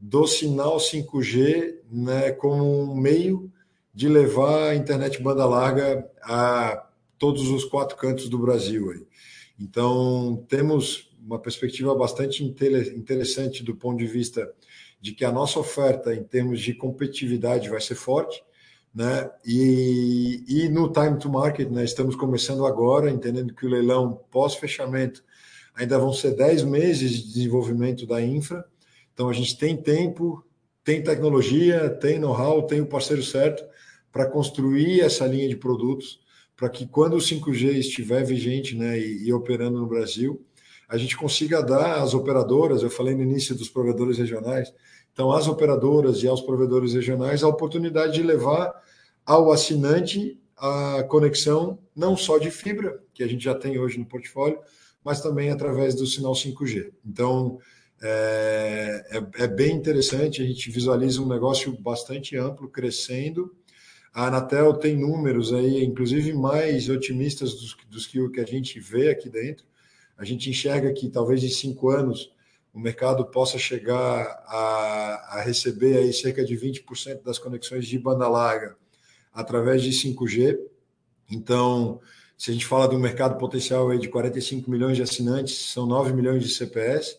do 0.00 0.26
sinal 0.26 0.78
5G 0.78 1.76
né, 1.88 2.32
como 2.32 2.90
um 2.90 2.96
meio 2.96 3.48
de 3.94 4.08
levar 4.08 4.70
a 4.70 4.74
internet 4.74 5.22
banda 5.22 5.46
larga 5.46 6.10
a 6.22 6.84
todos 7.16 7.48
os 7.48 7.64
quatro 7.64 7.96
cantos 7.96 8.28
do 8.28 8.40
Brasil. 8.40 9.06
Então, 9.58 10.44
temos 10.48 11.08
uma 11.24 11.38
perspectiva 11.38 11.94
bastante 11.94 12.42
interessante 12.42 13.62
do 13.62 13.76
ponto 13.76 13.98
de 13.98 14.06
vista 14.06 14.52
de 15.00 15.12
que 15.12 15.24
a 15.24 15.30
nossa 15.30 15.60
oferta, 15.60 16.12
em 16.12 16.24
termos 16.24 16.60
de 16.60 16.74
competitividade, 16.74 17.70
vai 17.70 17.80
ser 17.80 17.94
forte 17.94 18.42
né? 18.96 19.30
E, 19.44 20.42
e 20.48 20.68
no 20.70 20.90
time 20.90 21.18
to 21.18 21.28
market, 21.28 21.68
né, 21.68 21.84
estamos 21.84 22.16
começando 22.16 22.64
agora, 22.64 23.10
entendendo 23.10 23.52
que 23.52 23.66
o 23.66 23.68
leilão 23.68 24.18
pós-fechamento 24.30 25.22
ainda 25.74 25.98
vão 25.98 26.14
ser 26.14 26.34
10 26.34 26.62
meses 26.62 27.10
de 27.10 27.34
desenvolvimento 27.34 28.06
da 28.06 28.22
infra. 28.22 28.64
Então 29.12 29.28
a 29.28 29.34
gente 29.34 29.58
tem 29.58 29.76
tempo, 29.76 30.42
tem 30.82 31.02
tecnologia, 31.02 31.90
tem 31.90 32.18
know-how, 32.18 32.62
tem 32.62 32.80
o 32.80 32.86
parceiro 32.86 33.22
certo 33.22 33.62
para 34.10 34.24
construir 34.24 35.02
essa 35.02 35.26
linha 35.26 35.46
de 35.46 35.56
produtos, 35.56 36.18
para 36.56 36.70
que 36.70 36.86
quando 36.86 37.16
o 37.16 37.20
5G 37.20 37.74
estiver 37.74 38.24
vigente 38.24 38.74
né, 38.74 38.98
e, 38.98 39.26
e 39.26 39.32
operando 39.32 39.78
no 39.78 39.86
Brasil, 39.86 40.42
a 40.88 40.96
gente 40.96 41.18
consiga 41.18 41.62
dar 41.62 42.00
às 42.00 42.14
operadoras, 42.14 42.82
eu 42.82 42.88
falei 42.88 43.14
no 43.14 43.22
início 43.22 43.54
dos 43.54 43.68
provedores 43.68 44.16
regionais, 44.16 44.72
então 45.16 45.32
às 45.32 45.48
operadoras 45.48 46.22
e 46.22 46.28
aos 46.28 46.42
provedores 46.42 46.92
regionais 46.92 47.42
a 47.42 47.48
oportunidade 47.48 48.12
de 48.12 48.22
levar 48.22 48.70
ao 49.24 49.50
assinante 49.50 50.38
a 50.58 51.02
conexão 51.08 51.78
não 51.96 52.14
só 52.14 52.36
de 52.36 52.50
fibra, 52.50 53.02
que 53.14 53.22
a 53.22 53.26
gente 53.26 53.42
já 53.42 53.54
tem 53.54 53.78
hoje 53.78 53.98
no 53.98 54.04
portfólio, 54.04 54.58
mas 55.02 55.22
também 55.22 55.48
através 55.48 55.94
do 55.94 56.06
sinal 56.06 56.34
5G. 56.34 56.92
Então, 57.02 57.58
é, 58.02 59.06
é, 59.10 59.44
é, 59.44 59.48
bem 59.48 59.74
interessante, 59.74 60.42
a 60.42 60.44
gente 60.44 60.70
visualiza 60.70 61.22
um 61.22 61.28
negócio 61.28 61.72
bastante 61.80 62.36
amplo, 62.36 62.68
crescendo. 62.68 63.54
A 64.12 64.26
Anatel 64.26 64.74
tem 64.74 64.98
números 64.98 65.50
aí, 65.50 65.82
inclusive 65.82 66.34
mais 66.34 66.90
otimistas 66.90 67.54
dos, 67.54 67.74
dos 67.88 68.06
que 68.06 68.28
que 68.28 68.40
a 68.40 68.44
gente 68.44 68.78
vê 68.78 69.08
aqui 69.08 69.30
dentro. 69.30 69.64
A 70.18 70.26
gente 70.26 70.50
enxerga 70.50 70.92
que 70.92 71.08
talvez 71.08 71.42
em 71.42 71.48
cinco 71.48 71.88
anos 71.88 72.35
o 72.76 72.78
mercado 72.78 73.24
possa 73.24 73.56
chegar 73.56 74.44
a, 74.46 75.38
a 75.38 75.40
receber 75.40 75.96
aí 75.96 76.12
cerca 76.12 76.44
de 76.44 76.54
20% 76.54 77.22
das 77.22 77.38
conexões 77.38 77.86
de 77.86 77.98
banda 77.98 78.28
larga 78.28 78.76
através 79.32 79.82
de 79.82 79.92
5G. 79.92 80.58
Então, 81.30 81.98
se 82.36 82.50
a 82.50 82.52
gente 82.52 82.66
fala 82.66 82.86
de 82.86 82.94
um 82.94 82.98
mercado 82.98 83.38
potencial 83.38 83.88
aí 83.88 83.98
de 83.98 84.10
45 84.10 84.70
milhões 84.70 84.98
de 84.98 85.02
assinantes, 85.02 85.72
são 85.72 85.86
9 85.86 86.12
milhões 86.12 86.42
de 86.42 86.50
CPS. 86.50 87.18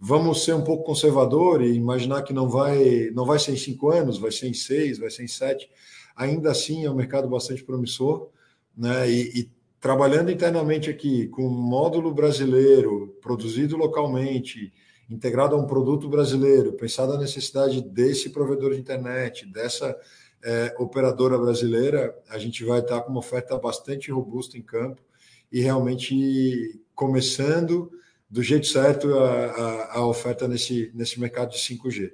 Vamos 0.00 0.42
ser 0.44 0.54
um 0.54 0.64
pouco 0.64 0.84
conservador 0.84 1.62
e 1.62 1.74
imaginar 1.74 2.22
que 2.22 2.32
não 2.32 2.48
vai, 2.48 3.10
não 3.12 3.26
vai 3.26 3.38
ser 3.38 3.52
em 3.52 3.58
cinco 3.58 3.90
anos, 3.90 4.16
vai 4.16 4.32
ser 4.32 4.48
em 4.48 4.54
seis, 4.54 4.98
vai 4.98 5.10
ser 5.10 5.24
em 5.24 5.28
sete. 5.28 5.68
Ainda 6.16 6.50
assim, 6.50 6.86
é 6.86 6.90
um 6.90 6.94
mercado 6.94 7.28
bastante 7.28 7.62
promissor, 7.62 8.30
né? 8.74 9.10
E, 9.10 9.40
e 9.40 9.50
trabalhando 9.78 10.30
internamente 10.30 10.88
aqui 10.88 11.28
com 11.28 11.46
um 11.46 11.50
módulo 11.50 12.14
brasileiro, 12.14 13.14
produzido 13.20 13.76
localmente, 13.76 14.72
integrado 15.08 15.54
a 15.54 15.58
um 15.58 15.66
produto 15.66 16.08
brasileiro, 16.08 16.72
pensado 16.72 17.12
a 17.12 17.18
necessidade 17.18 17.80
desse 17.80 18.30
provedor 18.30 18.72
de 18.72 18.80
internet, 18.80 19.46
dessa 19.46 19.96
é, 20.42 20.74
operadora 20.78 21.38
brasileira, 21.38 22.16
a 22.28 22.38
gente 22.38 22.64
vai 22.64 22.80
estar 22.80 23.00
com 23.02 23.10
uma 23.10 23.20
oferta 23.20 23.56
bastante 23.58 24.10
robusta 24.10 24.58
em 24.58 24.62
campo 24.62 25.02
e 25.50 25.60
realmente 25.60 26.80
começando 26.94 27.90
do 28.28 28.42
jeito 28.42 28.66
certo 28.66 29.14
a, 29.18 29.46
a, 29.46 29.98
a 29.98 30.06
oferta 30.06 30.48
nesse, 30.48 30.90
nesse 30.94 31.20
mercado 31.20 31.50
de 31.52 31.58
5G. 31.58 32.12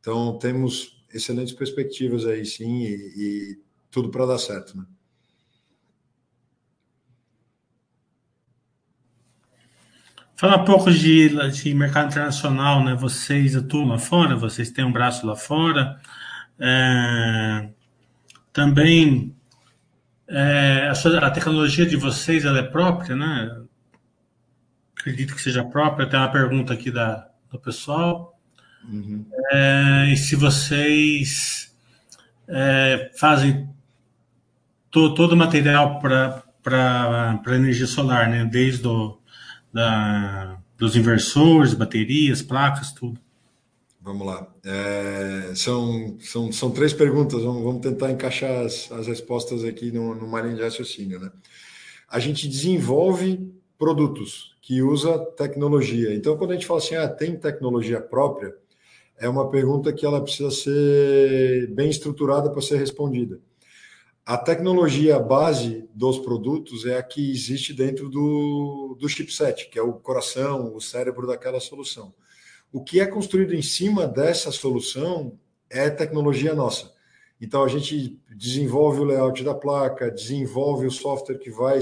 Então, 0.00 0.36
temos 0.38 1.04
excelentes 1.14 1.54
perspectivas 1.54 2.26
aí, 2.26 2.44
sim, 2.44 2.82
e, 2.82 2.94
e 3.16 3.58
tudo 3.90 4.10
para 4.10 4.26
dar 4.26 4.38
certo, 4.38 4.76
né? 4.76 4.84
Fala 10.42 10.56
um 10.56 10.64
pouco 10.64 10.90
de, 10.90 11.28
de 11.52 11.72
mercado 11.72 12.10
internacional, 12.10 12.82
né? 12.82 12.96
Vocês 12.96 13.54
atuam 13.54 13.86
lá 13.86 13.96
fora, 13.96 14.34
vocês 14.34 14.72
têm 14.72 14.84
um 14.84 14.90
braço 14.90 15.24
lá 15.24 15.36
fora. 15.36 16.00
É, 16.58 17.68
também 18.52 19.36
é, 20.26 20.88
a, 20.90 20.96
sua, 20.96 21.16
a, 21.24 21.30
tecnologia 21.30 21.86
de 21.86 21.94
vocês 21.94 22.44
ela 22.44 22.58
é 22.58 22.62
própria, 22.64 23.14
né? 23.14 23.56
Acredito 24.98 25.32
que 25.32 25.40
seja 25.40 25.62
própria. 25.62 26.08
Tem 26.08 26.18
uma 26.18 26.32
pergunta 26.32 26.72
aqui 26.72 26.90
da, 26.90 27.28
do 27.48 27.60
pessoal. 27.60 28.36
Uhum. 28.82 29.24
É, 29.52 30.06
e 30.12 30.16
se 30.16 30.34
vocês 30.34 31.72
é, 32.48 33.12
fazem 33.16 33.70
to, 34.90 35.14
todo 35.14 35.34
o 35.34 35.36
material 35.36 36.00
para 36.00 37.54
energia 37.54 37.86
solar, 37.86 38.28
né? 38.28 38.44
Desde 38.44 38.88
o, 38.88 39.21
da, 39.72 40.58
dos 40.76 40.96
inversores, 40.96 41.74
baterias, 41.74 42.42
placas, 42.42 42.92
tudo. 42.92 43.20
Vamos 44.00 44.26
lá. 44.26 44.52
É, 44.64 45.52
são, 45.54 46.16
são, 46.20 46.50
são 46.50 46.70
três 46.72 46.92
perguntas, 46.92 47.42
vamos, 47.42 47.62
vamos 47.62 47.82
tentar 47.82 48.10
encaixar 48.10 48.64
as, 48.64 48.90
as 48.90 49.06
respostas 49.06 49.64
aqui 49.64 49.92
numa 49.92 50.40
linha 50.40 50.56
de 50.56 50.62
raciocínio. 50.62 51.20
Né? 51.20 51.30
A 52.08 52.18
gente 52.18 52.48
desenvolve 52.48 53.52
produtos 53.78 54.56
que 54.60 54.82
usa 54.82 55.18
tecnologia. 55.36 56.14
Então, 56.14 56.36
quando 56.36 56.50
a 56.50 56.54
gente 56.54 56.66
fala 56.66 56.80
assim, 56.80 56.96
ah, 56.96 57.08
tem 57.08 57.36
tecnologia 57.36 58.00
própria, 58.00 58.54
é 59.18 59.28
uma 59.28 59.50
pergunta 59.50 59.92
que 59.92 60.04
ela 60.04 60.20
precisa 60.20 60.50
ser 60.50 61.68
bem 61.72 61.88
estruturada 61.88 62.50
para 62.50 62.60
ser 62.60 62.76
respondida. 62.76 63.40
A 64.24 64.38
tecnologia 64.38 65.18
base 65.18 65.88
dos 65.92 66.16
produtos 66.16 66.86
é 66.86 66.96
a 66.96 67.02
que 67.02 67.32
existe 67.32 67.74
dentro 67.74 68.08
do, 68.08 68.96
do 68.96 69.08
chipset, 69.08 69.68
que 69.68 69.76
é 69.76 69.82
o 69.82 69.94
coração, 69.94 70.76
o 70.76 70.80
cérebro 70.80 71.26
daquela 71.26 71.58
solução. 71.58 72.14
O 72.72 72.84
que 72.84 73.00
é 73.00 73.06
construído 73.06 73.52
em 73.52 73.62
cima 73.62 74.06
dessa 74.06 74.52
solução 74.52 75.36
é 75.68 75.90
tecnologia 75.90 76.54
nossa. 76.54 76.92
Então 77.40 77.64
a 77.64 77.68
gente 77.68 78.16
desenvolve 78.36 79.00
o 79.00 79.04
layout 79.04 79.42
da 79.42 79.56
placa, 79.56 80.08
desenvolve 80.08 80.86
o 80.86 80.90
software 80.90 81.38
que 81.38 81.50
vai, 81.50 81.80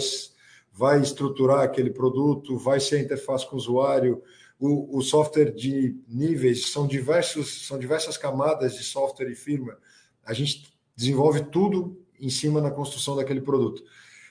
vai 0.73 1.03
estruturar 1.03 1.61
aquele 1.61 1.91
produto, 1.91 2.57
vai 2.57 2.81
ser 2.81 2.97
a 2.97 3.03
interface 3.03 3.47
com 3.47 3.57
o 3.57 3.59
usuário. 3.59 4.23
O, 4.59 4.97
o 4.97 5.03
software 5.03 5.53
de 5.55 5.95
níveis 6.09 6.73
são 6.73 6.87
diversos, 6.87 7.67
são 7.67 7.79
diversas 7.79 8.17
camadas 8.17 8.79
de 8.79 8.83
software 8.83 9.31
e 9.31 9.37
firma. 9.37 9.77
A 10.25 10.33
gente 10.33 10.73
desenvolve 10.97 11.45
tudo 11.45 12.00
em 12.21 12.29
cima 12.31 12.61
na 12.61 12.71
construção 12.71 13.17
daquele 13.17 13.41
produto. 13.41 13.83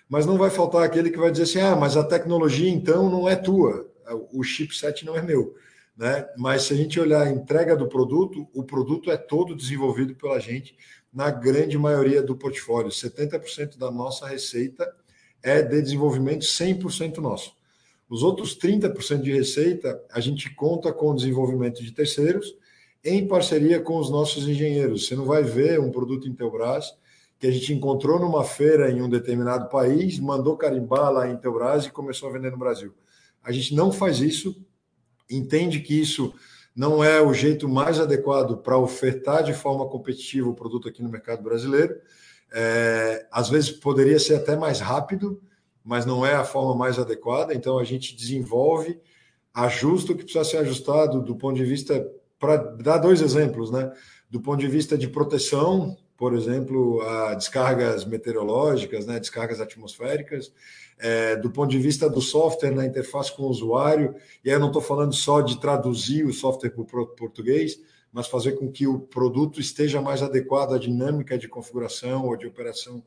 Mas 0.08 0.26
não 0.26 0.38
vai 0.38 0.50
faltar 0.50 0.84
aquele 0.84 1.10
que 1.10 1.18
vai 1.18 1.32
dizer 1.32 1.44
assim: 1.44 1.60
ah, 1.60 1.76
mas 1.76 1.96
a 1.96 2.04
tecnologia 2.04 2.70
então 2.70 3.10
não 3.10 3.28
é 3.28 3.36
tua, 3.36 3.90
o 4.32 4.44
chipset 4.44 5.06
não 5.06 5.16
é 5.16 5.22
meu. 5.22 5.56
Né? 5.96 6.26
Mas 6.38 6.64
se 6.64 6.74
a 6.74 6.78
gente 6.78 7.00
olhar 7.00 7.28
a 7.28 7.30
entrega 7.30 7.76
do 7.76 7.88
produto, 7.88 8.48
o 8.54 8.64
produto 8.64 9.12
é 9.12 9.18
todo 9.18 9.56
desenvolvido 9.56 10.16
pela 10.16 10.40
gente 10.40 10.78
na 11.14 11.30
grande 11.30 11.78
maioria 11.78 12.24
do 12.24 12.36
portfólio. 12.36 12.90
70% 12.90 13.78
da 13.78 13.92
nossa 13.92 14.28
receita 14.28 14.90
é 15.44 15.62
de 15.62 15.82
desenvolvimento 15.82 16.46
100% 16.46 17.18
nosso. 17.18 17.54
Os 18.10 18.24
outros 18.24 18.58
30% 18.58 19.22
de 19.22 19.32
receita 19.32 20.02
a 20.12 20.20
gente 20.20 20.54
conta 20.56 20.92
com 20.92 21.12
o 21.12 21.16
desenvolvimento 21.16 21.84
de 21.84 21.92
terceiros 21.92 22.56
em 23.04 23.28
parceria 23.28 23.80
com 23.80 23.98
os 23.98 24.10
nossos 24.10 24.48
engenheiros. 24.48 25.06
Você 25.06 25.16
não 25.16 25.26
vai 25.26 25.44
ver 25.44 25.80
um 25.80 25.92
produto 25.92 26.28
Intelbras 26.28 26.94
que 27.40 27.48
a 27.48 27.52
gente 27.52 27.74
encontrou 27.74 28.20
numa 28.20 28.44
feira 28.44 28.92
em 28.92 29.02
um 29.02 29.10
determinado 29.10 29.70
país, 29.70 30.20
mandou 30.20 30.58
carimbar 30.58 31.12
lá 31.12 31.28
em 31.28 31.34
Intelbras 31.34 31.86
e 31.86 31.92
começou 31.92 32.30
a 32.30 32.34
vender 32.34 32.52
no 32.52 32.58
Brasil. 32.58 32.94
A 33.42 33.52
gente 33.52 33.74
não 33.74 33.92
faz 33.92 34.20
isso 34.20 34.56
entende 35.30 35.80
que 35.80 36.00
isso 36.00 36.34
não 36.76 37.04
é 37.04 37.22
o 37.22 37.34
jeito 37.34 37.68
mais 37.68 38.00
adequado 38.00 38.58
para 38.58 38.78
ofertar 38.78 39.44
de 39.44 39.54
forma 39.54 39.88
competitiva 39.88 40.50
o 40.50 40.56
produto 40.56 40.88
aqui 40.88 41.04
no 41.04 41.10
mercado 41.10 41.44
brasileiro. 41.44 41.96
É, 42.52 43.28
às 43.32 43.50
vezes 43.50 43.70
poderia 43.70 44.18
ser 44.18 44.36
até 44.36 44.56
mais 44.56 44.80
rápido, 44.80 45.42
mas 45.84 46.06
não 46.06 46.26
é 46.26 46.34
a 46.34 46.44
forma 46.44 46.76
mais 46.76 46.98
adequada. 46.98 47.54
Então 47.54 47.78
a 47.78 47.84
gente 47.84 48.16
desenvolve, 48.16 49.00
ajusta 49.54 50.14
o 50.14 50.16
que 50.16 50.24
precisa 50.24 50.46
ser 50.46 50.58
ajustado 50.58 51.22
do 51.22 51.36
ponto 51.36 51.58
de 51.58 51.66
vista, 51.66 52.10
para 52.40 52.56
dar 52.58 52.98
dois 52.98 53.22
exemplos, 53.22 53.70
né? 53.70 53.92
Do 54.30 54.40
ponto 54.40 54.60
de 54.60 54.68
vista 54.68 54.98
de 54.98 55.08
proteção, 55.10 55.98
por 56.20 56.34
exemplo, 56.34 57.02
a 57.02 57.34
descargas 57.34 58.04
meteorológicas, 58.04 59.06
né, 59.06 59.22
descargas 59.22 59.62
atmosféricas, 59.62 60.52
é, 60.98 61.38
do 61.38 61.50
ponto 61.50 61.72
de 61.72 61.80
vista 61.80 62.10
do 62.10 62.20
software 62.20 62.72
na 62.72 62.86
interface 62.86 63.34
com 63.34 63.44
o 63.44 63.50
usuário, 63.50 64.14
e 64.44 64.50
aí 64.50 64.56
eu 64.58 64.60
não 64.60 64.68
estou 64.68 64.82
falando 64.82 65.16
só 65.16 65.40
de 65.40 65.62
traduzir 65.62 66.26
o 66.26 66.34
software 66.34 66.72
para 66.72 67.02
o 67.02 67.08
português, 67.08 67.80
mas 68.12 68.28
fazer 68.28 68.54
com 68.54 68.70
que 68.70 68.86
o 68.86 69.00
produto 69.00 69.62
esteja 69.62 70.02
mais 70.02 70.22
adequado 70.22 70.74
à 70.74 70.78
dinâmica 70.78 71.38
de 71.38 71.48
configuração 71.48 72.28
ou 72.28 72.36
de 72.36 72.46
operação 72.46 73.02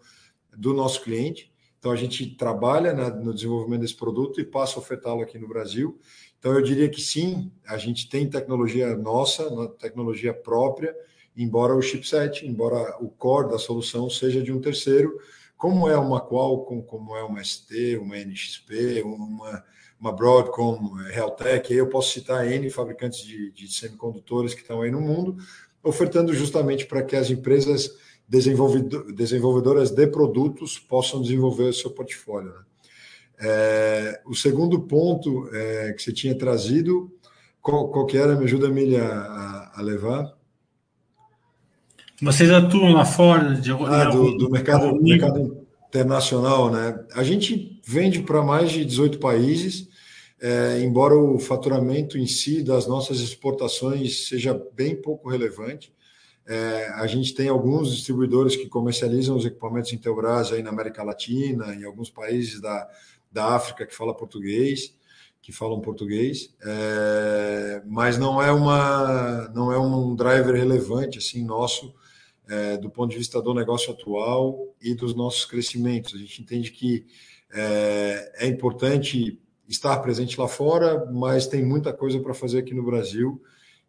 do 0.56 0.72
nosso 0.72 1.02
cliente. 1.02 1.52
Então, 1.78 1.92
a 1.92 1.96
gente 1.96 2.34
trabalha 2.34 2.94
né, 2.94 3.10
no 3.10 3.34
desenvolvimento 3.34 3.82
desse 3.82 3.96
produto 3.96 4.40
e 4.40 4.44
passa 4.44 4.76
a 4.76 4.78
ofertá-lo 4.78 5.20
aqui 5.20 5.38
no 5.38 5.48
Brasil. 5.48 6.00
Então, 6.38 6.54
eu 6.54 6.62
diria 6.62 6.88
que 6.88 7.02
sim, 7.02 7.52
a 7.66 7.76
gente 7.76 8.08
tem 8.08 8.26
tecnologia 8.30 8.96
nossa, 8.96 9.68
tecnologia 9.78 10.32
própria, 10.32 10.96
embora 11.36 11.74
o 11.74 11.82
chipset, 11.82 12.46
embora 12.46 12.96
o 13.00 13.08
core 13.08 13.50
da 13.50 13.58
solução 13.58 14.08
seja 14.10 14.42
de 14.42 14.52
um 14.52 14.60
terceiro, 14.60 15.18
como 15.56 15.88
é 15.88 15.96
uma 15.96 16.20
Qualcomm, 16.20 16.82
como 16.82 17.16
é 17.16 17.22
uma 17.22 17.42
ST, 17.42 17.96
uma 17.96 18.16
NXP, 18.16 19.02
uma, 19.04 19.64
uma 20.00 20.12
Broadcom, 20.12 20.94
Realtek, 21.08 21.72
aí 21.72 21.78
eu 21.78 21.88
posso 21.88 22.12
citar 22.12 22.50
N 22.50 22.68
fabricantes 22.68 23.24
de, 23.24 23.52
de 23.52 23.72
semicondutores 23.72 24.54
que 24.54 24.62
estão 24.62 24.82
aí 24.82 24.90
no 24.90 25.00
mundo, 25.00 25.36
ofertando 25.82 26.34
justamente 26.34 26.86
para 26.86 27.02
que 27.02 27.14
as 27.14 27.30
empresas 27.30 27.96
desenvolvedoras 28.28 29.90
de 29.90 30.06
produtos 30.06 30.78
possam 30.78 31.22
desenvolver 31.22 31.64
o 31.64 31.72
seu 31.72 31.90
portfólio. 31.90 32.50
Né? 32.50 32.64
É, 33.38 34.22
o 34.26 34.34
segundo 34.34 34.80
ponto 34.82 35.48
é, 35.52 35.92
que 35.92 36.02
você 36.02 36.12
tinha 36.12 36.36
trazido, 36.36 37.12
qual, 37.60 37.90
qual 37.90 38.06
que 38.06 38.16
era? 38.16 38.34
Me 38.34 38.44
ajuda, 38.44 38.68
Milha, 38.68 39.04
a, 39.04 39.78
a 39.78 39.82
levar. 39.82 40.32
Vocês 42.22 42.52
atuam 42.52 42.92
lá 42.92 43.04
fora 43.04 43.56
de 43.56 43.72
ah, 43.72 44.04
do, 44.04 44.36
do 44.38 44.48
mercado, 44.48 44.94
mercado 45.02 45.66
internacional, 45.88 46.70
né? 46.70 47.04
A 47.14 47.24
gente 47.24 47.80
vende 47.84 48.22
para 48.22 48.40
mais 48.40 48.70
de 48.70 48.84
18 48.84 49.18
países, 49.18 49.88
é, 50.40 50.80
embora 50.82 51.16
o 51.16 51.40
faturamento 51.40 52.16
em 52.16 52.26
si 52.28 52.62
das 52.62 52.86
nossas 52.86 53.18
exportações 53.18 54.28
seja 54.28 54.54
bem 54.72 54.94
pouco 54.94 55.28
relevante. 55.28 55.92
É, 56.46 56.92
a 56.94 57.08
gente 57.08 57.34
tem 57.34 57.48
alguns 57.48 57.92
distribuidores 57.92 58.54
que 58.54 58.68
comercializam 58.68 59.36
os 59.36 59.44
equipamentos 59.44 59.92
Intelbras 59.92 60.52
aí 60.52 60.62
na 60.62 60.70
América 60.70 61.02
Latina, 61.02 61.74
em 61.74 61.82
alguns 61.82 62.08
países 62.08 62.60
da, 62.60 62.88
da 63.32 63.46
África 63.46 63.84
que 63.84 63.96
fala 63.96 64.14
português, 64.14 64.94
que 65.40 65.50
falam 65.50 65.80
português, 65.80 66.54
é, 66.62 67.82
mas 67.84 68.16
não 68.16 68.40
é 68.40 68.52
uma 68.52 69.48
não 69.52 69.72
é 69.72 69.78
um 69.78 70.14
driver 70.14 70.54
relevante 70.54 71.18
assim 71.18 71.44
nosso 71.44 71.92
é, 72.52 72.76
do 72.76 72.90
ponto 72.90 73.10
de 73.10 73.16
vista 73.16 73.40
do 73.40 73.54
negócio 73.54 73.90
atual 73.90 74.74
e 74.78 74.94
dos 74.94 75.14
nossos 75.14 75.46
crescimentos. 75.46 76.14
A 76.14 76.18
gente 76.18 76.42
entende 76.42 76.70
que 76.70 77.06
é, 77.50 78.32
é 78.40 78.46
importante 78.46 79.40
estar 79.66 79.98
presente 80.00 80.38
lá 80.38 80.46
fora, 80.46 81.10
mas 81.10 81.46
tem 81.46 81.64
muita 81.64 81.94
coisa 81.94 82.20
para 82.20 82.34
fazer 82.34 82.58
aqui 82.58 82.74
no 82.74 82.84
Brasil. 82.84 83.42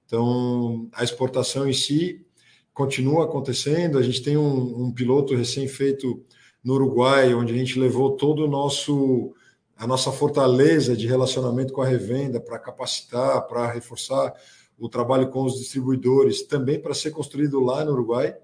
Então, 0.05 0.87
a 0.93 1.03
exportação 1.03 1.67
em 1.67 1.73
si 1.73 2.25
continua 2.73 3.25
acontecendo. 3.25 3.97
A 3.97 4.01
gente 4.01 4.23
tem 4.23 4.37
um, 4.37 4.85
um 4.85 4.93
piloto 4.93 5.35
recém-feito 5.35 6.23
no 6.63 6.75
Uruguai, 6.75 7.33
onde 7.33 7.53
a 7.53 7.57
gente 7.57 7.77
levou 7.77 8.15
todo 8.15 8.45
o 8.45 8.47
nosso 8.47 9.33
a 9.75 9.87
nossa 9.87 10.11
fortaleza 10.11 10.95
de 10.95 11.07
relacionamento 11.07 11.73
com 11.73 11.81
a 11.81 11.85
revenda 11.85 12.39
para 12.39 12.59
capacitar, 12.59 13.45
para 13.47 13.69
reforçar 13.69 14.33
o 14.77 14.87
trabalho 14.87 15.29
com 15.29 15.43
os 15.43 15.57
distribuidores, 15.57 16.43
também 16.43 16.79
para 16.79 16.93
ser 16.93 17.11
construído 17.11 17.59
lá 17.59 17.83
no 17.83 17.91
Uruguai. 17.91 18.37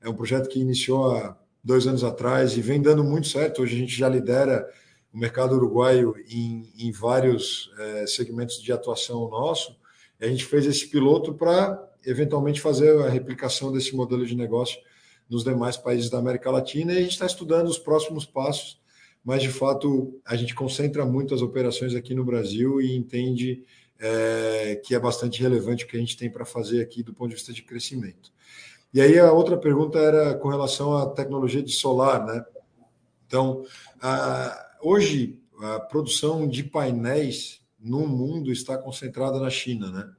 É 0.00 0.08
um 0.08 0.14
projeto 0.14 0.48
que 0.48 0.60
iniciou 0.60 1.10
há 1.10 1.36
dois 1.62 1.86
anos 1.86 2.04
atrás 2.04 2.56
e 2.56 2.60
vem 2.60 2.80
dando 2.80 3.02
muito 3.02 3.28
certo. 3.28 3.62
Hoje 3.62 3.76
a 3.76 3.78
gente 3.78 3.96
já 3.96 4.08
lidera 4.08 4.68
o 5.12 5.18
mercado 5.18 5.56
uruguaio 5.56 6.14
em, 6.30 6.72
em 6.78 6.92
vários 6.92 7.70
é, 7.78 8.06
segmentos 8.06 8.62
de 8.62 8.72
atuação 8.72 9.28
nosso. 9.28 9.76
E 10.20 10.24
a 10.24 10.28
gente 10.28 10.44
fez 10.44 10.66
esse 10.66 10.86
piloto 10.88 11.34
para 11.34 11.84
eventualmente 12.04 12.60
fazer 12.60 12.96
a 13.02 13.08
replicação 13.08 13.72
desse 13.72 13.94
modelo 13.94 14.24
de 14.24 14.36
negócio 14.36 14.78
nos 15.28 15.44
demais 15.44 15.76
países 15.76 16.08
da 16.08 16.18
América 16.18 16.50
Latina 16.50 16.92
e 16.92 16.98
a 16.98 17.00
gente 17.02 17.12
está 17.12 17.26
estudando 17.26 17.68
os 17.68 17.78
próximos 17.78 18.24
passos, 18.24 18.80
mas 19.22 19.42
de 19.42 19.50
fato 19.50 20.18
a 20.24 20.36
gente 20.36 20.54
concentra 20.54 21.04
muito 21.04 21.34
as 21.34 21.42
operações 21.42 21.94
aqui 21.94 22.14
no 22.14 22.24
Brasil 22.24 22.80
e 22.80 22.96
entende 22.96 23.62
é, 23.98 24.80
que 24.84 24.94
é 24.94 24.98
bastante 24.98 25.42
relevante 25.42 25.84
o 25.84 25.88
que 25.88 25.96
a 25.96 26.00
gente 26.00 26.16
tem 26.16 26.30
para 26.30 26.44
fazer 26.44 26.80
aqui 26.80 27.02
do 27.02 27.12
ponto 27.12 27.30
de 27.30 27.34
vista 27.34 27.52
de 27.52 27.62
crescimento. 27.62 28.32
E 28.92 29.00
aí 29.00 29.18
a 29.18 29.32
outra 29.32 29.56
pergunta 29.56 29.98
era 29.98 30.34
com 30.34 30.48
relação 30.48 30.96
à 30.96 31.10
tecnologia 31.10 31.62
de 31.62 31.72
solar, 31.72 32.24
né? 32.24 32.44
Então, 33.26 33.64
hoje 34.80 35.38
a 35.60 35.80
produção 35.80 36.48
de 36.48 36.64
painéis 36.64 37.60
no 37.78 38.06
mundo 38.06 38.50
está 38.50 38.78
concentrada 38.78 39.38
na 39.38 39.50
China, 39.50 39.90
né? 39.90 40.10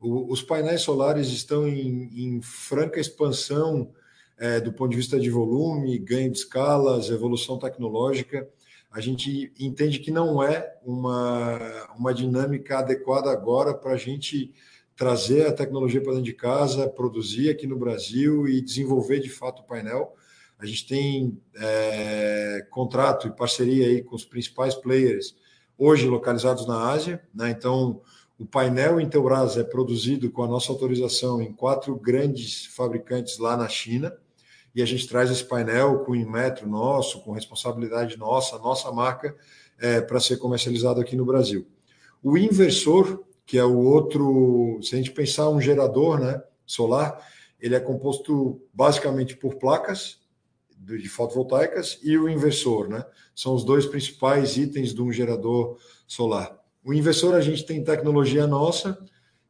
Os 0.00 0.42
painéis 0.42 0.82
solares 0.82 1.28
estão 1.28 1.66
em, 1.66 2.10
em 2.14 2.42
franca 2.42 3.00
expansão 3.00 3.92
é, 4.38 4.60
do 4.60 4.72
ponto 4.72 4.90
de 4.90 4.96
vista 4.96 5.18
de 5.18 5.30
volume, 5.30 5.98
ganho 5.98 6.30
de 6.30 6.38
escalas, 6.38 7.10
evolução 7.10 7.58
tecnológica. 7.58 8.48
A 8.90 9.00
gente 9.00 9.52
entende 9.58 9.98
que 9.98 10.10
não 10.10 10.42
é 10.42 10.74
uma, 10.84 11.58
uma 11.98 12.14
dinâmica 12.14 12.78
adequada 12.78 13.30
agora 13.30 13.74
para 13.74 13.92
a 13.92 13.96
gente 13.96 14.52
trazer 14.96 15.46
a 15.46 15.52
tecnologia 15.52 16.00
para 16.00 16.12
dentro 16.12 16.24
de 16.24 16.32
casa, 16.32 16.88
produzir 16.88 17.50
aqui 17.50 17.66
no 17.66 17.76
Brasil 17.76 18.48
e 18.48 18.60
desenvolver 18.62 19.20
de 19.20 19.28
fato 19.28 19.60
o 19.60 19.64
painel. 19.66 20.14
A 20.58 20.64
gente 20.64 20.86
tem 20.86 21.38
é, 21.54 22.66
contrato 22.70 23.28
e 23.28 23.30
parceria 23.30 23.86
aí 23.86 24.02
com 24.02 24.16
os 24.16 24.24
principais 24.24 24.74
players 24.74 25.36
hoje 25.76 26.06
localizados 26.06 26.66
na 26.66 26.90
Ásia, 26.90 27.22
né? 27.34 27.50
Então, 27.50 28.00
O 28.38 28.44
painel 28.44 29.00
Intelbras 29.00 29.56
é 29.56 29.64
produzido 29.64 30.30
com 30.30 30.42
a 30.42 30.46
nossa 30.46 30.70
autorização 30.70 31.40
em 31.40 31.54
quatro 31.54 31.96
grandes 31.96 32.66
fabricantes 32.66 33.38
lá 33.38 33.56
na 33.56 33.66
China 33.66 34.14
e 34.74 34.82
a 34.82 34.84
gente 34.84 35.08
traz 35.08 35.30
esse 35.30 35.42
painel 35.42 36.00
com 36.00 36.12
metro 36.12 36.68
nosso, 36.68 37.22
com 37.22 37.32
responsabilidade 37.32 38.18
nossa, 38.18 38.58
nossa 38.58 38.92
marca, 38.92 39.34
é, 39.78 40.02
para 40.02 40.20
ser 40.20 40.36
comercializado 40.36 41.00
aqui 41.00 41.16
no 41.16 41.24
Brasil. 41.24 41.66
O 42.22 42.36
inversor, 42.36 43.24
que 43.46 43.56
é 43.56 43.64
o 43.64 43.78
outro, 43.78 44.80
se 44.82 44.94
a 44.94 44.98
gente 44.98 45.12
pensar 45.12 45.48
um 45.48 45.60
gerador 45.60 46.18
né, 46.18 46.42
solar, 46.66 47.24
ele 47.60 47.74
é 47.74 47.80
composto 47.80 48.60
basicamente 48.74 49.36
por 49.36 49.54
placas 49.54 50.20
de 50.76 51.08
fotovoltaicas 51.08 51.98
e 52.02 52.18
o 52.18 52.28
inversor, 52.28 52.88
né? 52.88 53.04
São 53.34 53.54
os 53.54 53.64
dois 53.64 53.86
principais 53.86 54.56
itens 54.56 54.92
de 54.92 55.00
um 55.00 55.10
gerador 55.10 55.78
solar. 56.06 56.56
O 56.84 56.92
inversor 56.92 57.34
a 57.34 57.40
gente 57.40 57.64
tem 57.64 57.82
tecnologia 57.82 58.46
nossa, 58.46 58.98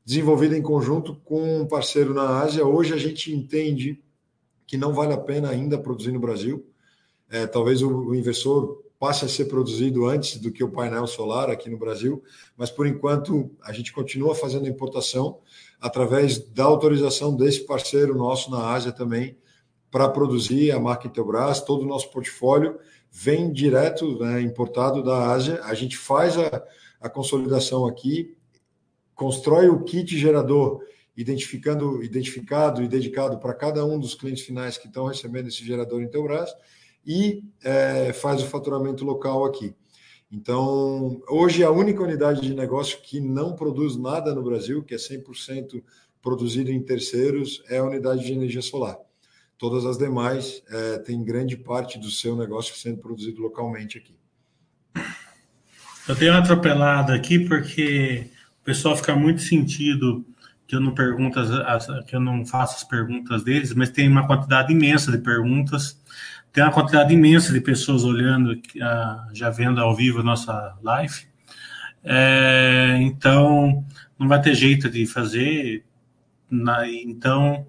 desenvolvida 0.05 0.57
em 0.57 0.62
conjunto 0.62 1.16
com 1.24 1.62
um 1.62 1.66
parceiro 1.66 2.14
na 2.14 2.40
Ásia. 2.40 2.64
Hoje 2.64 2.94
a 2.94 2.97
gente 2.97 3.34
entende 3.34 4.03
que 4.66 4.76
não 4.76 4.92
vale 4.92 5.12
a 5.12 5.18
pena 5.18 5.51
ainda 5.51 5.78
produzir 5.78 6.12
no 6.12 6.20
Brasil. 6.20 6.66
É, 7.28 7.47
talvez 7.47 7.82
o, 7.82 8.14
inversor 8.14 8.82
passe 8.99 9.24
a 9.24 9.28
ser 9.28 9.47
produzido 9.47 10.07
antes 10.07 10.38
do 10.38 10.51
que 10.51 10.64
o 10.64 10.70
painel 10.70 11.07
solar 11.07 11.51
aqui 11.51 11.68
no 11.68 11.78
Brasil, 11.78 12.22
mas 12.57 12.70
por 12.70 12.86
enquanto 12.86 13.51
a 13.62 13.72
gente 13.72 13.92
continua 13.92 14.34
fazendo 14.34 14.66
a 14.66 14.70
importação 14.70 15.38
através 15.80 16.38
da 16.38 16.64
autorização 16.64 17.36
desse 17.36 17.66
parceiro 17.66 18.16
nosso 18.16 18.51
na 18.51 18.70
Ásia 18.70 18.92
também 18.92 19.36
para 19.90 20.09
produzir 20.09 20.72
a 20.72 20.80
marca 20.80 21.07
Intelbras, 21.07 21.61
todo 21.61 21.82
o 21.82 21.86
nosso 21.86 22.11
portfólio 22.11 22.78
vem 23.11 23.53
direto, 23.53 24.18
né, 24.18 24.40
importado 24.40 25.03
da 25.03 25.30
Ásia. 25.30 25.61
A 25.64 25.74
gente 25.74 25.97
faz 25.97 26.36
a, 26.36 26.62
a 27.01 27.09
consolidação 27.09 27.86
aqui, 27.86 28.36
constrói 29.14 29.68
o 29.68 29.82
kit 29.84 30.18
gerador 30.18 30.82
identificando, 31.16 32.03
identificado 32.03 32.82
e 32.82 32.88
dedicado 32.88 33.38
para 33.38 33.55
cada 33.55 33.84
um 33.84 33.99
dos 33.99 34.14
clientes 34.14 34.44
finais 34.44 34.76
que 34.76 34.86
estão 34.86 35.07
recebendo 35.07 35.49
esse 35.49 35.64
gerador 35.64 36.03
Intelbras 36.03 36.55
e 37.07 37.44
é, 37.62 38.12
faz 38.12 38.42
o 38.42 38.46
faturamento 38.46 39.04
local 39.04 39.44
aqui. 39.44 39.74
Então, 40.30 41.22
hoje 41.28 41.62
a 41.62 41.70
única 41.70 42.02
unidade 42.02 42.40
de 42.40 42.52
negócio 42.52 42.98
que 43.00 43.20
não 43.20 43.54
produz 43.54 43.96
nada 43.96 44.34
no 44.34 44.42
Brasil, 44.42 44.82
que 44.82 44.94
é 44.94 44.98
100% 44.98 45.82
produzido 46.20 46.70
em 46.72 46.82
terceiros, 46.82 47.62
é 47.68 47.78
a 47.78 47.84
unidade 47.84 48.26
de 48.26 48.32
energia 48.32 48.61
solar. 48.61 48.98
Todas 49.57 49.86
as 49.86 49.96
demais 49.96 50.62
é, 50.68 50.98
têm 50.98 51.24
grande 51.24 51.57
parte 51.57 51.98
do 51.98 52.11
seu 52.11 52.36
negócio 52.36 52.74
sendo 52.74 52.98
produzido 52.98 53.40
localmente 53.40 53.96
aqui. 53.96 54.16
Eu 56.09 56.14
tenho 56.14 56.32
uma 56.32 56.40
atropelada 56.40 57.14
aqui 57.14 57.38
porque 57.38 58.30
o 58.61 58.64
pessoal 58.64 58.96
fica 58.96 59.14
muito 59.14 59.42
sentido 59.42 60.24
que 60.66 60.74
eu 60.74 60.80
não 60.80 60.92
pergunto 60.92 61.38
as, 61.38 61.86
que 62.07 62.16
eu 62.16 62.20
não 62.20 62.44
faço 62.44 62.76
as 62.76 62.84
perguntas 62.84 63.44
deles, 63.44 63.72
mas 63.72 63.90
tem 63.90 64.09
uma 64.09 64.26
quantidade 64.26 64.72
imensa 64.72 65.12
de 65.12 65.18
perguntas, 65.18 66.00
tem 66.57 66.64
uma 66.64 66.72
quantidade 66.72 67.12
imensa 67.12 67.52
de 67.52 67.61
pessoas 67.61 68.02
olhando, 68.02 68.52
uh, 68.52 69.34
já 69.34 69.50
vendo 69.50 69.78
ao 69.78 69.94
vivo 69.94 70.20
a 70.20 70.22
nossa 70.22 70.74
live. 70.82 71.26
É, 72.02 72.96
então 73.02 73.84
não 74.18 74.26
vai 74.26 74.40
ter 74.40 74.54
jeito 74.54 74.88
de 74.88 75.04
fazer. 75.04 75.84
Na, 76.50 76.88
então, 76.88 77.66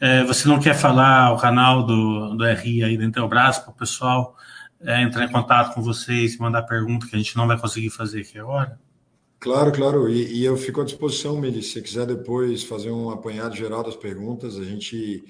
é, 0.00 0.24
você 0.24 0.48
não 0.48 0.58
quer 0.58 0.72
falar 0.72 1.34
o 1.34 1.36
canal 1.36 1.84
do, 1.84 2.34
do 2.34 2.44
RI 2.46 2.82
aí 2.82 2.96
do 2.96 3.04
Intelbras 3.04 3.58
para 3.58 3.70
o 3.70 3.74
pessoal 3.74 4.34
é, 4.80 5.02
entrar 5.02 5.26
em 5.26 5.30
contato 5.30 5.74
com 5.74 5.82
vocês, 5.82 6.38
mandar 6.38 6.62
pergunta 6.62 7.06
que 7.06 7.14
a 7.14 7.18
gente 7.18 7.36
não 7.36 7.46
vai 7.46 7.58
conseguir 7.58 7.90
fazer 7.90 8.22
aqui 8.22 8.38
agora? 8.38 8.80
Claro, 9.40 9.70
claro. 9.72 10.08
E, 10.08 10.38
e 10.38 10.42
eu 10.42 10.56
fico 10.56 10.80
à 10.80 10.84
disposição, 10.84 11.38
Mili. 11.38 11.62
Se 11.62 11.72
você 11.72 11.82
quiser 11.82 12.06
depois 12.06 12.64
fazer 12.64 12.90
um 12.90 13.10
apanhado 13.10 13.54
geral 13.54 13.82
das 13.82 13.96
perguntas, 13.96 14.56
a 14.56 14.64
gente 14.64 15.22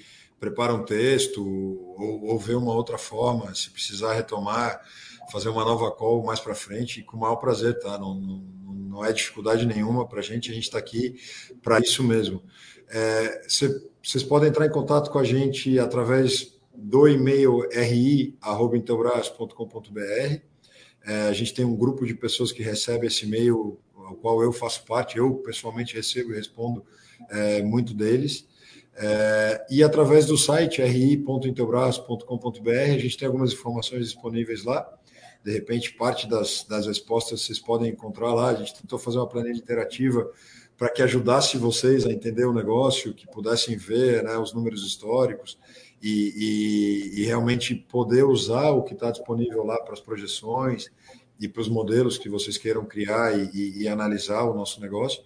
prepara 0.43 0.74
um 0.74 0.84
texto 0.84 1.40
ou, 1.40 2.24
ou 2.24 2.36
vê 2.36 2.57
uma 2.57 2.74
outra 2.74 2.99
forma. 2.99 3.55
Se 3.55 3.70
precisar 3.70 4.14
retomar, 4.14 4.82
fazer 5.30 5.49
uma 5.49 5.64
nova 5.64 5.88
call 5.93 6.24
mais 6.24 6.40
para 6.40 6.53
frente, 6.53 7.05
com 7.05 7.16
o 7.16 7.20
maior 7.20 7.36
prazer, 7.36 7.78
tá? 7.78 7.97
Não, 7.97 8.12
não, 8.12 8.45
não 8.66 9.05
é 9.05 9.12
dificuldade 9.12 9.64
nenhuma 9.64 10.05
para 10.05 10.18
a 10.18 10.22
gente, 10.22 10.51
a 10.51 10.55
gente 10.55 10.64
está 10.64 10.78
aqui 10.78 11.14
para 11.62 11.78
isso 11.78 12.03
mesmo. 12.03 12.43
É, 12.88 13.43
vocês 14.03 14.24
podem 14.24 14.49
entrar 14.49 14.66
em 14.66 14.70
contato 14.70 15.12
com 15.12 15.20
a 15.20 15.24
gente 15.24 15.78
através 15.78 16.59
do 16.74 17.07
e-mail 17.07 17.61
ri.intelbras.com.br. 17.70 20.40
É, 21.05 21.28
a 21.28 21.32
gente 21.32 21.55
tem 21.55 21.64
um 21.64 21.76
grupo 21.76 22.05
de 22.05 22.14
pessoas 22.14 22.51
que 22.51 22.64
recebe 22.64 23.07
esse 23.07 23.26
e-mail, 23.26 23.78
ao 23.95 24.16
qual 24.16 24.43
eu 24.43 24.53
faço 24.53 24.84
parte, 24.86 25.18
eu 25.18 25.36
pessoalmente 25.36 25.95
recebo 25.95 26.32
e 26.32 26.34
respondo 26.34 26.84
é, 27.30 27.62
muito 27.62 27.95
deles. 27.95 28.51
É, 28.95 29.66
e 29.70 29.82
através 29.82 30.26
do 30.26 30.36
site 30.36 30.82
ri.intelbras.com.br, 30.82 32.70
a 32.70 32.99
gente 32.99 33.16
tem 33.16 33.26
algumas 33.26 33.53
informações 33.53 34.05
disponíveis 34.05 34.64
lá. 34.64 34.86
De 35.45 35.51
repente, 35.53 35.95
parte 35.95 36.28
das, 36.28 36.64
das 36.68 36.86
respostas 36.86 37.43
vocês 37.43 37.59
podem 37.59 37.90
encontrar 37.90 38.32
lá. 38.32 38.51
A 38.51 38.55
gente 38.55 38.74
tentou 38.80 38.99
fazer 38.99 39.18
uma 39.18 39.28
planilha 39.28 39.59
interativa 39.59 40.30
para 40.76 40.88
que 40.88 41.03
ajudasse 41.03 41.57
vocês 41.59 42.07
a 42.07 42.12
entender 42.12 42.45
o 42.45 42.53
negócio, 42.53 43.14
que 43.14 43.26
pudessem 43.26 43.76
ver 43.76 44.22
né, 44.24 44.36
os 44.36 44.53
números 44.53 44.86
históricos 44.86 45.59
e, 46.03 47.12
e, 47.14 47.20
e 47.20 47.24
realmente 47.24 47.74
poder 47.74 48.24
usar 48.24 48.70
o 48.70 48.82
que 48.82 48.95
está 48.95 49.11
disponível 49.11 49.64
lá 49.64 49.80
para 49.82 49.95
as 49.95 50.01
projeções 50.01 50.90
e 51.38 51.49
para 51.49 51.61
os 51.61 51.68
modelos 51.68 52.18
que 52.18 52.28
vocês 52.28 52.57
queiram 52.57 52.84
criar 52.84 53.36
e, 53.36 53.82
e, 53.82 53.88
analisar 53.88 54.43
o 54.45 54.55
nosso 54.55 54.80
negócio. 54.80 55.22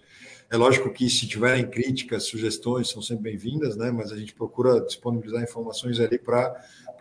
É 0.49 0.55
lógico 0.55 0.89
que 0.89 1.09
se 1.09 1.27
tiverem 1.27 1.69
críticas, 1.69 2.23
sugestões, 2.23 2.89
são 2.89 3.01
sempre 3.01 3.31
bem-vindas, 3.31 3.75
né? 3.75 3.91
mas 3.91 4.13
a 4.13 4.17
gente 4.17 4.33
procura 4.33 4.79
disponibilizar 4.79 5.43
informações 5.43 5.99
ali 5.99 6.17
para 6.17 6.55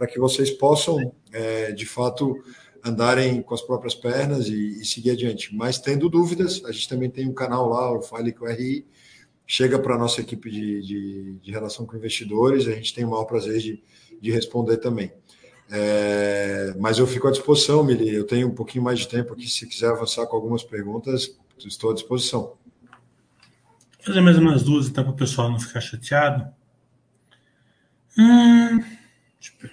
que 0.09 0.19
vocês 0.19 0.51
possam, 0.51 1.13
é, 1.33 1.71
de 1.71 1.87
fato, 1.87 2.43
andarem 2.85 3.41
com 3.43 3.55
as 3.55 3.63
próprias 3.63 3.95
pernas 3.95 4.49
e, 4.49 4.81
e, 4.81 4.85
seguir 4.85 5.11
adiante. 5.11 5.55
Mas 5.55 5.79
tendo 5.79 6.09
dúvidas, 6.09 6.61
a 6.65 6.73
gente 6.73 6.89
também 6.89 7.09
tem 7.09 7.29
um 7.29 7.33
canal 7.33 7.69
lá, 7.69 7.97
o 7.97 8.03
Fale 8.03 8.33
com 8.33 8.47
RI, 8.47 8.85
chega 9.47 9.79
para 9.79 9.95
a 9.95 9.99
nossa 9.99 10.21
equipe 10.21 10.51
de, 10.51 10.83
de, 10.83 11.33
de, 11.41 11.51
relação 11.53 11.87
com 11.87 11.97
investidores, 11.97 12.67
a 12.67 12.73
gente 12.73 12.93
tem 12.93 13.05
o 13.05 13.11
maior 13.11 13.27
prazer 13.27 13.61
de, 13.61 13.81
de 14.21 14.31
responder 14.33 14.79
também. 14.79 15.13
É, 15.71 16.75
mas 16.81 16.99
eu 16.99 17.07
fico 17.07 17.29
à 17.29 17.31
disposição, 17.31 17.85
Mili, 17.85 18.13
eu 18.13 18.25
tenho 18.25 18.49
um 18.49 18.55
pouquinho 18.55 18.83
mais 18.83 18.99
de 18.99 19.07
tempo 19.07 19.35
aqui, 19.35 19.49
se 19.49 19.69
quiser 19.69 19.91
avançar 19.91 20.27
com 20.27 20.35
algumas 20.35 20.65
perguntas, 20.65 21.39
estou 21.65 21.93
à 21.93 21.95
disposição. 21.95 22.57
Fazer 24.07 24.21
mais 24.21 24.39
umas 24.39 24.63
duas, 24.63 24.87
então, 24.87 25.03
para 25.03 25.13
o 25.13 25.17
pessoal 25.17 25.51
não 25.51 25.59
ficar 25.59 25.81
chateado. 25.81 26.55
Hum, 28.17 28.79
deixa 28.79 29.53
eu 29.65 29.71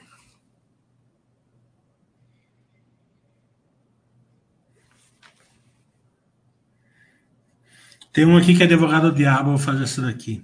Tem 8.11 8.25
um 8.25 8.35
aqui 8.35 8.55
que 8.55 8.63
é 8.63 8.65
advogado 8.65 9.11
do 9.11 9.15
diabo, 9.15 9.51
vou 9.51 9.59
fazer 9.59 9.83
essa 9.83 10.01
daqui. 10.01 10.43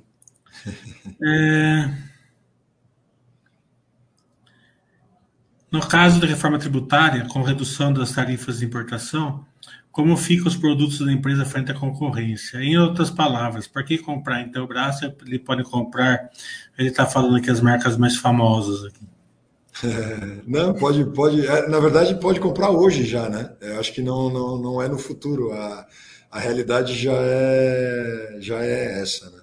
É... 1.21 2.09
No 5.71 5.85
caso 5.85 6.19
da 6.19 6.27
reforma 6.27 6.59
tributária, 6.59 7.25
com 7.27 7.41
redução 7.41 7.91
das 7.91 8.11
tarifas 8.11 8.59
de 8.59 8.65
importação, 8.65 9.45
como 9.91 10.15
ficam 10.15 10.47
os 10.47 10.55
produtos 10.55 10.99
da 10.99 11.11
empresa 11.11 11.45
frente 11.45 11.71
à 11.71 11.75
concorrência? 11.75 12.57
Em 12.59 12.77
outras 12.77 13.09
palavras, 13.09 13.67
para 13.67 13.83
que 13.83 13.97
comprar 13.97 14.41
Intelbras? 14.41 15.01
Ele 15.25 15.39
pode 15.39 15.63
comprar, 15.63 16.29
ele 16.77 16.89
está 16.89 17.05
falando 17.05 17.35
aqui 17.37 17.49
as 17.49 17.61
marcas 17.61 17.97
mais 17.97 18.15
famosas 18.15 18.85
aqui. 18.85 19.07
É, 19.83 20.41
não, 20.47 20.73
pode, 20.73 21.03
pode. 21.05 21.45
É, 21.45 21.67
na 21.67 21.79
verdade, 21.79 22.19
pode 22.19 22.39
comprar 22.39 22.69
hoje 22.69 23.03
já, 23.03 23.29
né? 23.29 23.51
Eu 23.61 23.79
acho 23.79 23.93
que 23.93 24.01
não, 24.01 24.29
não, 24.29 24.57
não 24.57 24.81
é 24.81 24.87
no 24.87 24.97
futuro. 24.97 25.51
A, 25.53 25.87
a 26.31 26.39
realidade 26.39 26.93
já 26.95 27.15
é, 27.15 28.37
já 28.39 28.63
é 28.63 29.01
essa. 29.01 29.29
Né? 29.29 29.41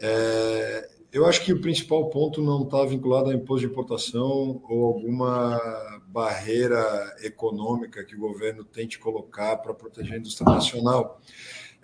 É, 0.00 0.88
eu 1.14 1.24
acho 1.26 1.44
que 1.44 1.52
o 1.52 1.60
principal 1.60 2.10
ponto 2.10 2.42
não 2.42 2.64
está 2.64 2.84
vinculado 2.84 3.30
ao 3.30 3.36
imposto 3.36 3.64
de 3.64 3.72
importação 3.72 4.60
ou 4.68 4.84
alguma 4.84 5.60
barreira 6.08 7.14
econômica 7.22 8.04
que 8.04 8.16
o 8.16 8.18
governo 8.18 8.64
tente 8.64 8.98
colocar 8.98 9.58
para 9.58 9.72
proteger 9.72 10.14
a 10.14 10.18
indústria 10.18 10.52
nacional. 10.52 11.20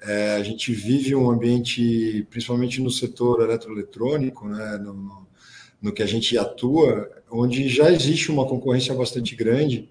É, 0.03 0.35
a 0.35 0.43
gente 0.43 0.73
vive 0.73 1.15
um 1.15 1.31
ambiente, 1.31 2.27
principalmente 2.29 2.81
no 2.81 2.91
setor 2.91 3.43
eletroeletrônico, 3.43 4.49
né, 4.49 4.79
no, 4.79 4.95
no, 4.95 5.29
no 5.81 5.93
que 5.93 6.03
a 6.03 6.07
gente 6.07 6.37
atua, 6.37 7.09
onde 7.31 7.69
já 7.69 7.89
existe 7.89 8.33
uma 8.33 8.49
concorrência 8.49 8.93
bastante 8.95 9.37
grande 9.37 9.89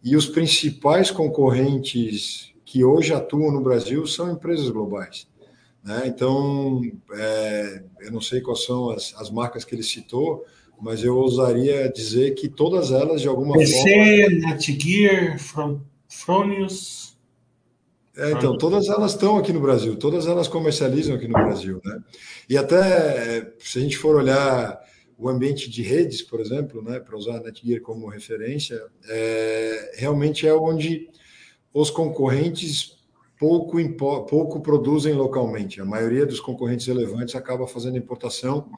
e 0.00 0.14
os 0.14 0.26
principais 0.26 1.10
concorrentes 1.10 2.52
que 2.64 2.84
hoje 2.84 3.12
atuam 3.12 3.50
no 3.50 3.60
Brasil 3.60 4.06
são 4.06 4.30
empresas 4.30 4.68
globais. 4.70 5.26
Né? 5.86 6.02
Então, 6.06 6.82
é, 7.12 7.82
eu 8.00 8.10
não 8.10 8.20
sei 8.20 8.40
quais 8.40 8.64
são 8.64 8.90
as, 8.90 9.14
as 9.16 9.30
marcas 9.30 9.64
que 9.64 9.72
ele 9.72 9.84
citou, 9.84 10.44
mas 10.82 11.04
eu 11.04 11.16
ousaria 11.16 11.88
dizer 11.88 12.34
que 12.34 12.48
todas 12.48 12.90
elas, 12.90 13.20
de 13.20 13.28
alguma 13.28 13.56
PC, 13.56 13.72
forma. 13.72 13.94
PC, 13.94 14.28
Netgear, 14.40 15.38
Fronius. 16.08 17.16
É, 18.16 18.32
então, 18.32 18.58
todas 18.58 18.88
elas 18.88 19.12
estão 19.12 19.36
aqui 19.36 19.52
no 19.52 19.60
Brasil, 19.60 19.94
todas 19.96 20.26
elas 20.26 20.48
comercializam 20.48 21.14
aqui 21.14 21.28
no 21.28 21.34
Brasil, 21.34 21.80
né? 21.84 22.00
E 22.48 22.56
até, 22.56 23.52
se 23.60 23.78
a 23.78 23.82
gente 23.82 23.96
for 23.96 24.16
olhar 24.16 24.80
o 25.16 25.28
ambiente 25.28 25.70
de 25.70 25.82
redes, 25.82 26.20
por 26.20 26.40
exemplo, 26.40 26.82
né, 26.82 26.98
para 26.98 27.16
usar 27.16 27.36
a 27.36 27.40
Netgear 27.40 27.80
como 27.80 28.08
referência, 28.08 28.82
é, 29.08 29.92
realmente 29.96 30.48
é 30.48 30.54
onde 30.54 31.08
os 31.72 31.90
concorrentes 31.90 32.95
pouco, 33.38 33.76
pouco 34.26 34.60
produzem 34.60 35.14
localmente. 35.14 35.80
A 35.80 35.84
maioria 35.84 36.26
dos 36.26 36.40
concorrentes 36.40 36.86
relevantes 36.86 37.34
acaba 37.34 37.66
fazendo 37.66 37.98
importação. 37.98 38.70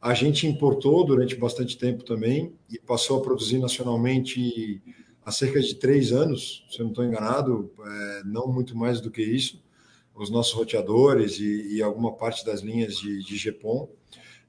A 0.00 0.14
gente 0.14 0.46
importou 0.46 1.04
durante 1.04 1.34
bastante 1.36 1.76
tempo 1.76 2.04
também 2.04 2.52
e 2.70 2.78
passou 2.78 3.18
a 3.18 3.22
produzir 3.22 3.58
nacionalmente 3.58 4.82
há 5.24 5.32
cerca 5.32 5.60
de 5.60 5.74
três 5.74 6.12
anos, 6.12 6.64
se 6.70 6.78
eu 6.78 6.84
não 6.84 6.92
estou 6.92 7.04
enganado, 7.04 7.70
é, 7.84 8.22
não 8.24 8.46
muito 8.46 8.76
mais 8.76 9.00
do 9.00 9.10
que 9.10 9.22
isso, 9.22 9.60
os 10.14 10.30
nossos 10.30 10.52
roteadores 10.52 11.40
e, 11.40 11.76
e 11.76 11.82
alguma 11.82 12.12
parte 12.12 12.44
das 12.46 12.60
linhas 12.60 12.96
de, 12.96 13.24
de 13.24 13.36
GPON. 13.36 13.88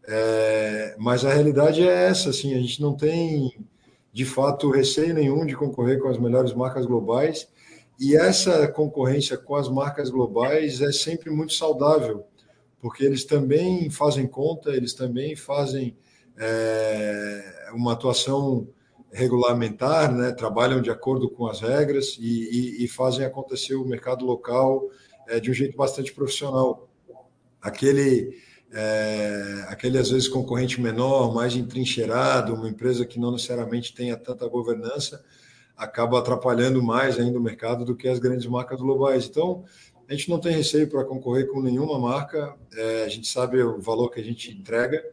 É, 0.07 0.95
mas 0.99 1.25
a 1.25 1.33
realidade 1.33 1.81
é 1.81 2.07
essa, 2.07 2.29
assim, 2.29 2.53
a 2.53 2.59
gente 2.59 2.81
não 2.81 2.95
tem, 2.95 3.57
de 4.13 4.23
fato, 4.23 4.69
receio 4.69 5.13
nenhum 5.13 5.45
de 5.45 5.55
concorrer 5.55 5.99
com 5.99 6.07
as 6.07 6.17
melhores 6.17 6.53
marcas 6.53 6.85
globais, 6.85 7.47
e 7.99 8.15
essa 8.15 8.67
concorrência 8.67 9.37
com 9.37 9.55
as 9.55 9.67
marcas 9.67 10.09
globais 10.09 10.81
é 10.81 10.91
sempre 10.91 11.29
muito 11.29 11.53
saudável, 11.53 12.25
porque 12.79 13.03
eles 13.03 13.25
também 13.25 13.89
fazem 13.89 14.27
conta, 14.27 14.69
eles 14.69 14.93
também 14.93 15.35
fazem 15.35 15.97
é, 16.37 17.71
uma 17.73 17.93
atuação 17.93 18.67
regulamentar, 19.11 20.13
né, 20.13 20.31
trabalham 20.31 20.81
de 20.81 20.91
acordo 20.91 21.29
com 21.29 21.47
as 21.47 21.61
regras 21.61 22.17
e, 22.19 22.81
e, 22.81 22.85
e 22.85 22.87
fazem 22.87 23.25
acontecer 23.25 23.75
o 23.75 23.85
mercado 23.85 24.25
local 24.25 24.89
é, 25.27 25.39
de 25.39 25.49
um 25.49 25.53
jeito 25.53 25.75
bastante 25.75 26.13
profissional. 26.13 26.87
Aquele, 27.59 28.37
é, 28.71 29.65
aquele, 29.69 29.97
às 29.97 30.11
vezes, 30.11 30.27
concorrente 30.27 30.79
menor, 30.79 31.33
mais 31.33 31.55
entrincheirado, 31.55 32.53
uma 32.53 32.69
empresa 32.69 33.05
que 33.05 33.19
não 33.19 33.31
necessariamente 33.31 33.93
tenha 33.93 34.15
tanta 34.15 34.47
governança, 34.47 35.23
acaba 35.77 36.17
atrapalhando 36.17 36.81
mais 36.81 37.19
ainda 37.19 37.37
o 37.37 37.41
mercado 37.41 37.85
do 37.85 37.95
que 37.95 38.07
as 38.07 38.17
grandes 38.17 38.47
marcas 38.47 38.81
globais. 38.81 39.27
Então, 39.27 39.63
a 40.09 40.13
gente 40.13 40.29
não 40.29 40.39
tem 40.39 40.53
receio 40.53 40.89
para 40.89 41.05
concorrer 41.05 41.47
com 41.47 41.61
nenhuma 41.61 41.99
marca, 41.99 42.55
é, 42.73 43.03
a 43.03 43.09
gente 43.09 43.27
sabe 43.27 43.61
o 43.61 43.79
valor 43.79 44.09
que 44.09 44.19
a 44.19 44.23
gente 44.23 44.51
entrega, 44.51 45.03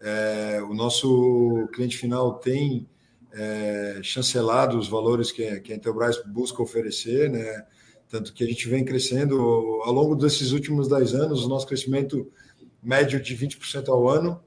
é, 0.00 0.60
o 0.62 0.74
nosso 0.74 1.68
cliente 1.72 1.96
final 1.96 2.34
tem 2.34 2.88
é, 3.32 4.00
chancelado 4.02 4.76
os 4.76 4.88
valores 4.88 5.30
que, 5.30 5.60
que 5.60 5.72
a 5.72 5.76
Intelbras 5.76 6.22
busca 6.26 6.60
oferecer, 6.60 7.30
né? 7.30 7.64
tanto 8.08 8.34
que 8.34 8.44
a 8.44 8.46
gente 8.46 8.68
vem 8.68 8.84
crescendo 8.84 9.40
ao 9.84 9.92
longo 9.92 10.14
desses 10.14 10.52
últimos 10.52 10.86
10 10.88 11.14
anos, 11.14 11.44
o 11.44 11.48
nosso 11.48 11.66
crescimento 11.66 12.30
médio 12.82 13.22
de 13.22 13.34
20% 13.34 13.88
ao 13.88 14.06
ano 14.06 14.42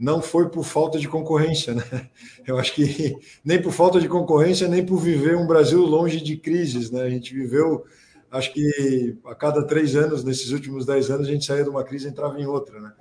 não 0.00 0.22
foi 0.22 0.48
por 0.48 0.64
falta 0.64 0.98
de 0.98 1.06
concorrência, 1.06 1.74
né? 1.74 1.84
Eu 2.48 2.58
acho 2.58 2.74
que 2.74 3.18
nem 3.44 3.60
por 3.60 3.70
falta 3.70 4.00
de 4.00 4.08
concorrência, 4.08 4.66
nem 4.66 4.84
por 4.84 4.96
viver 4.96 5.36
um 5.36 5.46
Brasil 5.46 5.82
longe 5.82 6.22
de 6.22 6.38
crises, 6.38 6.90
né? 6.90 7.02
A 7.02 7.10
gente 7.10 7.34
viveu, 7.34 7.84
acho 8.30 8.50
que 8.50 9.18
a 9.26 9.34
cada 9.34 9.62
três 9.66 9.94
anos, 9.94 10.24
nesses 10.24 10.52
últimos 10.52 10.86
dez 10.86 11.10
anos, 11.10 11.28
a 11.28 11.30
gente 11.30 11.44
saía 11.44 11.64
de 11.64 11.68
uma 11.68 11.84
crise 11.84 12.06
e 12.06 12.10
entrava 12.10 12.40
em 12.40 12.46
outra, 12.46 12.80
né? 12.80 12.94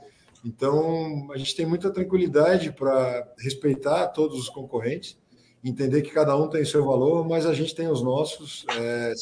Então, 0.44 1.32
a 1.32 1.38
gente 1.38 1.56
tem 1.56 1.66
muita 1.66 1.90
tranquilidade 1.90 2.74
para 2.74 3.26
respeitar 3.40 4.08
todos 4.08 4.38
os 4.38 4.50
concorrentes, 4.50 5.18
entender 5.64 6.02
que 6.02 6.12
cada 6.12 6.36
um 6.36 6.50
tem 6.50 6.66
seu 6.66 6.86
valor, 6.86 7.26
mas 7.26 7.46
a 7.46 7.54
gente 7.54 7.74
tem 7.74 7.88
os 7.88 8.02
nossos, 8.02 8.66
é, 8.78 9.14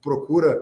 procura 0.00 0.60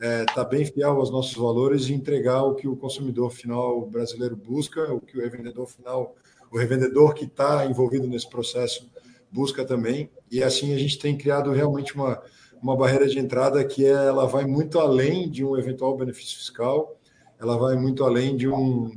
estar 0.00 0.06
é, 0.06 0.24
tá 0.24 0.44
bem 0.44 0.64
fiel 0.64 0.92
aos 0.92 1.10
nossos 1.10 1.34
valores 1.34 1.88
e 1.88 1.92
entregar 1.92 2.42
o 2.42 2.54
que 2.54 2.66
o 2.66 2.74
consumidor 2.74 3.30
final 3.30 3.84
brasileiro 3.86 4.34
busca, 4.34 4.92
o 4.92 5.00
que 5.00 5.18
o 5.18 5.20
revendedor 5.20 5.66
final, 5.66 6.16
o 6.50 6.56
revendedor 6.56 7.12
que 7.12 7.24
está 7.24 7.66
envolvido 7.66 8.06
nesse 8.06 8.28
processo 8.28 8.90
busca 9.30 9.64
também. 9.64 10.10
E 10.30 10.42
assim 10.42 10.72
a 10.74 10.78
gente 10.78 10.98
tem 10.98 11.16
criado 11.16 11.50
realmente 11.52 11.94
uma, 11.94 12.22
uma 12.62 12.76
barreira 12.76 13.06
de 13.06 13.18
entrada 13.18 13.62
que 13.64 13.84
é, 13.84 13.90
ela 13.90 14.26
vai 14.26 14.46
muito 14.46 14.78
além 14.78 15.28
de 15.28 15.44
um 15.44 15.56
eventual 15.56 15.96
benefício 15.96 16.38
fiscal, 16.38 16.96
ela 17.38 17.58
vai 17.58 17.76
muito 17.76 18.02
além 18.02 18.36
de 18.36 18.48
um, 18.48 18.90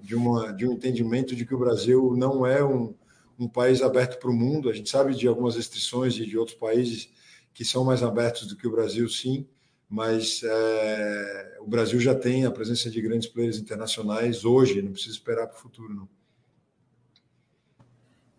de 0.00 0.16
uma, 0.16 0.52
de 0.52 0.66
um 0.66 0.72
entendimento 0.72 1.36
de 1.36 1.46
que 1.46 1.54
o 1.54 1.58
Brasil 1.58 2.14
não 2.16 2.44
é 2.44 2.64
um 2.64 2.92
um 3.38 3.48
país 3.48 3.80
aberto 3.82 4.18
para 4.18 4.30
o 4.30 4.34
mundo. 4.34 4.68
A 4.68 4.72
gente 4.72 4.90
sabe 4.90 5.14
de 5.14 5.28
algumas 5.28 5.54
restrições 5.54 6.16
e 6.16 6.26
de 6.26 6.36
outros 6.36 6.56
países 6.56 7.08
que 7.54 7.64
são 7.64 7.84
mais 7.84 8.02
abertos 8.02 8.46
do 8.48 8.56
que 8.56 8.66
o 8.66 8.70
Brasil, 8.70 9.08
sim, 9.08 9.46
mas 9.88 10.42
é, 10.44 11.56
o 11.60 11.66
Brasil 11.66 11.98
já 11.98 12.14
tem 12.14 12.44
a 12.44 12.50
presença 12.50 12.90
de 12.90 13.00
grandes 13.00 13.28
players 13.28 13.58
internacionais 13.58 14.44
hoje, 14.44 14.82
não 14.82 14.92
precisa 14.92 15.14
esperar 15.14 15.46
para 15.46 15.56
o 15.56 15.60
futuro, 15.60 15.94
não. 15.94 16.08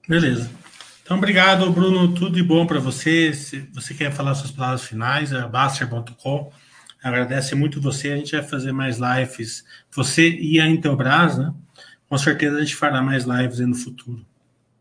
Beleza. 0.07 0.49
Então, 1.03 1.17
obrigado, 1.17 1.71
Bruno. 1.71 2.13
Tudo 2.13 2.35
de 2.35 2.43
bom 2.43 2.67
para 2.67 2.79
você. 2.79 3.33
Se 3.33 3.59
você 3.73 3.93
quer 3.95 4.11
falar 4.11 4.35
suas 4.35 4.51
palavras 4.51 4.83
finais, 4.83 5.31
é 5.31 5.47
Baster.com. 5.47 6.51
Agradece 7.01 7.55
muito 7.55 7.81
você. 7.81 8.11
A 8.11 8.17
gente 8.17 8.31
vai 8.31 8.43
fazer 8.43 8.71
mais 8.71 8.97
lives. 8.97 9.63
Você 9.91 10.29
e 10.29 10.59
a 10.59 10.67
Intelbras, 10.67 11.37
né? 11.37 11.53
Com 12.07 12.17
certeza 12.17 12.57
a 12.57 12.59
gente 12.59 12.75
fará 12.75 13.01
mais 13.01 13.23
lives 13.23 13.59
no 13.59 13.75
futuro. 13.75 14.25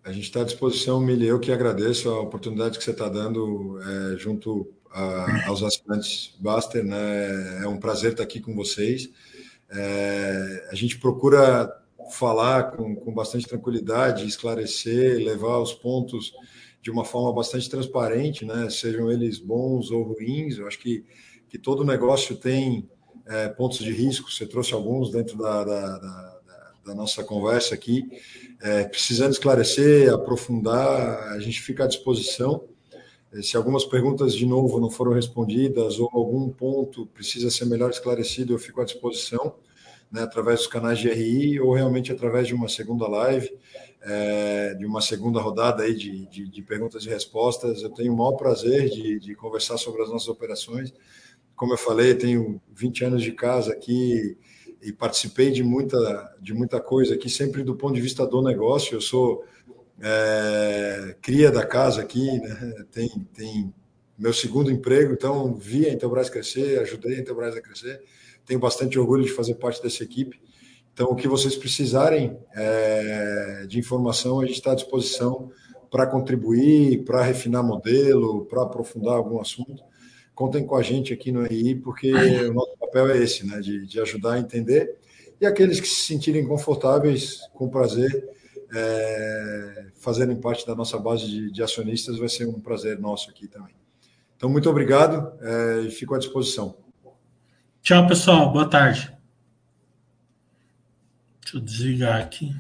A 0.05 0.13
gente 0.13 0.25
está 0.25 0.41
à 0.41 0.45
disposição, 0.45 1.01
Mili. 1.01 1.27
Eu 1.27 1.39
que 1.39 1.53
agradeço 1.53 2.09
a 2.09 2.21
oportunidade 2.21 2.79
que 2.79 2.85
você 2.85 2.91
está 2.91 3.09
dando 3.09 3.79
é, 3.83 4.17
junto 4.17 4.71
aos 5.47 5.63
assinantes 5.63 6.35
Baster. 6.39 6.85
Né? 6.85 7.63
É 7.63 7.69
um 7.69 7.79
prazer 7.79 8.13
estar 8.13 8.23
aqui 8.23 8.41
com 8.41 8.55
vocês. 8.55 9.11
É, 9.71 10.69
a 10.71 10.75
gente 10.75 10.99
procura 10.99 11.73
falar 12.11 12.73
com, 12.73 12.97
com 12.97 13.13
bastante 13.13 13.47
tranquilidade, 13.47 14.27
esclarecer, 14.27 15.19
levar 15.19 15.59
os 15.59 15.75
pontos 15.75 16.33
de 16.81 16.91
uma 16.91 17.05
forma 17.05 17.33
bastante 17.33 17.69
transparente, 17.69 18.45
né? 18.45 18.71
sejam 18.71 19.11
eles 19.11 19.39
bons 19.39 19.91
ou 19.91 20.03
ruins. 20.03 20.59
Eu 20.59 20.67
acho 20.67 20.79
que, 20.79 21.05
que 21.49 21.59
todo 21.59 21.85
negócio 21.85 22.37
tem 22.37 22.89
é, 23.27 23.49
pontos 23.49 23.79
de 23.79 23.93
risco. 23.93 24.31
Você 24.31 24.47
trouxe 24.47 24.73
alguns 24.73 25.11
dentro 25.11 25.37
da, 25.37 25.65
da, 25.65 25.99
da, 25.99 26.39
da 26.87 26.95
nossa 26.95 27.23
conversa 27.23 27.75
aqui. 27.75 28.09
É, 28.61 28.85
precisando 28.85 29.33
esclarecer, 29.33 30.13
aprofundar, 30.13 31.33
a 31.33 31.39
gente 31.41 31.61
fica 31.61 31.85
à 31.85 31.87
disposição. 31.87 32.65
É, 33.33 33.43
se 33.43 33.57
algumas 33.57 33.85
perguntas, 33.85 34.35
de 34.35 34.47
novo, 34.47 34.81
não 34.81 34.91
foram 34.91 35.13
respondidas 35.13 35.99
ou 35.99 36.09
algum 36.13 36.49
ponto 36.49 37.07
precisa 37.07 37.51
ser 37.51 37.67
melhor 37.67 37.91
esclarecido, 37.91 38.53
eu 38.53 38.59
fico 38.59 38.81
à 38.81 38.85
disposição, 38.85 39.55
né, 40.11 40.23
através 40.23 40.61
dos 40.61 40.69
canais 40.69 40.99
de 40.99 41.09
RI 41.11 41.61
ou 41.61 41.75
realmente 41.75 42.11
através 42.11 42.47
de 42.47 42.55
uma 42.55 42.69
segunda 42.69 43.07
live, 43.07 43.51
é, 44.03 44.75
de 44.75 44.87
uma 44.87 45.01
segunda 45.01 45.41
rodada 45.41 45.83
aí 45.83 45.95
de, 45.95 46.27
de, 46.27 46.49
de, 46.49 46.63
perguntas 46.63 47.05
e 47.05 47.09
respostas. 47.09 47.83
Eu 47.83 47.91
tenho 47.91 48.13
o 48.13 48.17
maior 48.17 48.33
prazer 48.33 48.89
de, 48.89 49.21
de 49.21 49.35
conversar 49.35 49.77
sobre 49.77 50.03
as 50.03 50.09
nossas 50.09 50.29
operações. 50.29 50.95
Como 51.55 51.75
eu 51.75 51.79
falei, 51.79 52.15
tenho 52.15 52.61
20 52.75 53.05
anos 53.05 53.23
de 53.23 53.33
casa 53.33 53.73
aqui, 53.73 54.39
e 54.81 54.93
participei 54.93 55.51
de 55.51 55.63
muita, 55.63 56.37
de 56.41 56.55
muita 56.55 56.81
coisa 56.81 57.15
aqui, 57.15 57.29
sempre 57.29 57.63
do 57.63 57.75
ponto 57.75 57.95
de 57.95 58.01
vista 58.01 58.27
do 58.27 58.41
negócio. 58.43 58.95
Eu 58.95 59.01
sou 59.01 59.45
é, 60.01 61.17
cria 61.21 61.51
da 61.51 61.65
casa 61.67 62.01
aqui, 62.01 62.27
né? 62.41 62.85
tem, 62.91 63.09
tem 63.35 63.75
meu 64.19 64.33
segundo 64.33 64.71
emprego, 64.71 65.13
então 65.13 65.55
vi 65.55 65.87
a 65.87 65.93
Intelbras 65.93 66.31
crescer, 66.31 66.81
ajudei 66.81 67.17
a 67.17 67.21
Intelbras 67.21 67.57
a 67.57 67.61
crescer. 67.61 68.01
Tenho 68.45 68.61
bastante 68.61 68.99
orgulho 68.99 69.25
de 69.25 69.33
fazer 69.33 69.55
parte 69.55 69.83
dessa 69.83 70.03
equipe. 70.03 70.41
Então, 70.93 71.09
o 71.09 71.15
que 71.15 71.29
vocês 71.29 71.55
precisarem 71.55 72.37
é, 72.55 73.67
de 73.69 73.79
informação, 73.79 74.41
a 74.41 74.47
gente 74.47 74.57
está 74.57 74.73
à 74.73 74.75
disposição 74.75 75.51
para 75.91 76.07
contribuir, 76.07 77.05
para 77.05 77.23
refinar 77.23 77.63
modelo, 77.63 78.47
para 78.47 78.63
aprofundar 78.63 79.15
algum 79.15 79.41
assunto 79.41 79.83
contem 80.39 80.65
com 80.65 80.77
a 80.77 80.83
gente 80.83 81.13
aqui 81.13 81.33
no 81.33 81.45
EI, 81.45 81.75
porque 81.75 82.13
o 82.15 82.55
nosso 82.55 82.77
papel 82.79 83.11
é 83.11 83.19
esse, 83.19 83.45
né, 83.45 83.59
de, 83.59 83.85
de 83.85 84.01
ajudar 84.01 84.35
a 84.35 84.39
entender. 84.39 84.97
E 85.41 85.45
aqueles 85.45 85.81
que 85.81 85.89
se 85.89 86.07
sentirem 86.07 86.47
confortáveis, 86.47 87.41
com 87.53 87.69
prazer, 87.69 88.25
é, 88.73 89.87
fazerem 89.99 90.37
parte 90.37 90.67
da 90.67 90.75
nossa 90.75 90.99
base 90.99 91.27
de, 91.27 91.51
de, 91.51 91.63
acionistas, 91.63 92.19
vai 92.19 92.29
ser 92.29 92.47
um 92.47 92.61
prazer 92.61 92.99
nosso 92.99 93.31
aqui 93.31 93.47
também. 93.47 93.75
Então, 94.37 94.49
muito 94.49 94.71
obrigado 94.71 95.33
é, 95.41 95.81
e 95.81 95.91
fico 95.91 96.15
à 96.15 96.19
disposição. 96.19 96.77
Tchau, 97.83 98.07
pessoal. 98.07 98.53
Boa 98.53 98.69
tarde. 98.69 99.13
Deixa 101.41 101.57
eu 101.57 101.61
desligar 101.61 102.21
aqui. 102.21 102.55